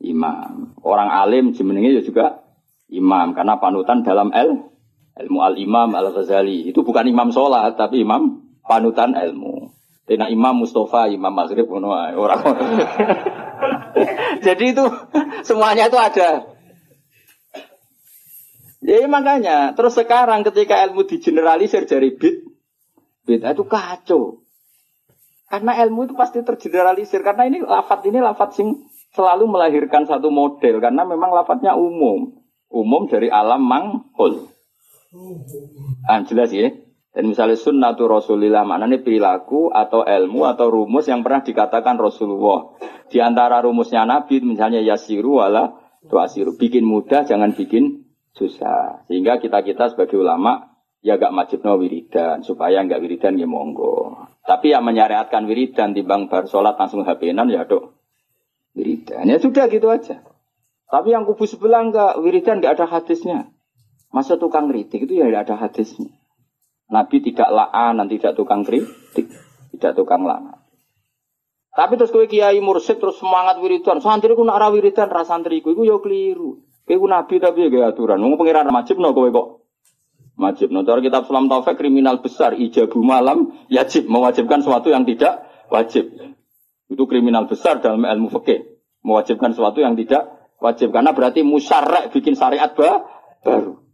imam. 0.00 0.78
Orang 0.80 1.10
alim 1.12 1.52
jemenenge 1.52 2.06
juga 2.06 2.46
imam 2.88 3.34
karena 3.34 3.58
panutan 3.60 4.00
dalam 4.06 4.32
el 4.32 4.72
ilmu 5.16 5.38
al 5.42 5.58
imam 5.58 5.90
al 5.92 6.14
ghazali 6.14 6.70
itu 6.70 6.80
bukan 6.80 7.04
imam 7.10 7.34
sholat 7.34 7.76
tapi 7.76 8.00
imam 8.00 8.40
panutan 8.64 9.12
ilmu. 9.12 9.75
Tina 10.06 10.30
imam 10.30 10.62
Mustafa, 10.62 11.10
imam 11.10 11.34
Maghrib, 11.34 11.66
orang. 11.66 12.40
Jadi 14.46 14.64
itu 14.70 14.84
semuanya 15.42 15.90
itu 15.90 15.98
ada. 15.98 16.46
Ya 18.86 19.02
makanya, 19.10 19.74
terus 19.74 19.98
sekarang 19.98 20.46
ketika 20.46 20.78
ilmu 20.86 21.10
digeneralisir 21.10 21.90
dari 21.90 22.14
bid, 22.14 22.46
bid 23.26 23.42
itu 23.42 23.64
kacau. 23.66 24.46
Karena 25.50 25.74
ilmu 25.86 26.06
itu 26.06 26.14
pasti 26.14 26.42
tergeneralisir. 26.42 27.22
Karena 27.26 27.46
ini 27.46 27.62
lafat 27.62 28.06
ini 28.06 28.18
lafat 28.18 28.54
sing 28.54 28.86
selalu 29.14 29.50
melahirkan 29.50 30.06
satu 30.06 30.30
model. 30.30 30.82
Karena 30.82 31.02
memang 31.06 31.34
lafatnya 31.34 31.74
umum. 31.74 32.42
Umum 32.66 33.06
dari 33.06 33.30
alam 33.30 33.62
manghul. 33.62 34.50
Ah, 36.06 36.22
jelas 36.26 36.50
ya. 36.50 36.74
Dan 37.16 37.32
misalnya 37.32 37.56
sunnatu 37.56 38.04
Rasulillah 38.04 38.68
maknanya 38.68 39.00
perilaku 39.00 39.72
atau 39.72 40.04
ilmu 40.04 40.44
atau 40.44 40.68
rumus 40.68 41.08
yang 41.08 41.24
pernah 41.24 41.40
dikatakan 41.40 41.96
Rasulullah. 41.96 42.76
Di 43.08 43.24
antara 43.24 43.64
rumusnya 43.64 44.04
Nabi 44.04 44.44
misalnya 44.44 44.84
yasiru 44.84 45.40
wala 45.40 45.80
tuasiru. 46.12 46.60
Bikin 46.60 46.84
mudah 46.84 47.24
jangan 47.24 47.56
bikin 47.56 48.04
susah. 48.36 49.08
Sehingga 49.08 49.40
kita-kita 49.40 49.96
sebagai 49.96 50.20
ulama 50.20 50.76
ya 51.00 51.16
gak 51.16 51.32
wajib 51.32 51.64
no 51.64 51.80
wiridan. 51.80 52.44
Supaya 52.44 52.84
gak 52.84 53.00
wiridan 53.00 53.40
ya 53.40 53.48
monggo. 53.48 54.28
Tapi 54.44 54.76
yang 54.76 54.84
menyariatkan 54.84 55.48
wiridan 55.48 55.96
timbang 55.96 56.28
bar 56.28 56.44
sholat 56.44 56.76
langsung 56.76 57.00
HP-nan 57.00 57.48
ya 57.48 57.64
dok. 57.64 57.96
Wiridan. 58.76 59.24
Ya 59.24 59.40
sudah 59.40 59.72
gitu 59.72 59.88
aja. 59.88 60.20
Tapi 60.92 61.16
yang 61.16 61.24
kubu 61.24 61.48
sebelah 61.48 61.80
enggak, 61.80 62.20
wiridan 62.20 62.60
enggak 62.60 62.76
ada 62.76 62.86
hadisnya. 62.92 63.48
Masa 64.12 64.36
tukang 64.36 64.68
kritik 64.68 65.08
itu 65.08 65.16
ya 65.16 65.32
tidak 65.32 65.48
ada 65.48 65.56
hadisnya. 65.64 66.12
Nabi 66.86 67.18
tidak 67.18 67.50
la'an, 67.50 67.98
tidak 68.06 68.38
tukang 68.38 68.62
kritik, 68.62 69.26
tidak 69.74 69.92
tukang 69.98 70.22
la'an. 70.22 70.66
Tapi 71.76 71.92
terus 72.00 72.08
kowe 72.08 72.24
kiai 72.24 72.56
mursid 72.64 72.96
terus 72.96 73.20
semangat 73.20 73.60
wiridan. 73.60 74.00
Santri 74.00 74.32
ku 74.32 74.40
nak 74.48 74.56
ra 74.56 74.72
wiridan 74.72 75.12
ra 75.12 75.28
santri 75.28 75.60
ku 75.60 75.76
iku 75.76 75.84
ya 75.84 76.00
keliru. 76.00 76.64
Kowe 76.88 77.04
nabi 77.04 77.36
tapi 77.36 77.68
ya 77.68 77.92
aturan. 77.92 78.16
Wong 78.16 78.40
pangeran 78.40 78.72
wajib 78.72 78.96
no 78.96 79.12
kowe 79.12 79.28
kok. 79.28 79.46
Wajib 80.40 80.72
no. 80.72 80.88
Cara 80.88 81.04
kitab 81.04 81.28
Salam 81.28 81.52
Taufik 81.52 81.76
kriminal 81.76 82.24
besar 82.24 82.56
ijabu 82.56 83.04
malam 83.04 83.52
yajib 83.68 84.08
mewajibkan 84.08 84.64
sesuatu 84.64 84.88
yang 84.88 85.04
tidak 85.04 85.44
wajib. 85.68 86.08
Itu 86.88 87.04
kriminal 87.04 87.44
besar 87.44 87.84
dalam 87.84 88.08
ilmu 88.08 88.32
fikih. 88.40 88.80
Mewajibkan 89.04 89.52
sesuatu 89.52 89.84
yang 89.84 90.00
tidak 90.00 90.32
wajib 90.56 90.96
karena 90.96 91.12
berarti 91.12 91.44
musyarek 91.44 92.08
bikin 92.08 92.40
syariat 92.40 92.72
baru. 92.72 93.84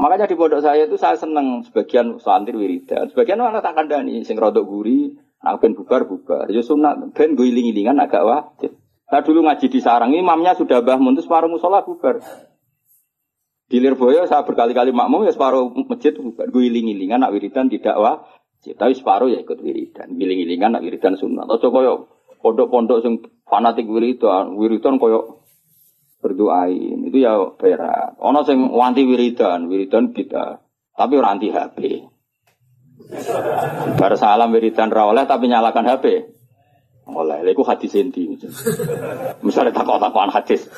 Makanya 0.00 0.24
di 0.24 0.32
pondok 0.32 0.64
saya 0.64 0.88
itu 0.88 0.96
saya 0.96 1.12
seneng 1.20 1.60
sebagian 1.60 2.16
santri 2.24 2.56
wiridan, 2.56 3.12
sebagian 3.12 3.36
orang 3.36 3.60
tak 3.60 3.76
kandani, 3.76 4.24
sing 4.24 4.40
rodok 4.40 4.64
guri, 4.64 5.12
nak 5.44 5.60
ben 5.60 5.76
bubar 5.76 6.08
bubar. 6.08 6.48
Ya 6.48 6.64
sunat, 6.64 7.12
ben 7.12 7.36
gue 7.36 7.52
iling-ilingan 7.52 8.00
agak 8.00 8.24
wajib. 8.24 8.80
Saya 9.12 9.20
dulu 9.20 9.44
ngaji 9.44 9.66
di 9.68 9.80
sarang, 9.84 10.16
imamnya 10.16 10.56
sudah 10.56 10.80
bah 10.80 10.96
muntus 10.96 11.28
separuh 11.28 11.52
musola 11.52 11.84
bubar. 11.84 12.24
Di 13.68 13.76
Lirboyo 13.76 14.24
saya 14.24 14.40
berkali-kali 14.42 14.88
makmum 14.88 15.28
ya 15.28 15.36
separuh 15.36 15.68
masjid 15.84 16.16
bubar. 16.16 16.48
Gue 16.48 16.72
iling-ilingan 16.72 17.20
nak 17.20 17.36
wiridan 17.36 17.68
tidak 17.68 18.00
wajib, 18.00 18.80
tapi 18.80 18.96
separuh 18.96 19.28
ya 19.28 19.44
ikut 19.44 19.60
wiridan. 19.60 20.16
Iling-ilingan 20.16 20.80
nak 20.80 20.82
wiridan 20.82 21.20
sunat. 21.20 21.44
Atau 21.44 21.68
koyo 21.68 22.08
pondok-pondok 22.40 23.04
sing 23.04 23.20
fanatik 23.44 23.84
wiridan, 23.84 24.56
wiridan 24.56 24.96
koyo 24.96 25.39
berdoain 26.20 27.08
itu 27.08 27.24
ya 27.24 27.34
berat. 27.56 28.20
Ono 28.20 28.44
sing 28.44 28.68
wanti 28.70 29.08
wiridan, 29.08 29.66
wiridan 29.72 30.12
kita, 30.12 30.60
tapi 30.94 31.12
ora 31.16 31.32
anti 31.32 31.48
HP. 31.48 32.04
Bar 33.96 34.14
salam 34.20 34.52
wiridan 34.52 34.92
ra 34.92 35.08
oleh 35.08 35.24
tapi 35.24 35.48
nyalakan 35.48 35.88
HP. 35.88 36.36
Oleh, 37.10 37.42
lha 37.42 37.50
iku 37.50 37.66
hadis 37.66 37.96
endi. 37.98 38.38
Misale 39.42 39.74
takok-takokan 39.74 40.30
hadis. 40.30 40.70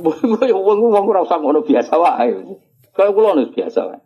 Wong 0.00 0.80
wong 0.80 1.04
ora 1.10 1.26
usah 1.26 1.42
ngono 1.42 1.60
biasa 1.66 1.92
wae. 1.98 2.32
Kayak 2.94 3.12
kula 3.12 3.36
nus 3.36 3.52
biasa 3.52 3.80
wae. 3.90 4.00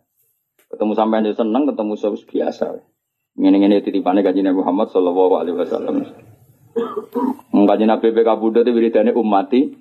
Ketemu 0.69 0.93
sampean 0.97 1.29
yo 1.29 1.33
seneng, 1.37 1.63
ketemu 1.69 1.93
sawis 1.95 2.25
biasa 2.27 2.75
wae. 2.75 2.83
Ngene-ngene 3.39 3.79
titipane 3.79 4.25
kanjeng 4.25 4.51
Muhammad 4.51 4.91
sallallahu 4.91 5.33
alaihi 5.39 5.55
wasallam. 5.55 6.03
Kanjeng 7.53 7.89
Nabi 7.89 8.11
PK 8.11 8.29
Buddha 8.35 8.67
itu 8.67 8.75
wiridane 8.75 9.15
umati, 9.15 9.71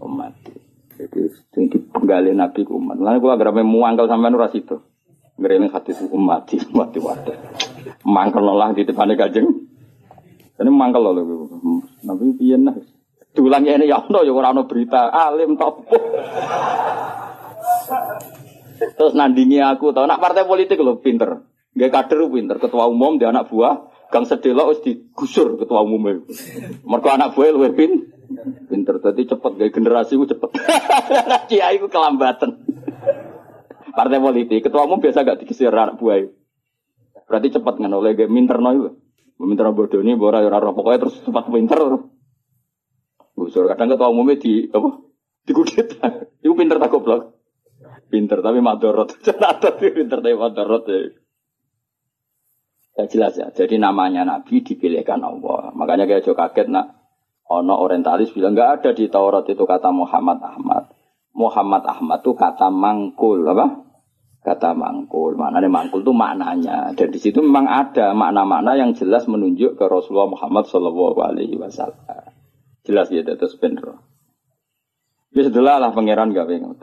umati. 0.00 0.54
Jadi 0.96 1.28
sing 1.52 1.68
dipenggali 1.68 2.32
Nabi 2.32 2.64
umat. 2.64 2.96
Lan 2.96 3.20
kula 3.20 3.36
agar 3.36 3.52
muangkel 3.60 4.08
sampean 4.08 4.36
ora 4.36 4.48
situ. 4.48 4.80
Ngrene 5.36 5.68
hadis 5.68 6.00
umati, 6.08 6.56
umati 6.72 6.98
wae. 7.00 7.34
Mangkel 8.08 8.44
lah 8.44 8.72
di 8.72 8.88
depane 8.88 9.14
kanjeng 9.14 9.66
ini 10.56 10.70
mangkel 10.72 11.04
loh, 11.04 11.12
Nabi 12.00 12.32
piye 12.40 12.56
nah. 12.56 12.72
Diulang 13.36 13.68
ini 13.68 13.84
ya 13.84 14.00
ono 14.00 14.24
ya 14.24 14.32
ora 14.32 14.56
ono 14.56 14.64
berita 14.64 15.12
alim 15.12 15.60
topo. 15.60 15.92
Terus 18.96 19.12
nandingi 19.12 19.60
aku 19.60 19.92
tau 19.92 20.08
nak 20.08 20.16
partai 20.16 20.48
politik 20.48 20.80
loh 20.80 20.96
pinter. 21.04 21.44
Gak 21.76 21.92
kader 21.92 22.32
pinter, 22.32 22.56
ketua 22.56 22.88
umum 22.88 23.20
dia 23.20 23.28
anak 23.28 23.52
buah, 23.52 24.08
gang 24.08 24.24
sedelo 24.24 24.72
harus 24.72 24.80
digusur 24.80 25.60
ketua 25.60 25.84
umumnya. 25.84 26.24
Mereka 26.88 27.20
anak 27.20 27.36
buah 27.36 27.52
luwe 27.52 27.76
pin, 27.76 28.15
pinter. 28.68 28.96
Tadi 28.98 29.22
cepet 29.26 29.52
gak 29.56 29.72
generasi 29.72 30.18
gue 30.18 30.28
cepet. 30.30 30.50
Kiai 31.50 31.76
gue 31.78 31.90
kelambatan. 31.90 32.62
Partai 33.96 34.20
politik, 34.20 34.60
ketua 34.68 34.84
umum 34.84 35.00
biasa 35.00 35.24
gak 35.24 35.40
digeser 35.40 35.72
anak 35.72 35.96
buah. 35.96 36.20
Berarti 37.26 37.48
cepet 37.56 37.74
nggak 37.80 37.96
oleh 37.96 38.12
gak 38.12 38.30
minter 38.30 38.60
no 38.60 38.70
Meminta 39.36 39.68
bodoh 39.68 40.00
ini, 40.00 40.16
bora 40.16 40.40
rara 40.40 40.72
pokoknya 40.72 41.00
terus 41.06 41.20
cepat 41.20 41.52
pinter. 41.52 41.76
Gusur 43.36 43.68
kadang 43.68 43.92
ketua 43.92 44.08
umumnya 44.08 44.40
di 44.40 44.64
apa? 44.72 44.96
Di 45.44 45.52
kudit. 45.52 46.00
Itu 46.40 46.56
pinter 46.56 46.80
tak 46.80 46.88
goblok. 46.88 47.36
Pinter 48.08 48.40
tapi 48.40 48.64
madorot. 48.64 49.12
Pinter 49.82 50.18
tapi 50.24 50.36
madorot 50.40 50.84
ya. 50.88 50.98
Ya 52.96 53.04
jelas 53.12 53.36
ya. 53.36 53.52
Jadi 53.52 53.76
namanya 53.76 54.24
Nabi 54.24 54.64
dipilihkan 54.64 55.20
Allah. 55.20 55.68
Makanya 55.76 56.08
kayak 56.08 56.24
kaget 56.24 56.72
nak. 56.72 56.95
Ono 57.46 57.74
orientalis 57.78 58.34
bilang 58.34 58.58
nggak 58.58 58.82
ada 58.82 58.90
di 58.90 59.06
Taurat 59.06 59.46
itu 59.46 59.62
kata 59.62 59.94
Muhammad 59.94 60.42
Ahmad. 60.42 60.90
Muhammad 61.36 61.86
Ahmad 61.86 62.24
itu 62.24 62.32
kata 62.34 62.72
mangkul 62.72 63.46
apa? 63.46 63.86
kata 64.46 64.78
mangkul. 64.78 65.34
Maknanya 65.34 65.66
mangkul 65.66 66.06
itu 66.06 66.14
maknanya. 66.14 66.94
Dan 66.94 67.10
di 67.10 67.18
situ 67.18 67.42
memang 67.42 67.66
ada 67.66 68.14
makna-makna 68.14 68.78
yang 68.78 68.94
jelas 68.94 69.26
menunjuk 69.26 69.74
ke 69.74 69.84
Rasulullah 69.90 70.30
Muhammad 70.30 70.70
Shallallahu 70.70 71.18
Alaihi 71.18 71.58
Wasallam. 71.58 72.30
Jelas 72.86 73.10
ya, 73.10 73.26
terus 73.26 73.58
bener. 73.58 73.98
Ya 75.34 75.42
setelah 75.42 75.82
lah 75.82 75.90
pangeran 75.90 76.30
gak 76.30 76.46
pengen. 76.46 76.78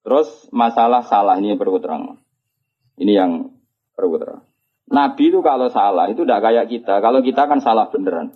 Terus 0.00 0.48
masalah 0.48 1.04
salah 1.04 1.36
ini 1.36 1.60
perlu 1.60 1.76
terang. 1.76 2.24
Ini 2.96 3.12
yang 3.12 3.52
perlu 3.92 4.16
terang. 4.16 4.48
Nabi 4.88 5.28
itu 5.28 5.44
kalau 5.44 5.68
salah 5.68 6.08
itu 6.08 6.24
tidak 6.24 6.40
kayak 6.40 6.66
kita. 6.72 7.04
Kalau 7.04 7.20
kita 7.20 7.44
kan 7.44 7.60
salah 7.60 7.92
beneran. 7.92 8.32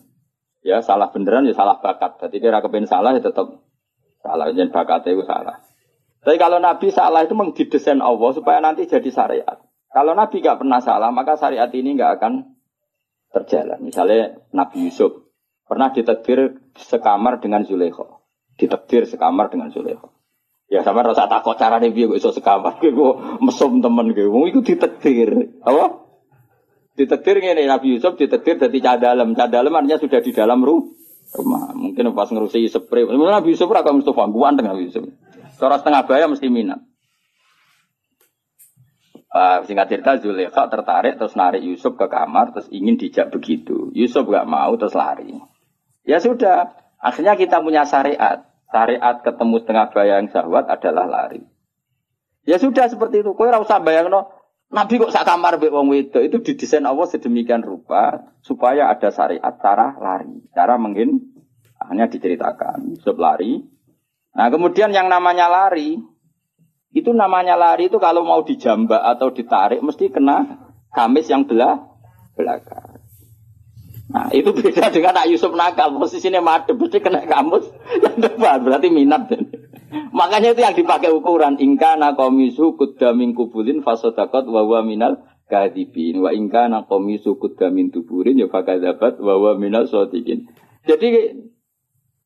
Ya 0.65 0.81
salah 0.81 1.13
beneran 1.13 1.45
ya 1.45 1.53
salah 1.53 1.77
bakat. 1.79 2.17
Jadi 2.25 2.41
kira 2.41 2.65
kepen 2.65 2.89
salah 2.89 3.13
ya 3.13 3.21
tetap 3.21 3.61
salah. 4.25 4.49
Jadi 4.49 4.73
bakatnya 4.73 5.13
itu 5.13 5.25
salah. 5.29 5.61
Tapi 6.25 6.41
kalau 6.41 6.57
Nabi 6.57 6.89
salah 6.89 7.21
itu 7.21 7.37
mengdidesain 7.37 8.01
Allah 8.01 8.33
supaya 8.33 8.65
nanti 8.65 8.89
jadi 8.89 9.13
syariat. 9.13 9.61
Kalau 9.93 10.17
Nabi 10.17 10.41
gak 10.41 10.59
pernah 10.65 10.81
salah, 10.81 11.13
maka 11.13 11.37
syariat 11.37 11.69
ini 11.77 11.95
gak 12.01 12.19
akan 12.19 12.57
terjalan. 13.29 13.79
Misalnya 13.85 14.41
Nabi 14.57 14.89
Yusuf 14.89 15.13
pernah 15.69 15.93
ditetir 15.93 16.65
sekamar 16.81 17.45
dengan 17.45 17.69
Zulekho. 17.69 18.25
Ditetir 18.57 19.05
sekamar 19.05 19.53
dengan 19.53 19.69
Zulekho. 19.69 20.17
Ya 20.73 20.81
sama 20.81 21.05
rasa 21.05 21.29
takut 21.29 21.61
cara 21.61 21.77
nih 21.77 21.93
biar 21.93 22.17
iso 22.17 22.33
sekamar, 22.33 22.81
gue 22.81 23.13
mesum 23.45 23.85
temen 23.85 24.17
gue, 24.17 24.49
itu 24.49 24.65
ditetir, 24.65 25.61
apa? 25.61 26.04
Ditetir 26.95 27.43
ini 27.43 27.67
Nabi 27.67 27.99
Yusuf 27.99 28.15
ditetir 28.15 28.55
dari 28.55 28.79
cadalem, 28.79 29.35
cadalem 29.35 29.75
artinya 29.75 29.99
sudah 29.99 30.21
di 30.23 30.31
dalam 30.31 30.63
rumah. 30.63 31.75
Mungkin 31.75 32.15
pas 32.15 32.31
ngerusi 32.31 32.71
spray, 32.71 33.03
Nabi 33.03 33.51
Yusuf 33.51 33.67
raka 33.67 33.91
Mustafa, 33.91 34.31
dengan 34.31 34.79
Nabi 34.79 34.87
Yusuf. 34.87 35.03
Cara 35.59 35.83
setengah 35.83 36.07
bayar 36.07 36.31
mesti 36.31 36.47
minat. 36.47 36.79
Uh, 39.35 39.67
singkat 39.67 39.91
cerita 39.91 40.15
Zulekha 40.23 40.71
tertarik 40.71 41.19
terus 41.19 41.35
narik 41.35 41.67
Yusuf 41.67 41.99
ke 41.99 42.07
kamar 42.07 42.55
terus 42.55 42.71
ingin 42.71 42.95
dijak 42.95 43.35
begitu. 43.35 43.91
Yusuf 43.91 44.31
gak 44.31 44.47
mau 44.47 44.71
terus 44.79 44.95
lari. 44.95 45.35
Ya 46.07 46.23
sudah, 46.23 46.79
akhirnya 47.03 47.35
kita 47.35 47.59
punya 47.59 47.83
syariat. 47.83 48.47
Syariat 48.71 49.27
ketemu 49.27 49.59
setengah 49.59 49.87
bayang 49.91 50.31
syahwat 50.31 50.71
adalah 50.71 51.11
lari. 51.11 51.43
Ya 52.47 52.63
sudah 52.63 52.87
seperti 52.87 53.27
itu. 53.27 53.35
Kau 53.35 53.47
usah 53.47 53.83
bayang 53.83 54.07
no. 54.07 54.31
Nabi 54.75 54.99
kok 54.99 55.15
sak 55.15 55.23
kamar 55.23 55.63
be 55.63 55.71
wong 55.71 55.95
itu 55.95 56.19
itu 56.19 56.43
didesain 56.43 56.83
Allah 56.83 57.07
sedemikian 57.07 57.63
rupa 57.63 58.35
supaya 58.43 58.91
ada 58.91 59.15
syariat 59.15 59.55
cara 59.63 59.95
lari, 59.95 60.43
cara 60.51 60.75
mungkin 60.75 61.31
hanya 61.79 62.11
diceritakan. 62.11 62.99
Yusuf 62.99 63.15
lari, 63.15 63.63
Nah 64.35 64.51
kemudian 64.51 64.91
yang 64.91 65.07
namanya 65.07 65.47
lari, 65.47 66.03
itu 66.91 67.11
namanya 67.15 67.55
lari 67.55 67.87
itu 67.87 68.03
kalau 68.03 68.27
mau 68.27 68.43
dijambak 68.43 68.99
atau 68.99 69.31
ditarik 69.31 69.79
mesti 69.79 70.11
kena 70.11 70.59
gamis 70.91 71.31
yang 71.31 71.47
belah 71.47 71.79
belakang. 72.35 72.99
Nah 74.11 74.35
itu 74.35 74.51
beda 74.59 74.91
dengan 74.91 75.23
Nak 75.23 75.31
Yusuf 75.31 75.55
nakal, 75.55 75.95
posisinya 75.95 76.43
madep, 76.43 76.75
mesti 76.75 76.99
kena 76.99 77.23
kamus 77.31 77.71
yang 78.03 78.19
depan, 78.19 78.59
berarti 78.67 78.91
minat. 78.91 79.31
Makanya 80.15 80.55
itu 80.55 80.61
yang 80.63 80.75
dipakai 80.75 81.11
ukuran 81.11 81.59
ingka 81.59 81.99
nakomisu 81.99 82.75
kudamin 82.79 83.35
kubulin 83.35 83.83
fasodakot 83.83 84.47
wawa 84.51 84.83
minal 84.83 85.23
kadibin 85.47 86.23
wa 86.23 86.31
ingka 86.35 86.71
nakomisu 86.71 87.37
kudamin 87.39 87.95
tuburin 87.95 88.39
ya 88.39 88.51
fakadabat 88.51 89.21
wawa 89.21 89.55
minal 89.59 89.87
sotikin. 89.87 90.51
Jadi 90.85 91.39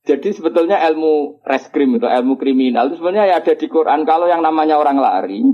jadi 0.08 0.28
sebetulnya 0.32 0.80
ilmu 0.88 1.44
reskrim 1.44 2.00
itu 2.00 2.08
ilmu 2.08 2.40
kriminal 2.40 2.88
itu 2.88 2.96
sebenarnya 2.96 3.36
ya 3.36 3.36
ada 3.44 3.52
di 3.52 3.66
Quran. 3.68 4.08
Kalau 4.08 4.24
yang 4.24 4.40
namanya 4.40 4.80
orang 4.80 4.96
lari 4.96 5.44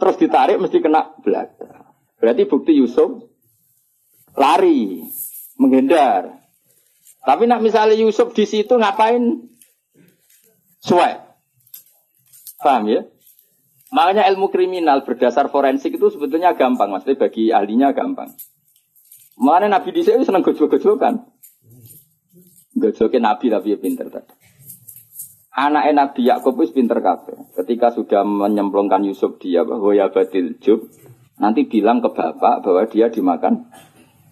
terus 0.00 0.16
ditarik 0.18 0.58
mesti 0.58 0.80
kena 0.82 1.14
belakang. 1.22 1.94
Berarti 2.18 2.42
bukti 2.48 2.72
Yusuf 2.76 3.30
lari, 4.34 5.04
menghindar. 5.60 6.40
Tapi 7.20 7.44
nak 7.44 7.60
misalnya 7.60 8.00
Yusuf 8.00 8.32
di 8.32 8.48
situ 8.48 8.80
ngapain? 8.80 9.49
Suwe. 10.80 11.10
Paham 12.60 12.84
ya? 12.88 13.04
Makanya 13.90 14.30
ilmu 14.30 14.52
kriminal 14.54 15.02
berdasar 15.02 15.50
forensik 15.50 15.98
itu 15.98 16.08
sebetulnya 16.14 16.54
gampang, 16.54 16.94
maksudnya 16.94 17.18
bagi 17.26 17.50
ahlinya 17.50 17.90
gampang. 17.90 18.30
Mana 19.40 19.66
Nabi 19.66 19.90
di 19.90 20.04
sini 20.04 20.22
senang 20.22 20.44
gojol-gojol 20.44 21.00
Gojoke 22.70 23.18
Nabi 23.18 23.50
tapi 23.50 23.74
ya 23.74 23.78
pinter 23.82 24.06
tadi. 24.08 24.30
Anak 25.50 25.90
Nabi 25.90 26.30
Yakub 26.30 26.54
itu 26.62 26.72
pinter 26.78 27.02
kabeh. 27.02 27.50
Ketika 27.58 27.90
sudah 27.90 28.22
menyemplungkan 28.22 29.02
Yusuf 29.02 29.42
dia 29.42 29.66
bahwa 29.66 29.90
ya 29.90 30.08
batil 30.08 30.56
jub, 30.62 30.86
nanti 31.42 31.66
bilang 31.66 31.98
ke 31.98 32.14
bapak 32.14 32.62
bahwa 32.62 32.86
dia 32.86 33.10
dimakan 33.10 33.68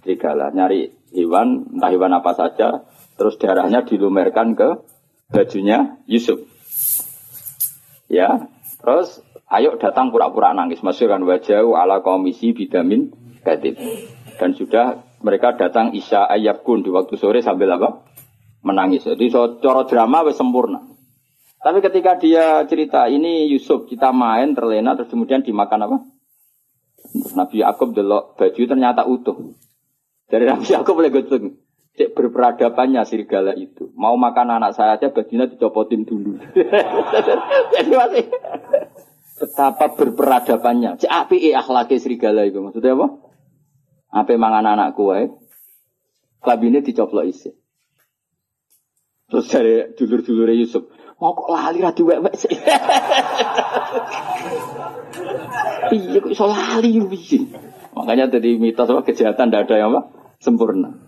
serigala. 0.01 0.55
Nyari 0.55 1.12
hewan, 1.12 1.74
entah 1.74 1.90
hewan 1.90 2.14
apa 2.14 2.32
saja, 2.38 2.86
terus 3.18 3.36
darahnya 3.42 3.82
dilumerkan 3.82 4.55
ke 4.55 4.78
bajunya 5.29 6.01
Yusuf. 6.09 6.41
Ya, 8.09 8.49
terus 8.81 9.20
ayo 9.53 9.76
datang 9.76 10.09
pura-pura 10.09 10.57
nangis. 10.57 10.81
Masukkan 10.81 11.20
wajah 11.20 11.62
ala 11.76 12.01
komisi 12.01 12.57
bidamin 12.57 13.12
gadib. 13.45 13.76
Dan 14.41 14.57
sudah 14.57 15.05
mereka 15.20 15.55
datang 15.59 15.93
Isya 15.93 16.31
Ayabkun 16.31 16.87
di 16.87 16.91
waktu 16.91 17.14
sore 17.20 17.45
sambil 17.45 17.74
apa? 17.76 18.09
menangis. 18.59 19.07
Jadi 19.07 19.31
coro 19.31 19.87
drama 19.87 20.26
wes 20.26 20.35
sempurna. 20.35 20.83
Tapi 21.59 21.79
ketika 21.79 22.18
dia 22.18 22.66
cerita 22.66 23.07
ini 23.07 23.51
Yusuf 23.51 23.87
kita 23.87 24.11
main 24.11 24.55
terlena 24.55 24.99
terus 24.99 25.11
kemudian 25.11 25.47
dimakan 25.47 25.87
apa? 25.87 25.97
Nabi 27.39 27.62
Yakub 27.62 27.95
delok 27.95 28.35
baju 28.35 28.62
ternyata 28.66 29.07
utuh. 29.07 29.55
Dari 30.26 30.45
Nabi 30.45 30.66
Yakub 30.66 30.95
boleh 30.99 31.11
gosong. 31.11 31.55
Cek 31.99 32.14
berperadabannya 32.14 33.03
serigala 33.03 33.59
itu. 33.59 33.90
Mau 33.99 34.14
makan 34.14 34.62
anak 34.62 34.78
saya 34.78 34.94
aja 34.94 35.11
bajunya 35.11 35.51
dicopotin 35.51 36.07
dulu. 36.07 36.38
Jadi 37.74 37.90
masih 37.90 38.24
betapa 39.34 39.90
berperadabannya. 39.99 41.03
Cek 41.03 41.11
api 41.11 41.51
eh 41.51 41.59
akhlaki 41.59 41.99
serigala 41.99 42.46
itu 42.46 42.62
maksudnya 42.62 42.94
apa? 42.94 43.18
Apa 44.14 44.30
mangan 44.38 44.78
anakku 44.78 45.11
wae? 45.11 45.26
Kabinnya 46.38 46.86
dicoplok 46.86 47.26
isi. 47.26 47.51
Terus 49.28 49.51
dari 49.51 49.90
dulur-dulur 49.99 50.49
Yusuf, 50.55 50.88
mau 51.20 51.36
kok 51.36 51.51
lali 51.51 51.84
ra 51.84 51.90
diwek-wek 51.92 52.34
sih. 52.38 52.55
Iya 55.88 56.20
kok 56.20 56.32
iso 56.36 56.44
lali 56.44 57.01
piye? 57.09 57.49
Makanya 57.96 58.28
tadi 58.28 58.61
mitos 58.61 58.92
apa 58.92 59.09
kejahatan 59.09 59.49
tidak 59.49 59.66
ada 59.66 59.74
yang 59.80 59.90
apa 59.96 60.12
sempurna. 60.36 61.07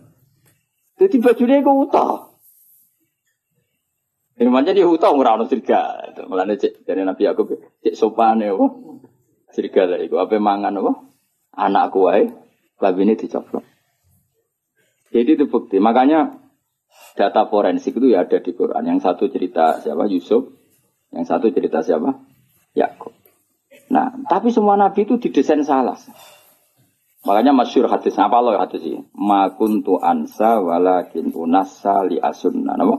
Jadi 1.01 1.17
bajunya 1.17 1.65
iku 1.65 1.89
utah. 1.89 2.29
Ini 4.37 4.49
macam 4.53 4.77
dia 4.77 4.85
utah 4.85 5.13
ora 5.13 5.37
ono 5.37 5.49
sirga. 5.49 6.13
Mulane 6.29 6.61
cek 6.61 6.85
dari 6.85 7.01
Nabi 7.05 7.25
aku 7.25 7.57
cek 7.81 7.97
sopane 7.97 8.53
apa? 8.53 8.67
Sirga 9.57 9.89
lah 9.89 9.99
iku 10.05 10.21
apa 10.21 10.37
mangan 10.37 10.77
apa? 10.77 10.93
Anakku 11.57 12.05
wae 12.05 12.29
ini 12.81 13.17
dicoplok. 13.17 13.65
Jadi 15.13 15.31
itu 15.37 15.45
bukti. 15.49 15.77
Makanya 15.81 16.37
data 17.17 17.49
forensik 17.49 17.97
itu 17.97 18.13
ya 18.13 18.25
ada 18.25 18.41
di 18.41 18.53
Quran. 18.53 18.85
Yang 18.85 19.01
satu 19.05 19.25
cerita 19.29 19.81
siapa? 19.81 20.05
Yusuf. 20.09 20.49
Yang 21.13 21.25
satu 21.29 21.47
cerita 21.53 21.85
siapa? 21.85 22.25
Yakub. 22.77 23.13
Nah, 23.91 24.15
tapi 24.31 24.55
semua 24.55 24.79
nabi 24.79 25.03
itu 25.03 25.19
didesain 25.19 25.67
salah. 25.67 25.99
Makanya 27.21 27.53
masyur 27.53 27.85
hadis 27.89 28.17
apa 28.17 28.41
loh 28.41 28.57
hadis 28.57 28.81
ini? 28.81 29.05
Ma 29.13 29.53
kuntu 29.53 30.01
ansa 30.01 30.57
walakin 30.61 31.37
unassa 31.37 32.01
li 32.09 32.17
asunna. 32.17 32.81
Nama? 32.81 32.97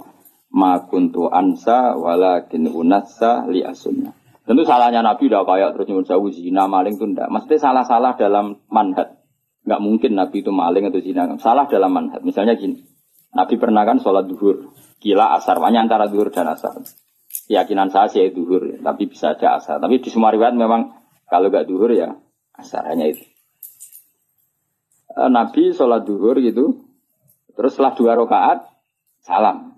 Ma 0.53 0.85
kuntu 0.85 1.25
ansa 1.31 1.97
walakin 1.97 2.69
unassa 2.69 3.49
li 3.49 3.65
asunna. 3.65 4.13
Tentu 4.45 4.61
salahnya 4.65 5.01
Nabi 5.01 5.29
udah 5.29 5.45
kayak 5.45 5.69
terus 5.73 5.85
nyuruh 5.89 6.05
jauh 6.05 6.29
zina 6.29 6.69
maling 6.69 6.97
itu 6.97 7.05
enggak. 7.05 7.29
Mesti 7.33 7.55
salah-salah 7.57 8.13
dalam 8.17 8.61
manhat. 8.69 9.21
Enggak 9.65 9.81
mungkin 9.81 10.11
Nabi 10.17 10.45
itu 10.45 10.51
maling 10.53 10.89
atau 10.89 11.01
zina. 11.01 11.29
Salah 11.41 11.65
dalam 11.65 11.89
manhat. 11.89 12.21
Misalnya 12.21 12.57
gini. 12.57 12.81
Nabi 13.33 13.57
pernah 13.57 13.85
kan 13.87 14.01
sholat 14.01 14.29
duhur. 14.29 14.73
Gila 15.01 15.33
asar. 15.37 15.57
Banyak 15.57 15.89
antara 15.89 16.05
duhur 16.09 16.29
dan 16.29 16.51
asar 16.51 16.77
keyakinan 17.47 17.91
saya 17.91 18.07
sih 18.07 18.31
duhur, 18.31 18.79
tapi 18.79 19.07
bisa 19.07 19.35
aja 19.35 19.59
asar. 19.59 19.79
Tapi 19.83 19.99
di 19.99 20.07
semua 20.11 20.31
riwayat 20.31 20.55
memang 20.55 20.95
kalau 21.27 21.47
gak 21.51 21.67
duhur 21.67 21.91
ya 21.91 22.15
asar 22.55 22.87
hanya 22.91 23.11
itu. 23.11 23.23
Eh, 25.11 25.29
Nabi 25.29 25.75
sholat 25.75 26.07
duhur 26.07 26.39
gitu, 26.39 26.87
terus 27.59 27.75
setelah 27.75 27.93
dua 27.99 28.11
rakaat 28.15 28.63
salam. 29.19 29.75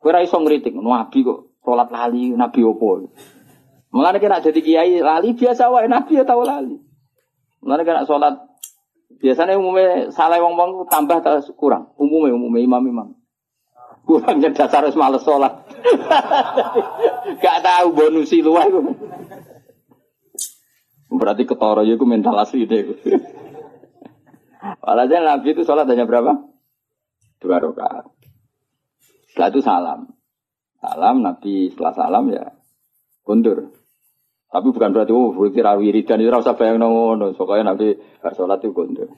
Kira 0.00 0.24
iso 0.24 0.40
ngeritik, 0.40 0.72
Nabi 0.72 1.18
kok 1.20 1.60
sholat 1.60 1.92
lali, 1.92 2.32
Nabi 2.32 2.60
opo. 2.64 3.12
Mulane 3.92 4.16
kena 4.16 4.40
jadi 4.40 4.60
kiai 4.60 5.00
lali 5.04 5.36
biasa 5.36 5.68
wae 5.68 5.88
Nabi 5.92 6.16
ya 6.16 6.24
tahu 6.24 6.40
lali. 6.44 6.76
Mulane 7.60 7.82
kena 7.84 8.08
sholat 8.08 8.40
biasanya 9.20 9.60
umumnya 9.60 10.08
salah 10.08 10.40
wong 10.40 10.56
wong 10.56 10.70
tambah 10.88 11.20
atau 11.20 11.40
kurang. 11.52 11.92
Umumnya 12.00 12.32
umumnya 12.32 12.64
imam 12.64 12.84
imam. 12.84 13.08
Kurang 14.08 14.40
dasar 14.40 14.88
harus 14.88 14.96
males 14.96 15.20
sholat. 15.20 15.52
Gak 17.44 17.58
tahu 17.60 17.86
bonusi 17.92 18.40
luar. 18.40 18.72
Berarti 21.12 21.42
ketoro 21.44 21.84
ya 21.84 21.96
mental 22.00 22.40
asli 22.40 22.64
deh. 22.64 22.84
Walhasil 24.62 25.22
Nabi 25.22 25.48
itu 25.52 25.62
sholat 25.62 25.86
hanya 25.88 26.08
berapa? 26.08 26.48
Dua 27.42 27.60
rakaat. 27.60 28.08
Setelah 29.30 29.48
itu 29.52 29.60
salam. 29.60 30.00
Salam 30.80 31.16
Nabi 31.20 31.68
setelah 31.68 31.92
salam 31.92 32.24
ya 32.32 32.56
kundur. 33.20 33.76
Tapi 34.48 34.66
bukan 34.72 34.94
berarti 34.96 35.12
oh 35.12 35.36
berarti 35.36 35.60
rawiridan 35.60 36.24
itu 36.24 36.32
rasa 36.32 36.56
bayang 36.56 36.80
nongono. 36.80 37.36
Soalnya 37.36 37.76
Nabi 37.76 38.00
sholat 38.22 38.64
itu 38.64 38.72
kundur. 38.72 39.12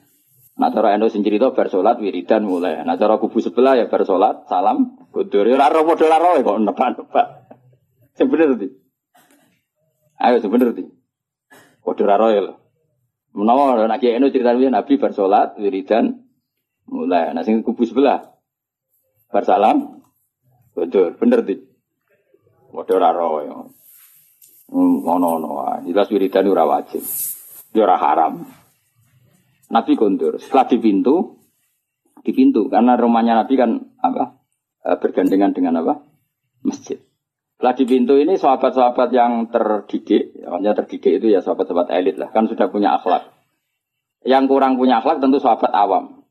Nah 0.59 0.75
cara 0.75 0.91
endo 0.91 1.07
sing 1.07 1.23
cerita 1.23 1.55
bar 1.55 1.71
salat 1.71 2.03
wiridan 2.03 2.43
mulai. 2.43 2.83
Nah 2.83 2.99
cara 2.99 3.15
kubu 3.15 3.39
sebelah 3.39 3.79
ya 3.79 3.87
bar 3.87 4.03
salat 4.03 4.43
salam 4.51 4.99
kudur. 5.15 5.47
Ya 5.47 5.55
ora 5.55 5.79
model 5.87 6.11
ora 6.11 6.35
kok 6.43 6.57
nebak-nebak. 6.59 7.27
Sing 8.19 8.27
bener 8.27 8.59
ndi? 8.59 8.67
Ayo 10.19 10.43
sing 10.43 10.51
bener 10.51 10.75
ndi? 10.75 10.83
Padha 11.79 12.03
ora 12.03 12.27
ya 12.35 12.41
lho. 12.43 12.58
Menawa 13.39 13.87
nek 13.87 14.03
eno 14.03 14.27
cerita 14.27 14.51
Nabi 14.51 14.99
bar 14.99 15.15
salat 15.15 15.55
wiridan 15.55 16.11
mulai. 16.91 17.31
Nah 17.31 17.39
sing 17.47 17.63
kubu 17.63 17.87
sebelah 17.87 18.19
bar 19.31 19.47
salam 19.47 20.03
kudur. 20.75 21.15
Bener 21.15 21.47
ndi? 21.47 21.55
Padha 22.69 22.99
ora 22.99 23.11
ya. 23.47 23.55
Hmm, 24.69 25.01
ngono-ngono. 25.01 25.81
Jelas 25.87 26.11
wiridan 26.11 26.51
ora 26.51 26.67
wajib. 26.67 27.01
Ya 27.71 27.87
ora 27.87 27.97
haram. 27.97 28.43
Nabi 29.71 29.93
kondur. 29.95 30.35
Setelah 30.37 30.65
di 30.69 30.77
pintu, 30.77 31.39
di 32.21 32.31
pintu 32.35 32.67
karena 32.67 32.99
rumahnya 32.99 33.39
Nabi 33.39 33.53
kan 33.55 33.71
apa 34.03 34.35
eh, 34.83 34.97
bergandengan 34.99 35.55
dengan 35.55 35.79
apa 35.79 36.03
masjid. 36.61 36.99
Setelah 37.59 37.75
di 37.75 37.85
pintu 37.91 38.15
ini 38.15 38.39
sahabat-sahabat 38.39 39.11
yang 39.11 39.51
terdidik, 39.51 40.31
yang 40.47 40.71
terdidik 40.79 41.19
itu 41.19 41.27
ya 41.27 41.43
sahabat-sahabat 41.43 41.91
elit 41.91 42.15
lah, 42.15 42.31
kan 42.31 42.47
sudah 42.47 42.71
punya 42.71 42.95
akhlak. 42.95 43.35
Yang 44.23 44.47
kurang 44.47 44.79
punya 44.79 45.03
akhlak 45.03 45.19
tentu 45.19 45.43
sahabat 45.43 45.67
awam. 45.75 46.23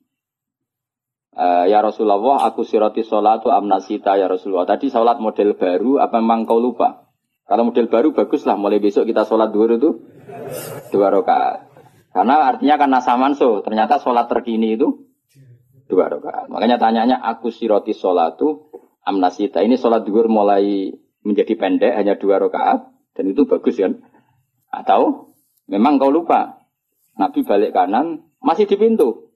Uh, 1.37 1.69
ya 1.69 1.85
Rasulullah, 1.85 2.49
aku 2.49 2.65
siroti 2.65 3.05
sholatu 3.05 3.53
amnasita 3.53 4.17
ya 4.17 4.25
Rasulullah. 4.25 4.73
Tadi 4.73 4.89
sholat 4.89 5.21
model 5.21 5.53
baru, 5.53 6.01
apa 6.01 6.17
memang 6.17 6.49
kau 6.49 6.57
lupa? 6.65 7.13
Kalau 7.45 7.69
model 7.69 7.93
baru 7.93 8.17
baguslah, 8.17 8.57
mulai 8.57 8.81
besok 8.81 9.05
kita 9.05 9.29
sholat 9.29 9.53
dua 9.53 9.77
itu 9.77 10.01
dua 10.89 11.13
rakaat. 11.13 11.69
Karena 12.09 12.57
artinya 12.57 12.81
karena 12.81 12.99
samanso, 13.05 13.61
ternyata 13.61 14.01
sholat 14.01 14.33
terkini 14.33 14.81
itu 14.81 15.13
dua 15.93 16.09
rakaat. 16.09 16.49
Makanya 16.49 16.81
tanyanya 16.81 17.21
aku 17.21 17.53
siroti 17.53 17.93
sholatu 17.93 18.73
amnasita. 19.05 19.61
Ini 19.61 19.77
sholat 19.77 20.09
duhur 20.09 20.33
mulai 20.33 20.89
menjadi 21.29 21.53
pendek 21.61 21.93
hanya 21.93 22.17
dua 22.17 22.41
rakaat 22.41 22.89
dan 23.13 23.25
itu 23.29 23.45
bagus 23.45 23.77
kan? 23.77 24.01
Atau 24.73 25.33
memang 25.69 26.01
kau 26.01 26.09
lupa 26.09 26.65
Nabi 27.21 27.45
balik 27.45 27.77
kanan 27.77 28.25
masih 28.41 28.65
di 28.65 28.81
pintu. 28.81 29.29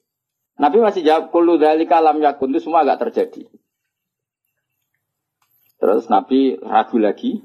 Nabi 0.56 0.78
masih 0.80 1.04
jawab 1.04 1.34
kulu 1.34 1.60
dari 1.60 1.84
kalam 1.84 2.22
yakun 2.22 2.54
itu 2.54 2.64
semua 2.64 2.86
agak 2.86 3.08
terjadi. 3.08 3.48
Terus 5.82 6.06
Nabi 6.06 6.62
ragu 6.62 6.96
lagi 7.02 7.42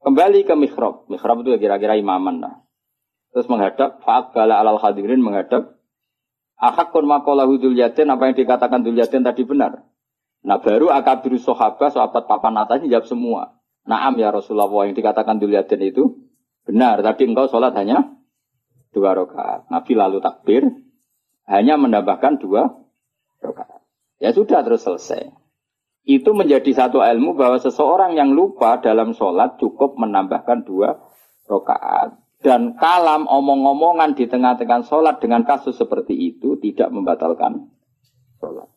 kembali 0.00 0.48
ke 0.48 0.54
mihrab. 0.56 1.04
Mihrab 1.12 1.44
itu 1.44 1.52
kira-kira 1.60 2.00
imaman 2.00 2.40
lah. 2.40 2.54
Terus 3.28 3.44
menghadap, 3.44 4.00
bala 4.00 4.56
alal 4.56 4.80
hadirin 4.80 5.20
menghadap. 5.20 5.76
Ahakun 6.58 7.04
makolahu 7.06 7.60
dulyatin, 7.60 8.08
apa 8.08 8.32
yang 8.32 8.34
dikatakan 8.34 8.82
dulyatin 8.82 9.22
tadi 9.22 9.44
benar. 9.44 9.84
Nah 10.42 10.58
baru 10.58 10.90
akabiru 10.90 11.36
sohaba, 11.38 11.92
sahabat 11.92 12.24
papan 12.24 12.56
atasnya 12.56 12.98
jawab 12.98 13.06
semua. 13.06 13.42
Naam 13.88 14.20
ya 14.20 14.28
Rasulullah, 14.28 14.68
yang 14.84 14.92
dikatakan 14.92 15.40
dulyatin 15.40 15.80
itu 15.80 16.28
benar. 16.68 17.00
Tadi 17.00 17.24
engkau 17.24 17.48
sholat 17.48 17.72
hanya 17.72 18.04
dua 18.92 19.16
rakaat. 19.16 19.72
Nabi 19.72 19.92
lalu 19.96 20.20
takbir, 20.20 20.68
hanya 21.48 21.80
menambahkan 21.80 22.36
dua 22.36 22.68
rakaat. 23.40 23.80
Ya 24.20 24.36
sudah 24.36 24.60
terus 24.60 24.84
selesai. 24.84 25.32
Itu 26.04 26.36
menjadi 26.36 26.68
satu 26.76 27.00
ilmu 27.00 27.32
bahwa 27.32 27.56
seseorang 27.56 28.12
yang 28.12 28.36
lupa 28.36 28.76
dalam 28.84 29.16
sholat 29.16 29.56
cukup 29.56 29.96
menambahkan 29.96 30.68
dua 30.68 31.00
rakaat. 31.48 32.20
Dan 32.38 32.76
kalam 32.76 33.24
omong-omongan 33.24 34.14
di 34.14 34.28
tengah-tengah 34.28 34.84
sholat 34.84 35.18
dengan 35.18 35.42
kasus 35.48 35.74
seperti 35.74 36.12
itu 36.12 36.60
tidak 36.60 36.92
membatalkan 36.92 37.72
sholat. 38.36 38.68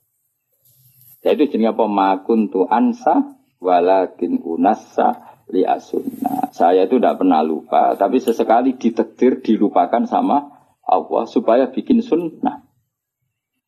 Yaitu 1.22 1.51
jenis 1.51 1.76
apa? 1.76 1.86
Makuntu 1.86 2.66
ansa 2.66 3.41
walakin 3.62 4.41
unassa 4.41 5.39
li 5.53 5.62
asunna. 5.62 6.49
Saya 6.51 6.89
itu 6.89 6.97
tidak 6.97 7.22
pernah 7.22 7.45
lupa, 7.45 7.93
tapi 7.95 8.18
sesekali 8.18 8.76
ditekdir 8.76 9.45
dilupakan 9.45 10.03
sama 10.09 10.49
Allah 10.82 11.24
supaya 11.30 11.70
bikin 11.70 12.01
sunnah. 12.01 12.66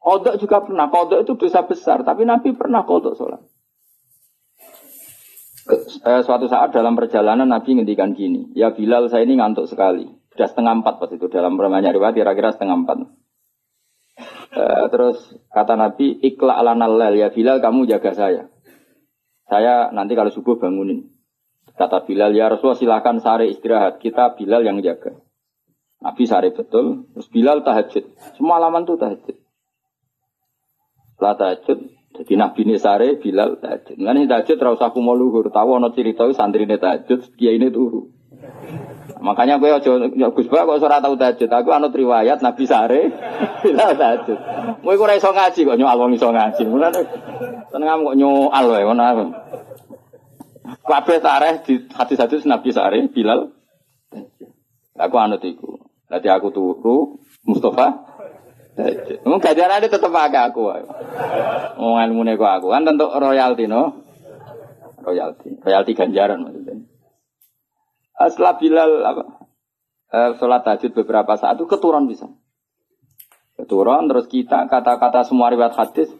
Kodok 0.01 0.35
juga 0.41 0.65
pernah. 0.65 0.91
Kodok 0.91 1.23
itu 1.23 1.37
dosa 1.37 1.63
besar, 1.63 2.03
tapi 2.03 2.25
Nabi 2.27 2.51
pernah 2.57 2.83
kodok 2.83 3.15
sholat 3.15 3.53
eh, 5.71 6.21
suatu 6.23 6.45
saat 6.51 6.75
dalam 6.75 6.93
perjalanan 6.97 7.47
Nabi 7.47 7.79
ngendikan 7.79 8.11
gini, 8.11 8.51
ya 8.55 8.75
Bilal 8.75 9.07
saya 9.07 9.23
ini 9.23 9.39
ngantuk 9.39 9.71
sekali. 9.71 10.07
Sudah 10.33 10.49
setengah 10.49 10.81
empat 10.81 10.97
pas 10.97 11.11
itu 11.13 11.29
dalam 11.29 11.55
permainan 11.55 11.93
riwayat 11.93 12.17
kira-kira 12.17 12.51
setengah 12.51 12.83
empat. 12.83 12.97
Eh, 14.53 14.85
terus 14.89 15.17
kata 15.53 15.77
Nabi, 15.77 16.19
ikla 16.19 16.57
ala 16.57 16.73
nalal 16.73 17.13
ya 17.13 17.29
Bilal 17.29 17.61
kamu 17.61 17.85
jaga 17.87 18.11
saya. 18.13 18.52
Saya 19.53 19.93
nanti 19.93 20.17
kalau 20.17 20.33
subuh 20.33 20.57
bangunin. 20.57 21.13
Kata 21.77 22.01
Bilal, 22.09 22.33
ya 22.33 22.49
Rasulullah 22.49 22.77
silahkan 22.81 23.21
sare 23.21 23.45
istirahat. 23.45 24.01
Kita 24.01 24.33
Bilal 24.33 24.65
yang 24.65 24.81
jaga. 24.81 25.13
Nabi 26.01 26.25
sare 26.25 26.49
betul. 26.49 27.05
Terus 27.13 27.29
Bilal 27.29 27.61
tahajud. 27.61 28.17
Semua 28.33 28.57
alaman 28.57 28.89
tuh 28.89 28.97
tahajud. 28.97 29.37
Setelah 31.13 31.37
tahajud, 31.37 31.79
jadi 32.17 32.33
Nabi 32.33 32.59
ini 32.65 32.75
sare 32.81 33.21
Bilal 33.21 33.61
tahajud. 33.61 33.93
Ini 33.93 34.25
tahajud 34.25 34.57
terus 34.57 34.81
aku 34.81 34.97
mau 35.05 35.13
luhur. 35.13 35.53
Tahu 35.53 35.69
ono 35.77 35.93
cerita 35.93 36.25
santri 36.33 36.65
ini 36.65 36.81
tahajud, 36.81 37.37
kiai 37.37 37.61
ini 37.61 37.69
turu. 37.69 38.09
Makanya 39.23 39.55
gue 39.55 39.71
ojo 39.71 39.91
Gus 40.11 40.47
Ba 40.51 40.67
kok 40.67 40.83
ora 40.83 40.99
tau 40.99 41.15
tahajud. 41.15 41.47
Aku 41.47 41.69
anut 41.71 41.95
riwayat 41.95 42.43
Nabi 42.43 42.63
sare 42.67 43.07
Bilal 43.63 43.95
tahajud. 43.95 44.39
Kowe 44.83 44.95
ora 44.99 45.15
iso 45.15 45.31
ngaji 45.31 45.59
kok 45.63 45.77
nyoal 45.79 45.97
wong 45.99 46.11
iso 46.17 46.27
ngaji. 46.33 46.63
Seneng 47.71 47.87
kok 48.03 48.17
nyoal 48.19 48.65
wae 48.67 48.83
ngono. 48.83 49.31
Kabeh 50.83 51.19
tareh 51.23 51.63
di 51.63 51.87
hadis-hadis 51.87 52.43
Nabi 52.43 52.69
sare 52.75 52.99
Bilal. 53.07 53.47
Aku 54.99 55.15
anut 55.17 55.41
iku. 55.41 55.79
Nanti 56.11 56.27
aku 56.29 56.53
turu 56.53 57.17
Mustafa 57.47 58.13
Mau 59.23 59.37
gajaran 59.37 59.85
tetap 59.85 60.09
pakai 60.09 60.49
aku. 60.49 60.65
Mau 61.77 61.93
ilmu 62.01 62.25
nego 62.25 62.49
aku 62.49 62.73
kan 62.73 62.81
tentu 62.81 63.05
royalti 63.05 63.69
no. 63.69 64.01
Royalti, 65.03 65.61
royalti 65.61 65.91
ganjaran 65.93 66.41
maksudnya. 66.41 66.92
Eh, 68.23 68.29
setelah 68.31 68.55
Bilal 68.55 68.91
apa? 69.03 69.23
Uh, 70.13 70.37
sholat 70.37 70.61
tahajud 70.61 70.93
beberapa 70.93 71.33
saat 71.35 71.57
itu 71.57 71.65
keturun 71.65 72.05
bisa. 72.05 72.29
Keturun 73.57 74.05
terus 74.07 74.29
kita 74.29 74.69
kata-kata 74.69 75.25
semua 75.25 75.49
riwayat 75.49 75.73
hadis 75.73 76.13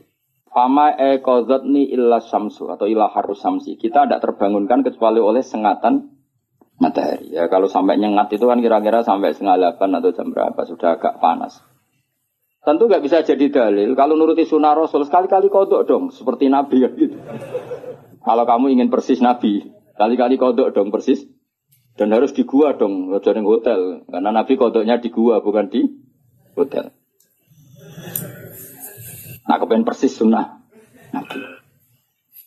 Fama 0.54 0.94
e 0.94 1.18
ni 1.66 1.90
illa 1.90 2.22
samsu 2.22 2.70
atau 2.70 2.86
illa 2.86 3.10
harus 3.10 3.42
samsi. 3.42 3.74
Kita 3.74 4.06
tidak 4.06 4.22
terbangunkan 4.22 4.86
kecuali 4.86 5.18
oleh 5.18 5.42
sengatan 5.42 6.14
matahari. 6.78 7.34
Ya 7.34 7.50
kalau 7.50 7.66
sampai 7.66 7.98
nyengat 7.98 8.30
itu 8.38 8.46
kan 8.46 8.62
kira-kira 8.62 9.02
sampai 9.02 9.34
setengah 9.34 9.58
delapan 9.58 9.98
atau 9.98 10.14
jam 10.14 10.30
berapa 10.30 10.62
sudah 10.70 11.02
agak 11.02 11.18
panas. 11.18 11.58
Tentu 12.62 12.86
nggak 12.86 13.02
bisa 13.02 13.26
jadi 13.26 13.50
dalil. 13.50 13.98
Kalau 13.98 14.14
nuruti 14.14 14.46
sunnah 14.46 14.78
Rasul 14.78 15.10
sekali-kali 15.10 15.50
kodok 15.50 15.90
dong, 15.90 16.14
seperti 16.14 16.54
Nabi 16.54 16.86
kan 16.86 16.94
gitu. 17.02 17.18
Kalau 18.24 18.46
kamu 18.46 18.78
ingin 18.78 18.88
persis 18.94 19.26
Nabi, 19.26 19.74
kali-kali 19.98 20.38
kodok 20.38 20.70
dong 20.70 20.94
persis. 20.94 21.26
Dan 21.94 22.10
harus 22.10 22.34
di 22.34 22.42
gua 22.42 22.74
dong, 22.74 23.14
jangan 23.22 23.46
hotel. 23.46 24.02
Karena 24.10 24.30
Nabi 24.34 24.58
kodoknya 24.58 24.98
di 24.98 25.14
gua, 25.14 25.46
bukan 25.46 25.70
di 25.70 25.86
hotel. 26.58 26.90
Nah, 29.44 29.58
kepengen 29.60 29.86
persis 29.86 30.16
sunnah 30.16 30.64
Nabi. 31.14 31.40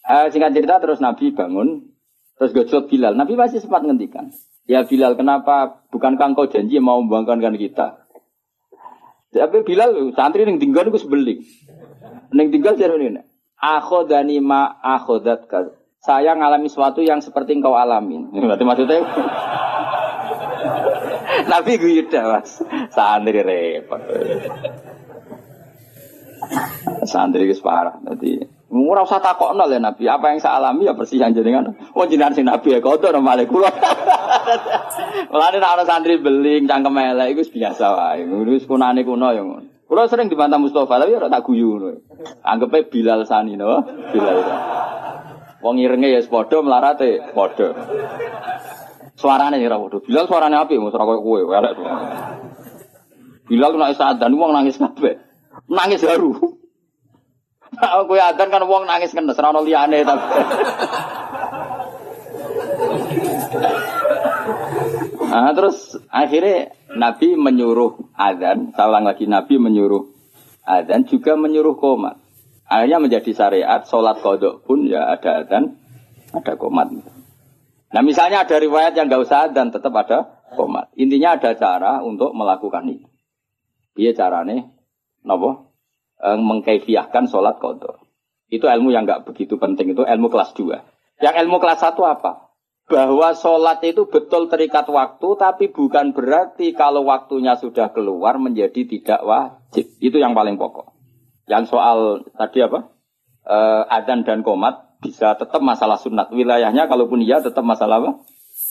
Uh, 0.07 0.27
singkat 0.31 0.55
cerita 0.55 0.79
terus 0.79 0.99
Nabi 1.03 1.35
bangun, 1.35 1.93
terus 2.39 2.55
gojok 2.55 2.91
Bilal. 2.91 3.19
Nabi 3.19 3.35
masih 3.35 3.59
sempat 3.59 3.83
ngendikan, 3.83 4.31
ya 4.71 4.87
Bilal 4.87 5.19
kenapa 5.19 5.83
bukankah 5.91 6.35
engkau 6.35 6.47
janji 6.47 6.79
mau 6.79 7.03
membangkankan 7.03 7.59
kita? 7.59 8.07
Tapi 9.35 9.67
Bilal 9.67 10.15
santri 10.15 10.47
yang 10.47 10.63
tinggal 10.63 10.89
itu 10.89 11.03
sebeling. 11.03 11.43
Yang 12.33 12.49
tinggal 12.55 12.75
ini. 12.79 13.23
Akhodani 13.57 14.39
ma 14.41 14.79
akhodat 14.81 15.49
Saya 16.07 16.39
ngalami 16.39 16.71
sesuatu 16.71 17.03
yang 17.03 17.19
seperti 17.19 17.59
engkau 17.59 17.75
alamin. 17.75 18.31
Berarti 18.47 18.63
maksudnya 18.63 19.03
Nabi 21.51 21.73
gue 21.83 22.07
mas. 22.07 22.63
Santri 22.95 23.43
repot. 23.43 23.99
Santri 27.03 27.51
itu 27.51 27.59
parah. 27.59 27.99
Jadi 28.07 28.39
ora 28.71 29.03
usah 29.03 29.19
takokno 29.19 29.67
ya 29.67 29.83
Nabi, 29.83 30.07
apa 30.07 30.31
yang 30.31 30.39
saya 30.39 30.63
alami 30.63 30.87
ya 30.87 30.95
persis 30.95 31.19
yang 31.19 31.35
jenengan. 31.35 31.75
Oh 31.99 32.07
jenengan 32.07 32.39
si 32.39 32.47
Nabi 32.47 32.77
ya 32.77 32.79
kotor 32.79 33.19
malah 33.19 33.43
kula. 33.43 33.71
Mulane 35.35 35.59
nek 35.59 35.75
ana 35.75 35.85
santri 35.91 36.23
beling 36.23 36.71
cangkem 36.71 37.03
elek 37.03 37.35
iku 37.35 37.43
biasa 37.51 37.85
wae. 37.99 38.23
Wis 38.47 38.71
kunane 38.71 39.03
kuno 39.03 39.35
ya 39.35 39.43
ngono. 39.43 39.75
Kula 39.87 40.07
sering 40.07 40.31
dibantah 40.31 40.59
Mustafa 40.59 41.03
tapi 41.03 41.15
ora 41.15 41.31
tak 41.31 41.47
guyu. 41.47 41.79
Anggepe 42.47 42.91
Bilal 42.91 43.27
Sani 43.27 43.59
no, 43.59 43.83
Bilal. 44.15 44.39
Wong 45.63 45.77
irenge 45.81 46.09
ya 46.13 46.21
padha 46.29 46.61
melarate 46.63 47.33
padha. 47.33 47.69
Suarane 49.17 49.57
ora 49.65 49.81
padha. 49.81 49.99
Bilal 50.05 50.27
suarane 50.29 50.57
apik, 50.57 50.77
mesti 50.77 50.97
ora 50.97 51.09
koyo 51.09 51.21
kowe, 51.25 51.41
elek. 51.57 51.77
Bilal 53.49 53.73
nek 53.79 53.97
sadan 53.97 54.37
wong 54.37 54.53
nangis 54.53 54.77
kabeh 54.77 55.27
nangis 55.69 56.05
haru. 56.05 56.33
Nah, 57.77 58.09
kowe 58.09 58.17
adan 58.17 58.49
kan 58.49 58.65
wong 58.65 58.89
nangis 58.89 59.13
kan 59.13 59.29
ora 59.29 59.53
ono 59.53 59.61
liyane 59.67 60.01
tapi. 60.07 60.27
Nah, 65.27 65.53
terus 65.53 65.99
akhirnya 66.09 66.73
Nabi 66.97 67.37
menyuruh 67.37 68.17
adzan, 68.17 68.73
saya 68.73 69.05
lagi 69.05 69.29
Nabi 69.29 69.61
menyuruh 69.61 70.09
adzan 70.65 71.05
juga 71.05 71.37
menyuruh 71.37 71.77
komat. 71.77 72.17
Akhirnya 72.67 72.99
menjadi 72.99 73.31
syariat 73.31 73.87
sholat 73.87 74.19
kodok 74.19 74.67
pun 74.67 74.91
ya 74.91 75.07
ada 75.15 75.47
adzan, 75.47 75.79
ada 76.35 76.59
komat. 76.59 76.91
Nah 77.95 78.03
misalnya 78.03 78.43
ada 78.43 78.57
riwayat 78.59 78.99
yang 78.99 79.07
gak 79.07 79.23
usah 79.23 79.51
adzan 79.51 79.71
tetap 79.71 79.95
ada 79.95 80.43
komat. 80.59 80.91
Intinya 80.99 81.39
ada 81.39 81.55
cara 81.55 82.03
untuk 82.03 82.35
melakukan 82.35 82.91
itu. 82.91 83.07
Iya 83.97 84.13
carane, 84.19 84.75
nopo 85.23 85.73
eh, 86.19 86.39
mengkaifiahkan 86.39 87.31
sholat 87.31 87.63
kodok. 87.63 88.03
Itu 88.47 88.71
ilmu 88.71 88.95
yang 88.95 89.07
nggak 89.07 89.27
begitu 89.27 89.59
penting, 89.59 89.95
itu 89.95 90.07
ilmu 90.07 90.31
kelas 90.31 90.55
2. 90.55 91.23
Yang 91.23 91.35
ilmu 91.47 91.57
kelas 91.59 91.83
1 91.83 91.99
apa? 91.99 92.55
Bahwa 92.87 93.35
sholat 93.35 93.83
itu 93.83 94.07
betul 94.07 94.47
terikat 94.47 94.87
waktu, 94.87 95.29
tapi 95.35 95.75
bukan 95.75 96.15
berarti 96.15 96.71
kalau 96.71 97.03
waktunya 97.03 97.59
sudah 97.59 97.91
keluar 97.91 98.39
menjadi 98.39 98.87
tidak 98.87 99.21
wajib. 99.27 99.91
Itu 99.99 100.23
yang 100.23 100.39
paling 100.39 100.55
pokok. 100.55 100.96
Yang 101.47 101.75
soal 101.75 102.27
tadi 102.35 102.63
apa? 102.63 102.91
E, 103.47 103.57
adan 103.91 104.27
dan 104.27 104.43
komat 104.43 104.99
bisa 105.03 105.39
tetap 105.39 105.63
masalah 105.63 105.99
sunat. 105.99 106.35
Wilayahnya 106.35 106.91
kalaupun 106.91 107.23
iya 107.23 107.43
tetap 107.43 107.63
masalah 107.63 108.03
apa? 108.03 108.11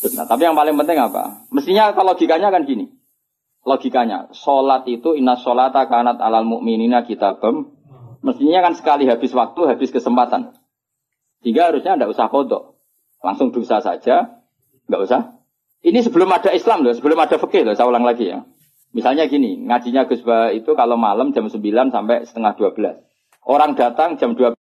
Sunat. 0.04 0.28
Tapi 0.28 0.42
yang 0.44 0.56
paling 0.56 0.76
penting 0.76 1.00
apa? 1.00 1.48
Mestinya 1.52 1.96
kalau 1.96 2.16
logikanya 2.16 2.52
kan 2.52 2.68
gini 2.68 2.92
logikanya. 3.66 4.32
Sholat 4.32 4.86
itu 4.88 5.18
inna 5.18 5.36
sholata 5.36 5.90
kanat 5.90 6.22
alal 6.22 6.46
mu'minina 6.46 7.04
kitabem. 7.04 7.74
Mestinya 8.22 8.70
kan 8.70 8.74
sekali 8.78 9.10
habis 9.10 9.34
waktu, 9.34 9.62
habis 9.70 9.90
kesempatan. 9.94 10.54
Sehingga 11.42 11.70
harusnya 11.70 11.98
tidak 11.98 12.14
usah 12.14 12.30
kodok. 12.30 12.78
Langsung 13.22 13.54
dosa 13.54 13.82
saja, 13.82 14.42
nggak 14.90 15.02
usah. 15.02 15.22
Ini 15.86 16.02
sebelum 16.02 16.30
ada 16.34 16.50
Islam 16.54 16.82
loh, 16.82 16.94
sebelum 16.98 17.18
ada 17.22 17.38
fikih 17.38 17.66
loh, 17.66 17.78
saya 17.78 17.86
ulang 17.86 18.06
lagi 18.06 18.34
ya. 18.34 18.42
Misalnya 18.96 19.28
gini, 19.28 19.60
ngajinya 19.60 20.08
Gus 20.08 20.24
itu 20.56 20.72
kalau 20.72 20.96
malam 20.96 21.36
jam 21.36 21.52
9 21.52 21.60
sampai 21.92 22.24
setengah 22.24 22.56
12. 22.56 23.04
Orang 23.44 23.76
datang 23.76 24.16
jam 24.16 24.40
12. 24.40 24.56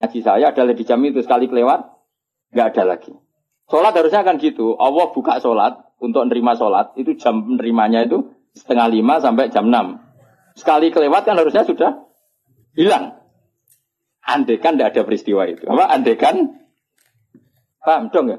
Ngaji 0.00 0.20
saya 0.22 0.54
adalah 0.54 0.70
di 0.70 0.86
jam 0.86 1.02
itu 1.02 1.18
sekali 1.26 1.50
kelewat, 1.50 1.82
nggak 2.54 2.66
ada 2.72 2.94
lagi. 2.94 3.10
Sholat 3.66 3.90
harusnya 3.90 4.22
kan 4.22 4.38
gitu. 4.38 4.78
Allah 4.78 5.10
buka 5.10 5.42
sholat 5.42 5.82
untuk 5.98 6.22
nerima 6.30 6.54
sholat. 6.54 6.94
Itu 6.94 7.18
jam 7.18 7.58
nerimanya 7.58 8.06
itu 8.06 8.30
setengah 8.54 8.86
lima 8.90 9.18
sampai 9.18 9.50
jam 9.50 9.66
enam. 9.66 9.98
Sekali 10.54 10.94
kelewat 10.94 11.26
kan 11.26 11.38
harusnya 11.38 11.66
sudah 11.66 12.06
hilang. 12.78 13.18
Andekan 14.22 14.78
tidak 14.78 14.94
ada 14.94 15.02
peristiwa 15.06 15.42
itu. 15.46 15.66
Apa? 15.66 15.90
Andekan 15.90 16.54
paham 17.82 18.10
dong 18.14 18.26
ya? 18.30 18.38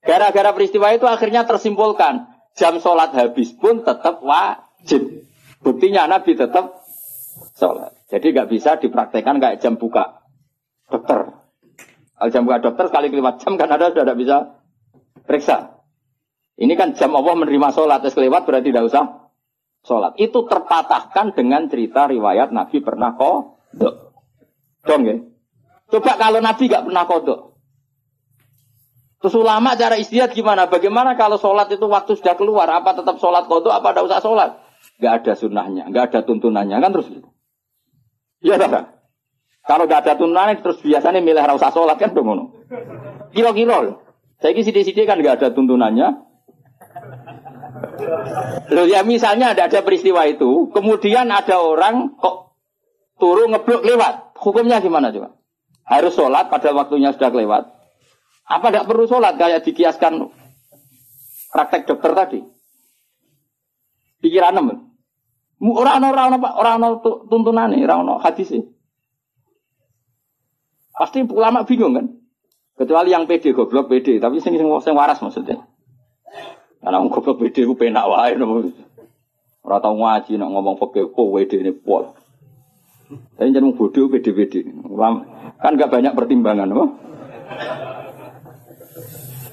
Gara-gara 0.00 0.50
peristiwa 0.56 0.96
itu 0.96 1.04
akhirnya 1.04 1.44
tersimpulkan 1.44 2.28
jam 2.56 2.80
sholat 2.80 3.12
habis 3.12 3.52
pun 3.52 3.84
tetap 3.84 4.24
wajib. 4.24 5.28
Buktinya 5.60 6.08
Nabi 6.08 6.34
tetap 6.34 6.80
sholat. 7.56 7.92
Jadi 8.08 8.32
nggak 8.32 8.48
bisa 8.48 8.80
dipraktekkan 8.80 9.38
kayak 9.38 9.60
jam 9.60 9.76
buka 9.76 10.24
dokter. 10.88 11.36
Kalau 12.16 12.30
jam 12.32 12.42
buka 12.48 12.58
dokter 12.64 12.84
sekali 12.88 13.12
kelewat 13.12 13.44
jam 13.44 13.60
kan 13.60 13.68
ada 13.68 13.92
sudah 13.92 14.04
tidak 14.08 14.18
bisa 14.18 14.36
periksa. 15.28 15.80
Ini 16.60 16.76
kan 16.76 16.92
jam 16.92 17.16
Allah 17.16 17.40
menerima 17.40 17.72
sholat, 17.72 18.04
es 18.04 18.12
kelewat 18.12 18.44
berarti 18.44 18.68
tidak 18.68 18.92
usah 18.92 19.04
sholat. 19.84 20.12
Itu 20.20 20.44
terpatahkan 20.44 21.32
dengan 21.32 21.68
cerita 21.72 22.04
riwayat 22.04 22.52
Nabi 22.52 22.84
pernah 22.84 23.16
kodok. 23.16 24.12
Dong 24.84 25.02
ya. 25.08 25.16
Coba 25.90 26.12
kalau 26.20 26.40
Nabi 26.44 26.68
gak 26.68 26.84
pernah 26.86 27.04
kodok. 27.08 27.49
Terus 29.20 29.34
ulama 29.36 29.76
cara 29.76 30.00
istiadat 30.00 30.32
gimana? 30.32 30.64
Bagaimana 30.72 31.12
kalau 31.12 31.36
sholat 31.36 31.68
itu 31.68 31.84
waktu 31.84 32.16
sudah 32.16 32.40
keluar? 32.40 32.64
Apa 32.72 32.96
tetap 32.96 33.20
sholat 33.20 33.44
kodok? 33.44 33.68
Apa 33.68 33.92
tidak 33.92 34.04
usah 34.08 34.20
sholat? 34.24 34.50
Gak 34.96 35.24
ada 35.24 35.32
sunnahnya, 35.36 35.92
gak 35.92 36.12
ada 36.12 36.20
tuntunannya 36.24 36.76
kan 36.80 36.90
terus 36.92 37.08
gitu. 37.12 37.28
Iya 38.40 38.56
tak? 38.56 39.00
Kalau 39.68 39.84
nggak 39.84 40.00
ada 40.08 40.12
tunanen 40.16 40.64
terus 40.64 40.80
biasanya 40.80 41.20
milih 41.20 41.44
rasa 41.44 41.68
sholat 41.68 42.00
kan 42.00 42.16
dong 42.16 42.56
Kilo-kilo. 43.30 44.02
Saya 44.40 44.56
kira 44.56 44.66
sidik-sidik 44.66 45.04
kan 45.04 45.20
nggak 45.20 45.36
ada 45.36 45.48
tuntunannya. 45.52 46.08
Loh 48.72 48.86
ya 48.88 49.04
misalnya 49.04 49.52
ada 49.52 49.68
ada 49.68 49.84
peristiwa 49.84 50.24
itu, 50.24 50.72
kemudian 50.72 51.28
ada 51.28 51.60
orang 51.60 52.16
kok 52.16 52.56
turun 53.20 53.52
ngeblok 53.52 53.84
lewat. 53.84 54.32
Hukumnya 54.40 54.80
gimana 54.80 55.12
coba? 55.12 55.36
Harus 55.84 56.16
sholat 56.16 56.48
pada 56.48 56.72
waktunya 56.72 57.12
sudah 57.12 57.28
lewat. 57.28 57.79
Apa 58.50 58.74
tidak 58.74 58.90
perlu 58.90 59.06
sholat 59.06 59.38
kayak 59.38 59.62
dikiaskan 59.62 60.26
praktek 61.54 61.86
dokter 61.86 62.12
tadi? 62.18 62.40
Pikiran 64.18 64.58
nemen. 64.58 64.90
Orang 65.62 66.02
orang 66.02 66.42
orang 66.42 66.82
orang 66.82 66.98
tuntunan 67.30 67.70
nih, 67.70 67.86
orang 67.86 68.18
hadis 68.18 68.50
sih. 68.50 68.64
Pasti 70.90 71.22
ulama 71.30 71.62
bingung 71.62 71.94
kan? 71.94 72.06
Kecuali 72.74 73.14
yang 73.14 73.30
pede 73.30 73.54
goblok 73.54 73.86
pede, 73.86 74.18
tapi 74.18 74.42
sing 74.42 74.58
sing 74.58 74.94
waras 74.98 75.22
maksudnya. 75.22 75.62
Karena 76.82 76.98
orang 76.98 77.12
goblok 77.12 77.38
pede 77.38 77.62
ku 77.64 77.78
penak 77.78 78.08
wae 78.08 78.34
no. 78.34 78.66
Ora 79.60 79.78
tau 79.78 79.94
ngaji 79.94 80.40
nak 80.40 80.50
ngomong 80.50 80.76
fikih 80.80 81.12
kok 81.12 81.28
wede 81.28 81.56
ini 81.60 81.72
pol. 81.76 82.16
Tapi 83.10 83.52
jangan 83.52 83.76
bodoh 83.76 84.06
pede-pede. 84.08 84.70
Kan 85.60 85.76
gak 85.76 85.90
banyak 85.92 86.14
pertimbangan, 86.14 86.70
apa? 86.72 86.84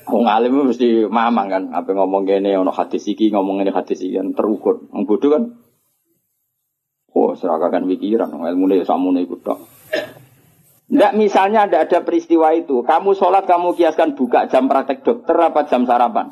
Wong 0.07 0.23
alim 0.23 0.71
mesti 0.71 1.03
mamang 1.03 1.47
kan, 1.51 1.63
apa 1.75 1.91
ngomong 1.91 2.23
gini, 2.23 2.55
ono 2.55 2.71
hadis 2.71 3.03
iki, 3.11 3.27
ngomong 3.27 3.59
ini 3.59 3.75
hadis 3.75 3.99
iki 3.99 4.15
kan 4.15 4.31
terukur. 4.31 4.87
Wong 4.87 5.03
bodoh 5.03 5.35
kan, 5.35 5.43
oh 7.11 7.35
seragakan 7.35 7.91
pikiran, 7.91 8.31
ilmu 8.31 8.71
ini 8.71 8.87
samu 8.87 9.11
nih 9.11 9.27
tok. 9.43 9.59
Nggak 10.87 11.13
misalnya 11.19 11.67
ada 11.67 11.83
ada 11.83 11.99
peristiwa 12.07 12.55
itu, 12.55 12.87
kamu 12.87 13.19
sholat 13.19 13.43
kamu 13.43 13.75
kiaskan 13.75 14.15
buka 14.15 14.47
jam 14.47 14.71
praktek 14.71 15.03
dokter 15.03 15.35
apa 15.35 15.67
jam 15.67 15.83
sarapan? 15.83 16.31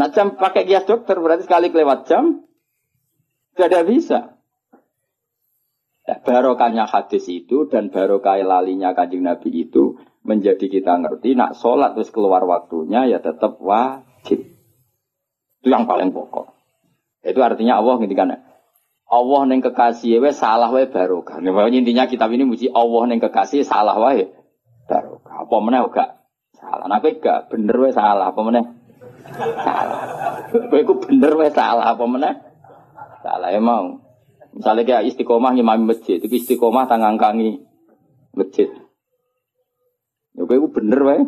Nah 0.00 0.08
jam 0.08 0.40
pakai 0.40 0.64
kias 0.64 0.88
dokter 0.88 1.20
berarti 1.20 1.44
sekali 1.44 1.68
kelewat 1.68 2.08
jam, 2.08 2.48
ada 3.60 3.84
bisa. 3.84 4.40
Ya, 6.06 6.22
barokahnya 6.22 6.86
hadis 6.88 7.28
itu 7.28 7.68
dan 7.68 7.92
barokah 7.92 8.40
lalinya 8.40 8.94
kanjeng 8.96 9.26
Nabi 9.26 9.68
itu 9.68 10.00
menjadi 10.26 10.66
kita 10.66 10.98
ngerti 10.98 11.38
nak 11.38 11.54
sholat 11.54 11.94
terus 11.94 12.10
keluar 12.10 12.42
waktunya 12.44 13.06
ya 13.06 13.22
tetap 13.22 13.62
wajib. 13.62 14.42
Itu 15.62 15.68
yang 15.70 15.86
paling 15.86 16.10
pokok. 16.10 16.52
Itu 17.22 17.40
artinya 17.42 17.78
Allah 17.78 17.98
ngintikan 18.02 18.30
Allah 19.06 19.40
neng 19.46 19.62
kekasih 19.62 20.18
we 20.18 20.34
salah 20.34 20.74
we 20.74 20.90
barokah. 20.90 21.38
Nah, 21.38 21.70
intinya 21.70 22.10
kitab 22.10 22.34
ini 22.34 22.42
muji 22.42 22.66
Allah 22.74 23.06
neng 23.06 23.22
kekasih 23.22 23.62
salah 23.62 23.94
wae 24.02 24.34
barokah. 24.90 25.46
Apa 25.46 25.56
meneh 25.62 25.86
gak 25.94 26.10
salah. 26.58 26.90
Nah 26.90 26.98
gak 26.98 27.46
bener 27.46 27.76
we 27.78 27.90
salah 27.94 28.34
apa 28.34 28.40
meneh? 28.42 28.64
Salah. 29.62 30.00
Kowe 30.50 30.82
bener 31.06 31.32
we 31.38 31.48
salah 31.54 31.94
apa 31.94 32.04
meneh? 32.06 32.34
Salah 33.22 33.50
emang. 33.54 34.02
Misalnya 34.56 34.88
kayak 34.88 35.12
istiqomah 35.12 35.52
ngimami 35.52 35.84
masjid, 35.92 36.16
itu 36.16 36.32
istiqomah 36.32 36.88
tangangkangi 36.88 37.60
masjid. 38.32 38.72
Ya 40.36 40.44
kowe 40.44 40.68
bener 40.68 41.00
wae. 41.00 41.24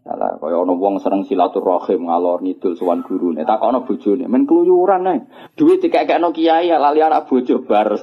Salah 0.00 0.40
kaya 0.40 0.56
ana 0.64 0.72
wong 0.72 0.96
seneng 1.04 1.28
silaturahim 1.28 2.08
ngalor 2.08 2.40
ngidul 2.40 2.72
sowan 2.78 3.04
gurune. 3.04 3.44
Takono 3.44 3.84
bojone, 3.84 4.24
men 4.30 4.48
keluyuran 4.48 5.10
ae. 5.10 5.18
Duit 5.58 5.84
dikekekno 5.84 6.32
kiai 6.32 6.72
ya 6.72 6.80
lali 6.80 7.04
anak 7.04 7.28
bojo 7.28 7.60
bar. 7.66 7.92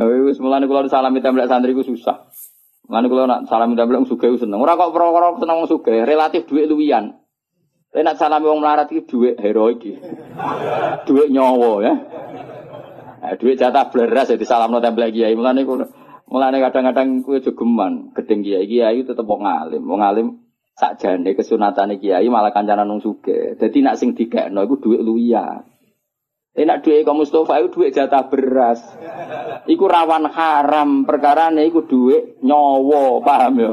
Wis 0.00 0.38
mulane 0.40 0.64
kula 0.70 0.88
salami 0.88 1.20
templek 1.20 1.50
santri 1.50 1.74
ku 1.74 1.82
susah. 1.82 2.30
Mulane 2.86 3.06
kula 3.10 3.26
nak 3.26 3.40
salami 3.50 3.74
templek 3.74 4.06
sugih 4.06 4.38
seneng. 4.38 4.62
Ora 4.62 4.78
kok 4.78 4.94
perkara 4.94 5.36
seneng 5.36 5.66
sugih, 5.66 6.06
relatif 6.06 6.46
duit 6.46 6.70
luwian. 6.70 7.18
Tapi 7.90 8.06
nak 8.06 8.16
salami 8.16 8.46
wong 8.46 8.62
melarat 8.62 8.86
itu 8.94 9.02
duit 9.10 9.34
heroik. 9.42 9.82
Duit 11.10 11.28
nyawa 11.34 11.82
ya. 11.82 11.94
Nah, 13.20 13.34
duit 13.36 13.58
jatah 13.58 13.90
beras 13.90 14.30
jadi 14.30 14.46
salam 14.46 14.70
no 14.70 14.78
tempel 14.78 15.10
kiai. 15.10 15.34
Mulane 15.34 15.66
mulane 16.30 16.62
kadang-kadang 16.62 17.26
kue 17.26 17.42
jogeman 17.42 18.14
gedeng 18.14 18.46
kiai 18.46 18.64
kiai 18.70 19.02
tetep 19.02 19.26
wong 19.26 19.42
alim. 19.42 19.82
Wong 19.82 20.00
alim 20.00 20.26
sakjane 20.78 21.34
kesunatane 21.34 21.98
kiai 21.98 22.30
malah 22.30 22.54
kancanan 22.54 22.86
nung 22.86 23.02
suge. 23.02 23.58
Jadi 23.58 23.78
nak 23.82 23.98
sing 23.98 24.14
dikekno 24.14 24.62
iku 24.62 24.78
duit 24.78 25.02
luwian. 25.02 25.66
Enak 26.50 26.82
duit 26.82 27.06
kaum 27.06 27.22
Mustafa 27.22 27.62
itu 27.62 27.70
duit 27.78 27.94
jatah 27.94 28.26
beras. 28.26 28.82
Iku 29.70 29.86
rawan 29.86 30.26
haram 30.30 31.06
perkara 31.06 31.54
iku 31.54 31.86
duit 31.86 32.42
nyawa, 32.42 33.22
paham 33.22 33.54
ya? 33.54 33.72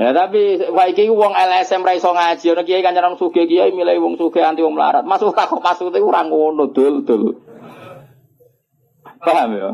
Ya 0.00 0.10
tapi 0.16 0.58
wae 0.70 1.04
wong 1.10 1.32
LSM 1.34 1.86
ra 1.86 1.94
iso 1.94 2.10
ngaji, 2.10 2.46
ana 2.50 2.62
kiai 2.66 2.82
kancanan 2.82 3.18
sugih 3.18 3.46
kiai 3.46 3.70
milih 3.70 4.02
wong 4.02 4.14
sugih 4.18 4.42
anti 4.42 4.66
wong 4.66 4.74
melarat. 4.74 5.06
Masuk 5.06 5.34
tak 5.34 5.46
kok 5.52 5.62
masuk 5.62 5.94
itu 5.94 6.02
ora 6.02 6.26
ngono 6.26 6.74
dul 6.74 7.06
dul. 7.06 7.49
Paham 9.20 9.50
ya? 9.52 9.70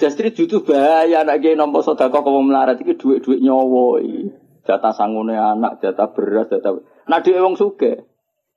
Justru 0.00 0.32
jutu 0.32 0.64
bahaya 0.64 1.22
anak 1.22 1.44
nampa 1.54 1.84
sedekah 1.84 2.24
kok 2.24 2.32
wong 2.32 2.48
melarat 2.48 2.80
iki 2.80 2.96
dhuwit-dhuwit 2.96 3.44
nyawa 3.44 4.00
iki. 4.00 4.32
Jatah 4.64 4.96
sangune 4.96 5.36
anak, 5.36 5.84
jatah 5.84 6.08
beras, 6.12 6.48
jatah. 6.48 6.80
Nah 7.06 7.20
dhuwit 7.20 7.38
wong 7.38 7.54
sugih. 7.54 8.08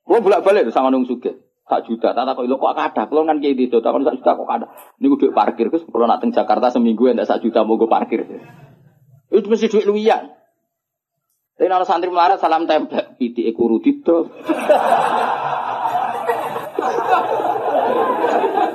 Kulo 0.04 0.20
bolak-balik 0.24 0.72
sangon 0.72 1.00
wong 1.00 1.06
sugih. 1.06 1.44
Sak 1.64 1.88
juta, 1.88 2.12
tak 2.12 2.28
tak 2.28 2.36
kok 2.36 2.44
kok 2.44 2.76
ada. 2.76 3.08
Kalau 3.08 3.24
kan 3.24 3.40
kiai 3.40 3.56
itu, 3.56 3.80
tak 3.80 3.96
sak 3.96 4.16
juta 4.20 4.36
kok 4.36 4.52
ada. 4.52 4.68
Ini 5.00 5.08
gue 5.08 5.32
parkir, 5.32 5.72
terus 5.72 5.88
kalau 5.88 6.04
nak 6.04 6.20
Jakarta 6.20 6.68
seminggu 6.68 7.08
enggak 7.08 7.24
sak 7.24 7.40
juta 7.40 7.64
mau 7.64 7.80
gue 7.80 7.88
parkir. 7.88 8.20
Itu 9.32 9.48
mesti 9.48 9.72
duit 9.72 9.88
luwian. 9.88 10.28
Tapi 11.56 11.70
kalau 11.70 11.86
santri 11.88 12.12
melarat 12.12 12.36
salam 12.36 12.68
templek, 12.68 13.16
piti 13.16 13.48
ekuru. 13.48 13.80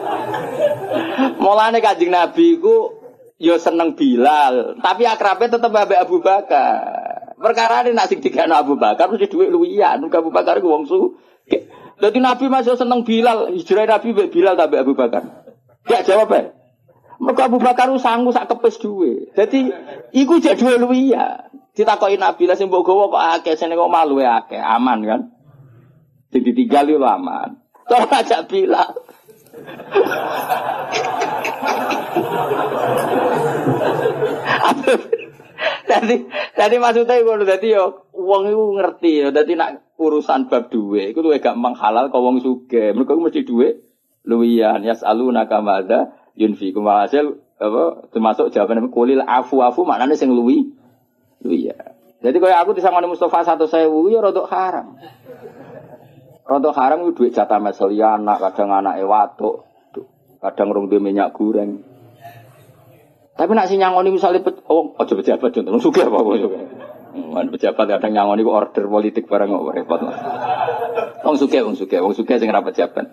Mulane 1.39 1.79
kajing 1.83 2.11
Nabi 2.11 2.59
ku 2.59 2.99
yo 3.39 3.55
seneng 3.55 3.95
Bilal, 3.95 4.79
tapi 4.83 5.07
akrabnya 5.07 5.55
tetap 5.55 5.71
Abu 5.71 5.95
Abu 5.95 6.17
Bakar. 6.19 6.79
Perkara 7.39 7.87
ini 7.87 7.95
nasi 7.95 8.19
tiga 8.19 8.43
Abu 8.51 8.75
Bakar 8.75 9.07
mesti 9.07 9.31
duit 9.31 9.47
luwian, 9.47 10.03
Abu 10.03 10.29
Bakar 10.29 10.59
ku 10.59 10.67
wong 10.67 10.83
su. 10.83 11.15
Jadi 11.99 12.19
Nabi 12.19 12.47
masih 12.51 12.75
seneng 12.75 13.07
Bilal, 13.07 13.51
hijrah 13.55 13.87
Nabi 13.87 14.11
Bilal 14.27 14.55
tapi 14.59 14.75
Abu 14.79 14.95
Bakar. 14.95 15.47
Ya 15.87 16.03
jawab 16.03 16.31
ya. 16.35 16.51
Mereka 17.19 17.51
Abu 17.51 17.59
Bakar 17.59 17.91
sanggup 17.99 18.31
sak 18.31 18.47
kepes 18.47 18.79
duwe. 18.79 19.31
Jadi 19.35 19.71
iku 20.15 20.39
jadi 20.39 20.55
duwe 20.55 20.75
luwiya. 20.79 21.51
Ditakoki 21.75 22.19
Nabi 22.19 22.43
lah 22.43 22.55
sing 22.59 22.67
mbok 22.67 22.87
kok 22.87 23.15
akeh 23.15 23.55
sing 23.55 23.71
kok 23.71 23.91
malu 23.91 24.19
akeh, 24.19 24.59
aman 24.59 24.99
kan? 25.07 25.21
Sing 26.31 26.43
ditinggal 26.43 26.91
yo 26.91 26.99
aman. 27.03 27.59
Toh 27.87 28.03
aja 28.07 28.43
bilang. 28.43 28.95
Jadi, 35.89 36.15
jadi 36.53 36.75
maksudnya 36.77 37.17
ngono 37.25 37.43
dadi 37.49 37.73
yo 37.73 38.05
wong 38.13 38.53
iku 38.53 38.63
ngerti 38.77 39.25
yo 39.25 39.29
dadi 39.33 39.57
nak 39.57 39.97
urusan 39.97 40.45
bab 40.45 40.69
duwe 40.69 41.11
iku 41.11 41.25
luwih 41.25 41.41
gampang 41.41 41.73
halal 41.73 42.13
kok 42.13 42.21
wong 42.21 42.39
sugih. 42.45 42.93
Mergo 42.93 43.17
mesti 43.17 43.41
duwe. 43.43 43.81
Luwiyan 44.23 44.85
yasaluna 44.85 45.49
kamada 45.49 46.13
yunfikum. 46.37 46.85
Hasil 46.85 47.41
apa 47.57 48.07
termasuk 48.13 48.53
jawaban 48.53 48.93
kulil 48.93 49.25
afu 49.25 49.65
afu 49.65 49.81
maknanya 49.83 50.13
sing 50.13 50.29
luwi. 50.29 50.71
Luwi 51.41 51.73
ya 51.73 51.99
jadi 52.19 52.35
kalau 52.35 52.55
aku 52.59 52.71
disangoni 52.75 53.07
Mustafa 53.07 53.47
satu 53.47 53.65
sewu 53.65 54.11
ya 54.11 54.19
rodok 54.19 54.51
haram 54.51 54.99
rodok 56.49 56.73
haram 56.73 57.05
itu 57.05 57.13
duit 57.13 57.31
jatah 57.37 57.61
meseli 57.61 58.01
anak 58.01 58.41
kadang 58.41 58.73
anak 58.73 58.97
ewatuk 58.97 59.69
kadang 60.41 60.73
rong 60.73 60.89
minyak 60.89 61.29
goreng 61.37 61.85
tapi 63.39 63.55
nak 63.55 63.71
si 63.71 63.79
nyangoni 63.79 64.11
misalnya 64.11 64.43
pet, 64.43 64.67
oh 64.67 64.97
ojo 64.99 65.13
pejabat 65.15 65.55
contoh 65.55 65.79
suka 65.79 66.11
apa 66.11 66.19
suka 66.19 66.59
Man 67.09 67.49
pejabat 67.49 67.85
kadang 67.87 68.11
nyangoni 68.13 68.45
ku 68.45 68.51
order 68.53 68.85
politik 68.85 69.25
barang 69.25 69.49
kok 69.49 69.73
repot 69.73 69.99
lah. 70.05 70.17
Wong 71.25 71.35
suka, 71.41 71.65
wong 71.65 71.73
suka, 71.73 71.97
wong 72.05 72.13
suka 72.13 72.37
sing 72.37 72.53
ra 72.53 72.61
pejabat. 72.61 73.05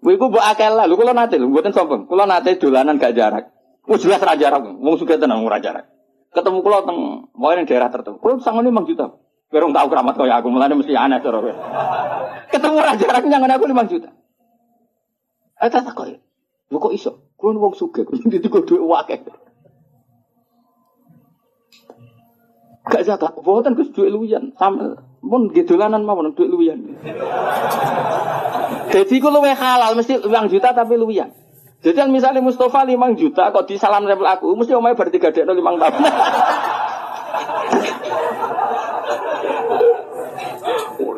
Wiku 0.00 0.32
mbok 0.32 0.40
akeh 0.40 0.70
lah, 0.72 0.88
lho 0.88 0.96
kula 0.96 1.12
nate 1.12 1.36
lho 1.36 1.50
mboten 1.50 1.76
sombong. 1.76 2.08
Kula 2.08 2.24
nate 2.24 2.56
dolanan 2.56 2.96
gak 2.96 3.12
jarak. 3.12 3.52
Wis 3.84 4.00
jelas 4.00 4.22
ra 4.24 4.36
jarak, 4.36 4.64
wong 4.64 4.96
sugih 4.96 5.20
tenan 5.20 5.44
ora 5.44 5.60
jarak. 5.60 5.92
Ketemu 6.32 6.58
kula 6.64 6.88
teng 6.88 7.28
wae 7.36 7.54
ning 7.56 7.66
daerah 7.68 7.92
tertentu. 7.92 8.20
Kula 8.20 8.40
sangone 8.40 8.72
5 8.72 8.88
juta. 8.88 9.06
Berong 9.48 9.72
tau 9.72 9.88
keramat 9.88 10.14
kaya 10.20 10.44
aku, 10.44 10.52
mulane 10.52 10.76
mesti 10.76 10.92
aneh 10.92 11.24
kowe. 11.24 11.52
Ketemu 12.52 12.78
ra 12.84 12.92
jarak 13.00 13.24
nyangone 13.24 13.56
aku 13.56 13.64
5 13.64 13.92
juta. 13.92 14.10
Eh 15.58 15.68
tak 15.72 15.88
kok. 15.96 16.06
Lho 16.68 16.76
kok 16.76 16.92
iso? 16.92 17.32
Kula 17.40 17.56
wong 17.56 17.72
sugih, 17.72 18.04
kula 18.04 18.28
dituku 18.28 18.60
dhuwit 18.68 19.08
akeh. 19.08 19.18
Gak 22.88 23.04
zakat, 23.04 23.36
boten 23.40 23.72
Gus 23.72 23.88
dhuwit 23.92 24.12
luwian. 24.12 24.52
Sama 24.60 25.00
pun 25.24 25.48
gedolanan 25.48 26.04
mawon 26.04 26.36
dhuwit 26.36 26.50
luwian. 26.52 27.00
Jadi 28.92 29.16
ku 29.16 29.28
luwe 29.32 29.52
halal 29.56 29.96
mesti 29.96 30.20
uang 30.28 30.52
juta 30.52 30.76
tapi 30.76 31.00
luwian. 31.00 31.32
Jadi 31.80 31.94
kan 31.94 32.12
misalnya 32.12 32.44
Mustafa 32.44 32.84
5 32.84 33.16
juta 33.16 33.48
kok 33.48 33.64
di 33.64 33.80
salam 33.80 34.04
aku 34.04 34.52
mesti 34.58 34.76
omai 34.76 34.92
berarti 34.92 35.16
ada 35.40 35.56
5 35.56 35.56
tahun. 35.56 35.94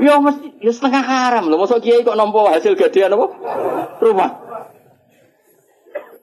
Ya 0.00 0.16
mesti 0.16 0.56
ya 0.64 0.72
setengah 0.72 1.04
haram 1.04 1.52
loh. 1.52 1.60
Masuk 1.60 1.84
kiai 1.84 2.00
kok 2.00 2.16
nompo 2.16 2.48
hasil 2.48 2.72
gadean 2.72 3.12
apa? 3.12 3.26
Rumah. 4.00 4.30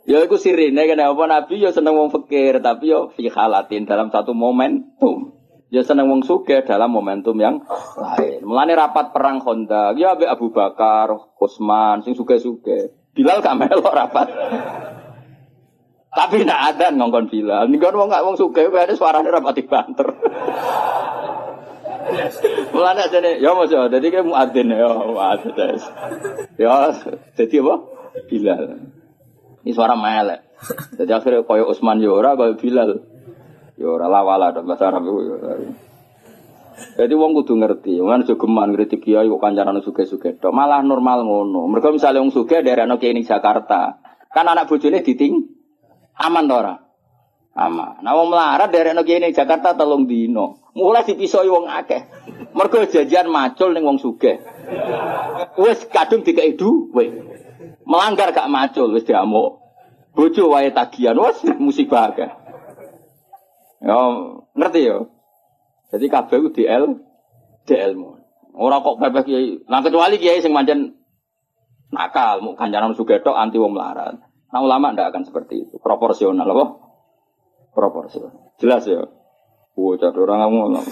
Ya 0.08 0.24
iku 0.24 0.40
sirine 0.40 0.88
kenapa 0.88 1.28
Nabi 1.28 1.62
ya 1.62 1.70
seneng 1.76 2.00
wong 2.00 2.10
fakir 2.10 2.64
tapi 2.64 2.90
ya 2.90 3.12
fi 3.14 3.30
halatin 3.30 3.86
dalam 3.86 4.10
satu 4.10 4.34
momentum. 4.34 5.38
Ya 5.68 5.84
seneng 5.84 6.08
wong 6.08 6.24
suge 6.24 6.64
dalam 6.64 6.96
momentum 6.96 7.36
yang 7.36 7.60
lain. 8.00 8.40
Mulane 8.48 8.72
rapat 8.72 9.12
perang 9.12 9.44
Honda, 9.44 9.92
ya 10.00 10.16
Abu 10.16 10.24
Abu 10.24 10.48
Bakar, 10.56 11.12
Utsman, 11.36 12.08
sing 12.08 12.16
suge-suge. 12.16 13.12
Bilal 13.12 13.44
gak 13.44 13.60
melok 13.60 13.92
rapat. 13.92 14.32
Tapi 16.08 16.48
nak 16.48 16.72
ada 16.72 16.88
ngongkon 16.96 17.28
Bilal. 17.28 17.68
Nih 17.68 17.84
kan 17.84 18.00
wong 18.00 18.08
gak 18.08 18.24
wong 18.24 18.40
suge, 18.40 18.64
ada 18.64 18.96
suaranya 18.96 19.44
rapat 19.44 19.60
banter. 19.68 20.08
Mulane 22.72 23.04
nih, 23.10 23.34
ya 23.44 23.52
mas 23.52 23.72
ya, 23.72 23.88
jadi 23.92 24.08
kayak 24.08 24.28
muadzin 24.28 24.72
ya, 24.72 24.88
muadzin. 24.88 25.56
Ya, 26.58 26.92
jadi 27.36 27.56
apa? 27.64 27.76
Bilal. 28.28 28.64
Ini 29.64 29.72
suara 29.76 29.96
melek. 30.00 30.48
Jadi 30.98 31.12
akhirnya 31.14 31.46
koyo 31.46 31.70
Usman 31.70 32.02
Yora, 32.02 32.34
koyo 32.34 32.56
Bilal. 32.58 33.04
Yora 33.78 34.10
lawala 34.10 34.50
dan 34.56 34.66
bahasa 34.66 34.90
Arab 34.90 35.06
itu. 35.06 35.22
Jadi 36.98 37.14
wong 37.18 37.34
kudu 37.42 37.58
ngerti, 37.58 37.98
wong 37.98 38.22
aja 38.22 38.38
geman 38.38 38.74
kritik 38.78 39.02
kiai 39.02 39.26
kok 39.26 39.42
kancaran 39.42 39.82
suge-suge 39.82 40.38
tok. 40.38 40.54
Malah 40.54 40.86
normal 40.86 41.26
ngono. 41.26 41.66
Mergo 41.70 41.94
misalnya 41.94 42.22
wong 42.22 42.34
suge 42.34 42.62
anak 42.62 43.02
kiai 43.02 43.18
Jakarta, 43.26 43.98
kan 44.30 44.46
anak 44.46 44.70
bojone 44.70 45.02
diting 45.02 45.42
aman 46.22 46.46
to 46.46 46.56
ora? 46.58 46.76
Aman. 47.58 48.06
Nah 48.06 48.14
wong 48.14 48.30
melarat 48.30 48.70
anak 48.70 49.06
kiai 49.10 49.34
Jakarta 49.34 49.74
telung 49.74 50.06
dino. 50.06 50.67
Mulai 50.78 51.10
dipisoi 51.10 51.50
wong 51.50 51.66
akeh. 51.66 52.06
Mergo 52.54 52.86
jajan 52.86 53.34
macul 53.34 53.74
ning 53.74 53.82
wong 53.82 53.98
suge. 53.98 54.38
Wis 55.58 55.90
kadung 55.90 56.22
dikei 56.22 56.54
duwe. 56.54 57.18
Melanggar 57.82 58.30
gak 58.30 58.46
macul 58.46 58.94
wis 58.94 59.02
diamuk. 59.10 59.58
Bojo 60.14 60.54
wae 60.54 60.70
tagihan 60.70 61.18
wis 61.18 61.42
musibah 61.58 62.14
akeh. 62.14 62.30
Yo 63.82 64.00
ngerti 64.54 64.86
yo. 64.86 65.10
Jadi 65.90 66.06
kabeh 66.14 66.38
ku 66.46 66.50
DL 66.54 66.84
DL 67.66 67.92
mu. 67.98 68.22
Ora 68.54 68.78
kok 68.86 69.02
pepeh 69.02 69.24
kiai. 69.26 69.48
Nah 69.66 69.82
kecuali 69.82 70.22
kiai 70.22 70.46
sing 70.46 70.54
pancen 70.54 70.94
nakal, 71.90 72.46
mau 72.46 72.54
kancanan 72.54 72.94
sugetok 72.94 73.34
anti 73.34 73.58
wong 73.58 73.74
melarat. 73.74 74.22
Nah 74.54 74.60
ulama 74.62 74.94
ndak 74.94 75.10
akan 75.10 75.26
seperti 75.26 75.66
itu. 75.66 75.82
Proporsional 75.82 76.46
apa? 76.46 76.66
Proporsional. 77.74 78.54
Jelas 78.62 78.86
ya. 78.86 79.17
Jadi 79.78 80.18
orang 80.18 80.50
ngomong. 80.50 80.86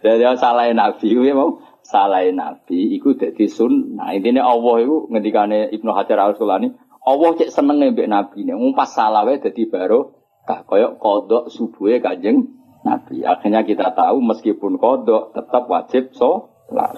Jadi 0.00 0.24
salah 0.40 0.66
Nabi, 0.72 1.06
ya 1.12 1.32
mau 1.36 1.60
salah 1.84 2.24
Nabi, 2.32 2.96
itu 2.96 3.12
jadi 3.14 3.44
sun. 3.46 3.94
Nah 3.94 4.16
intinya 4.16 4.48
Allah 4.48 4.82
itu 4.82 5.06
ngendikane 5.12 5.70
Ibnu 5.70 5.90
Hajar 5.92 6.18
Al 6.18 6.34
Sulani, 6.34 6.72
Allah 7.06 7.30
cek 7.38 7.52
seneng 7.52 7.78
mbek 7.92 8.08
Nabi 8.08 8.48
nih, 8.48 8.56
pas 8.74 8.90
salah 8.90 9.22
wae 9.22 9.38
jadi 9.38 9.68
baru 9.70 10.16
Kah 10.46 10.62
koyok 10.62 11.02
kodok 11.02 11.44
subuhnya 11.50 11.98
kajeng 11.98 12.46
Nabi. 12.86 13.26
Akhirnya 13.26 13.66
kita 13.66 13.90
tahu 13.98 14.22
meskipun 14.22 14.78
kodok 14.78 15.34
tetap 15.34 15.66
wajib 15.66 16.14
sholat. 16.14 16.94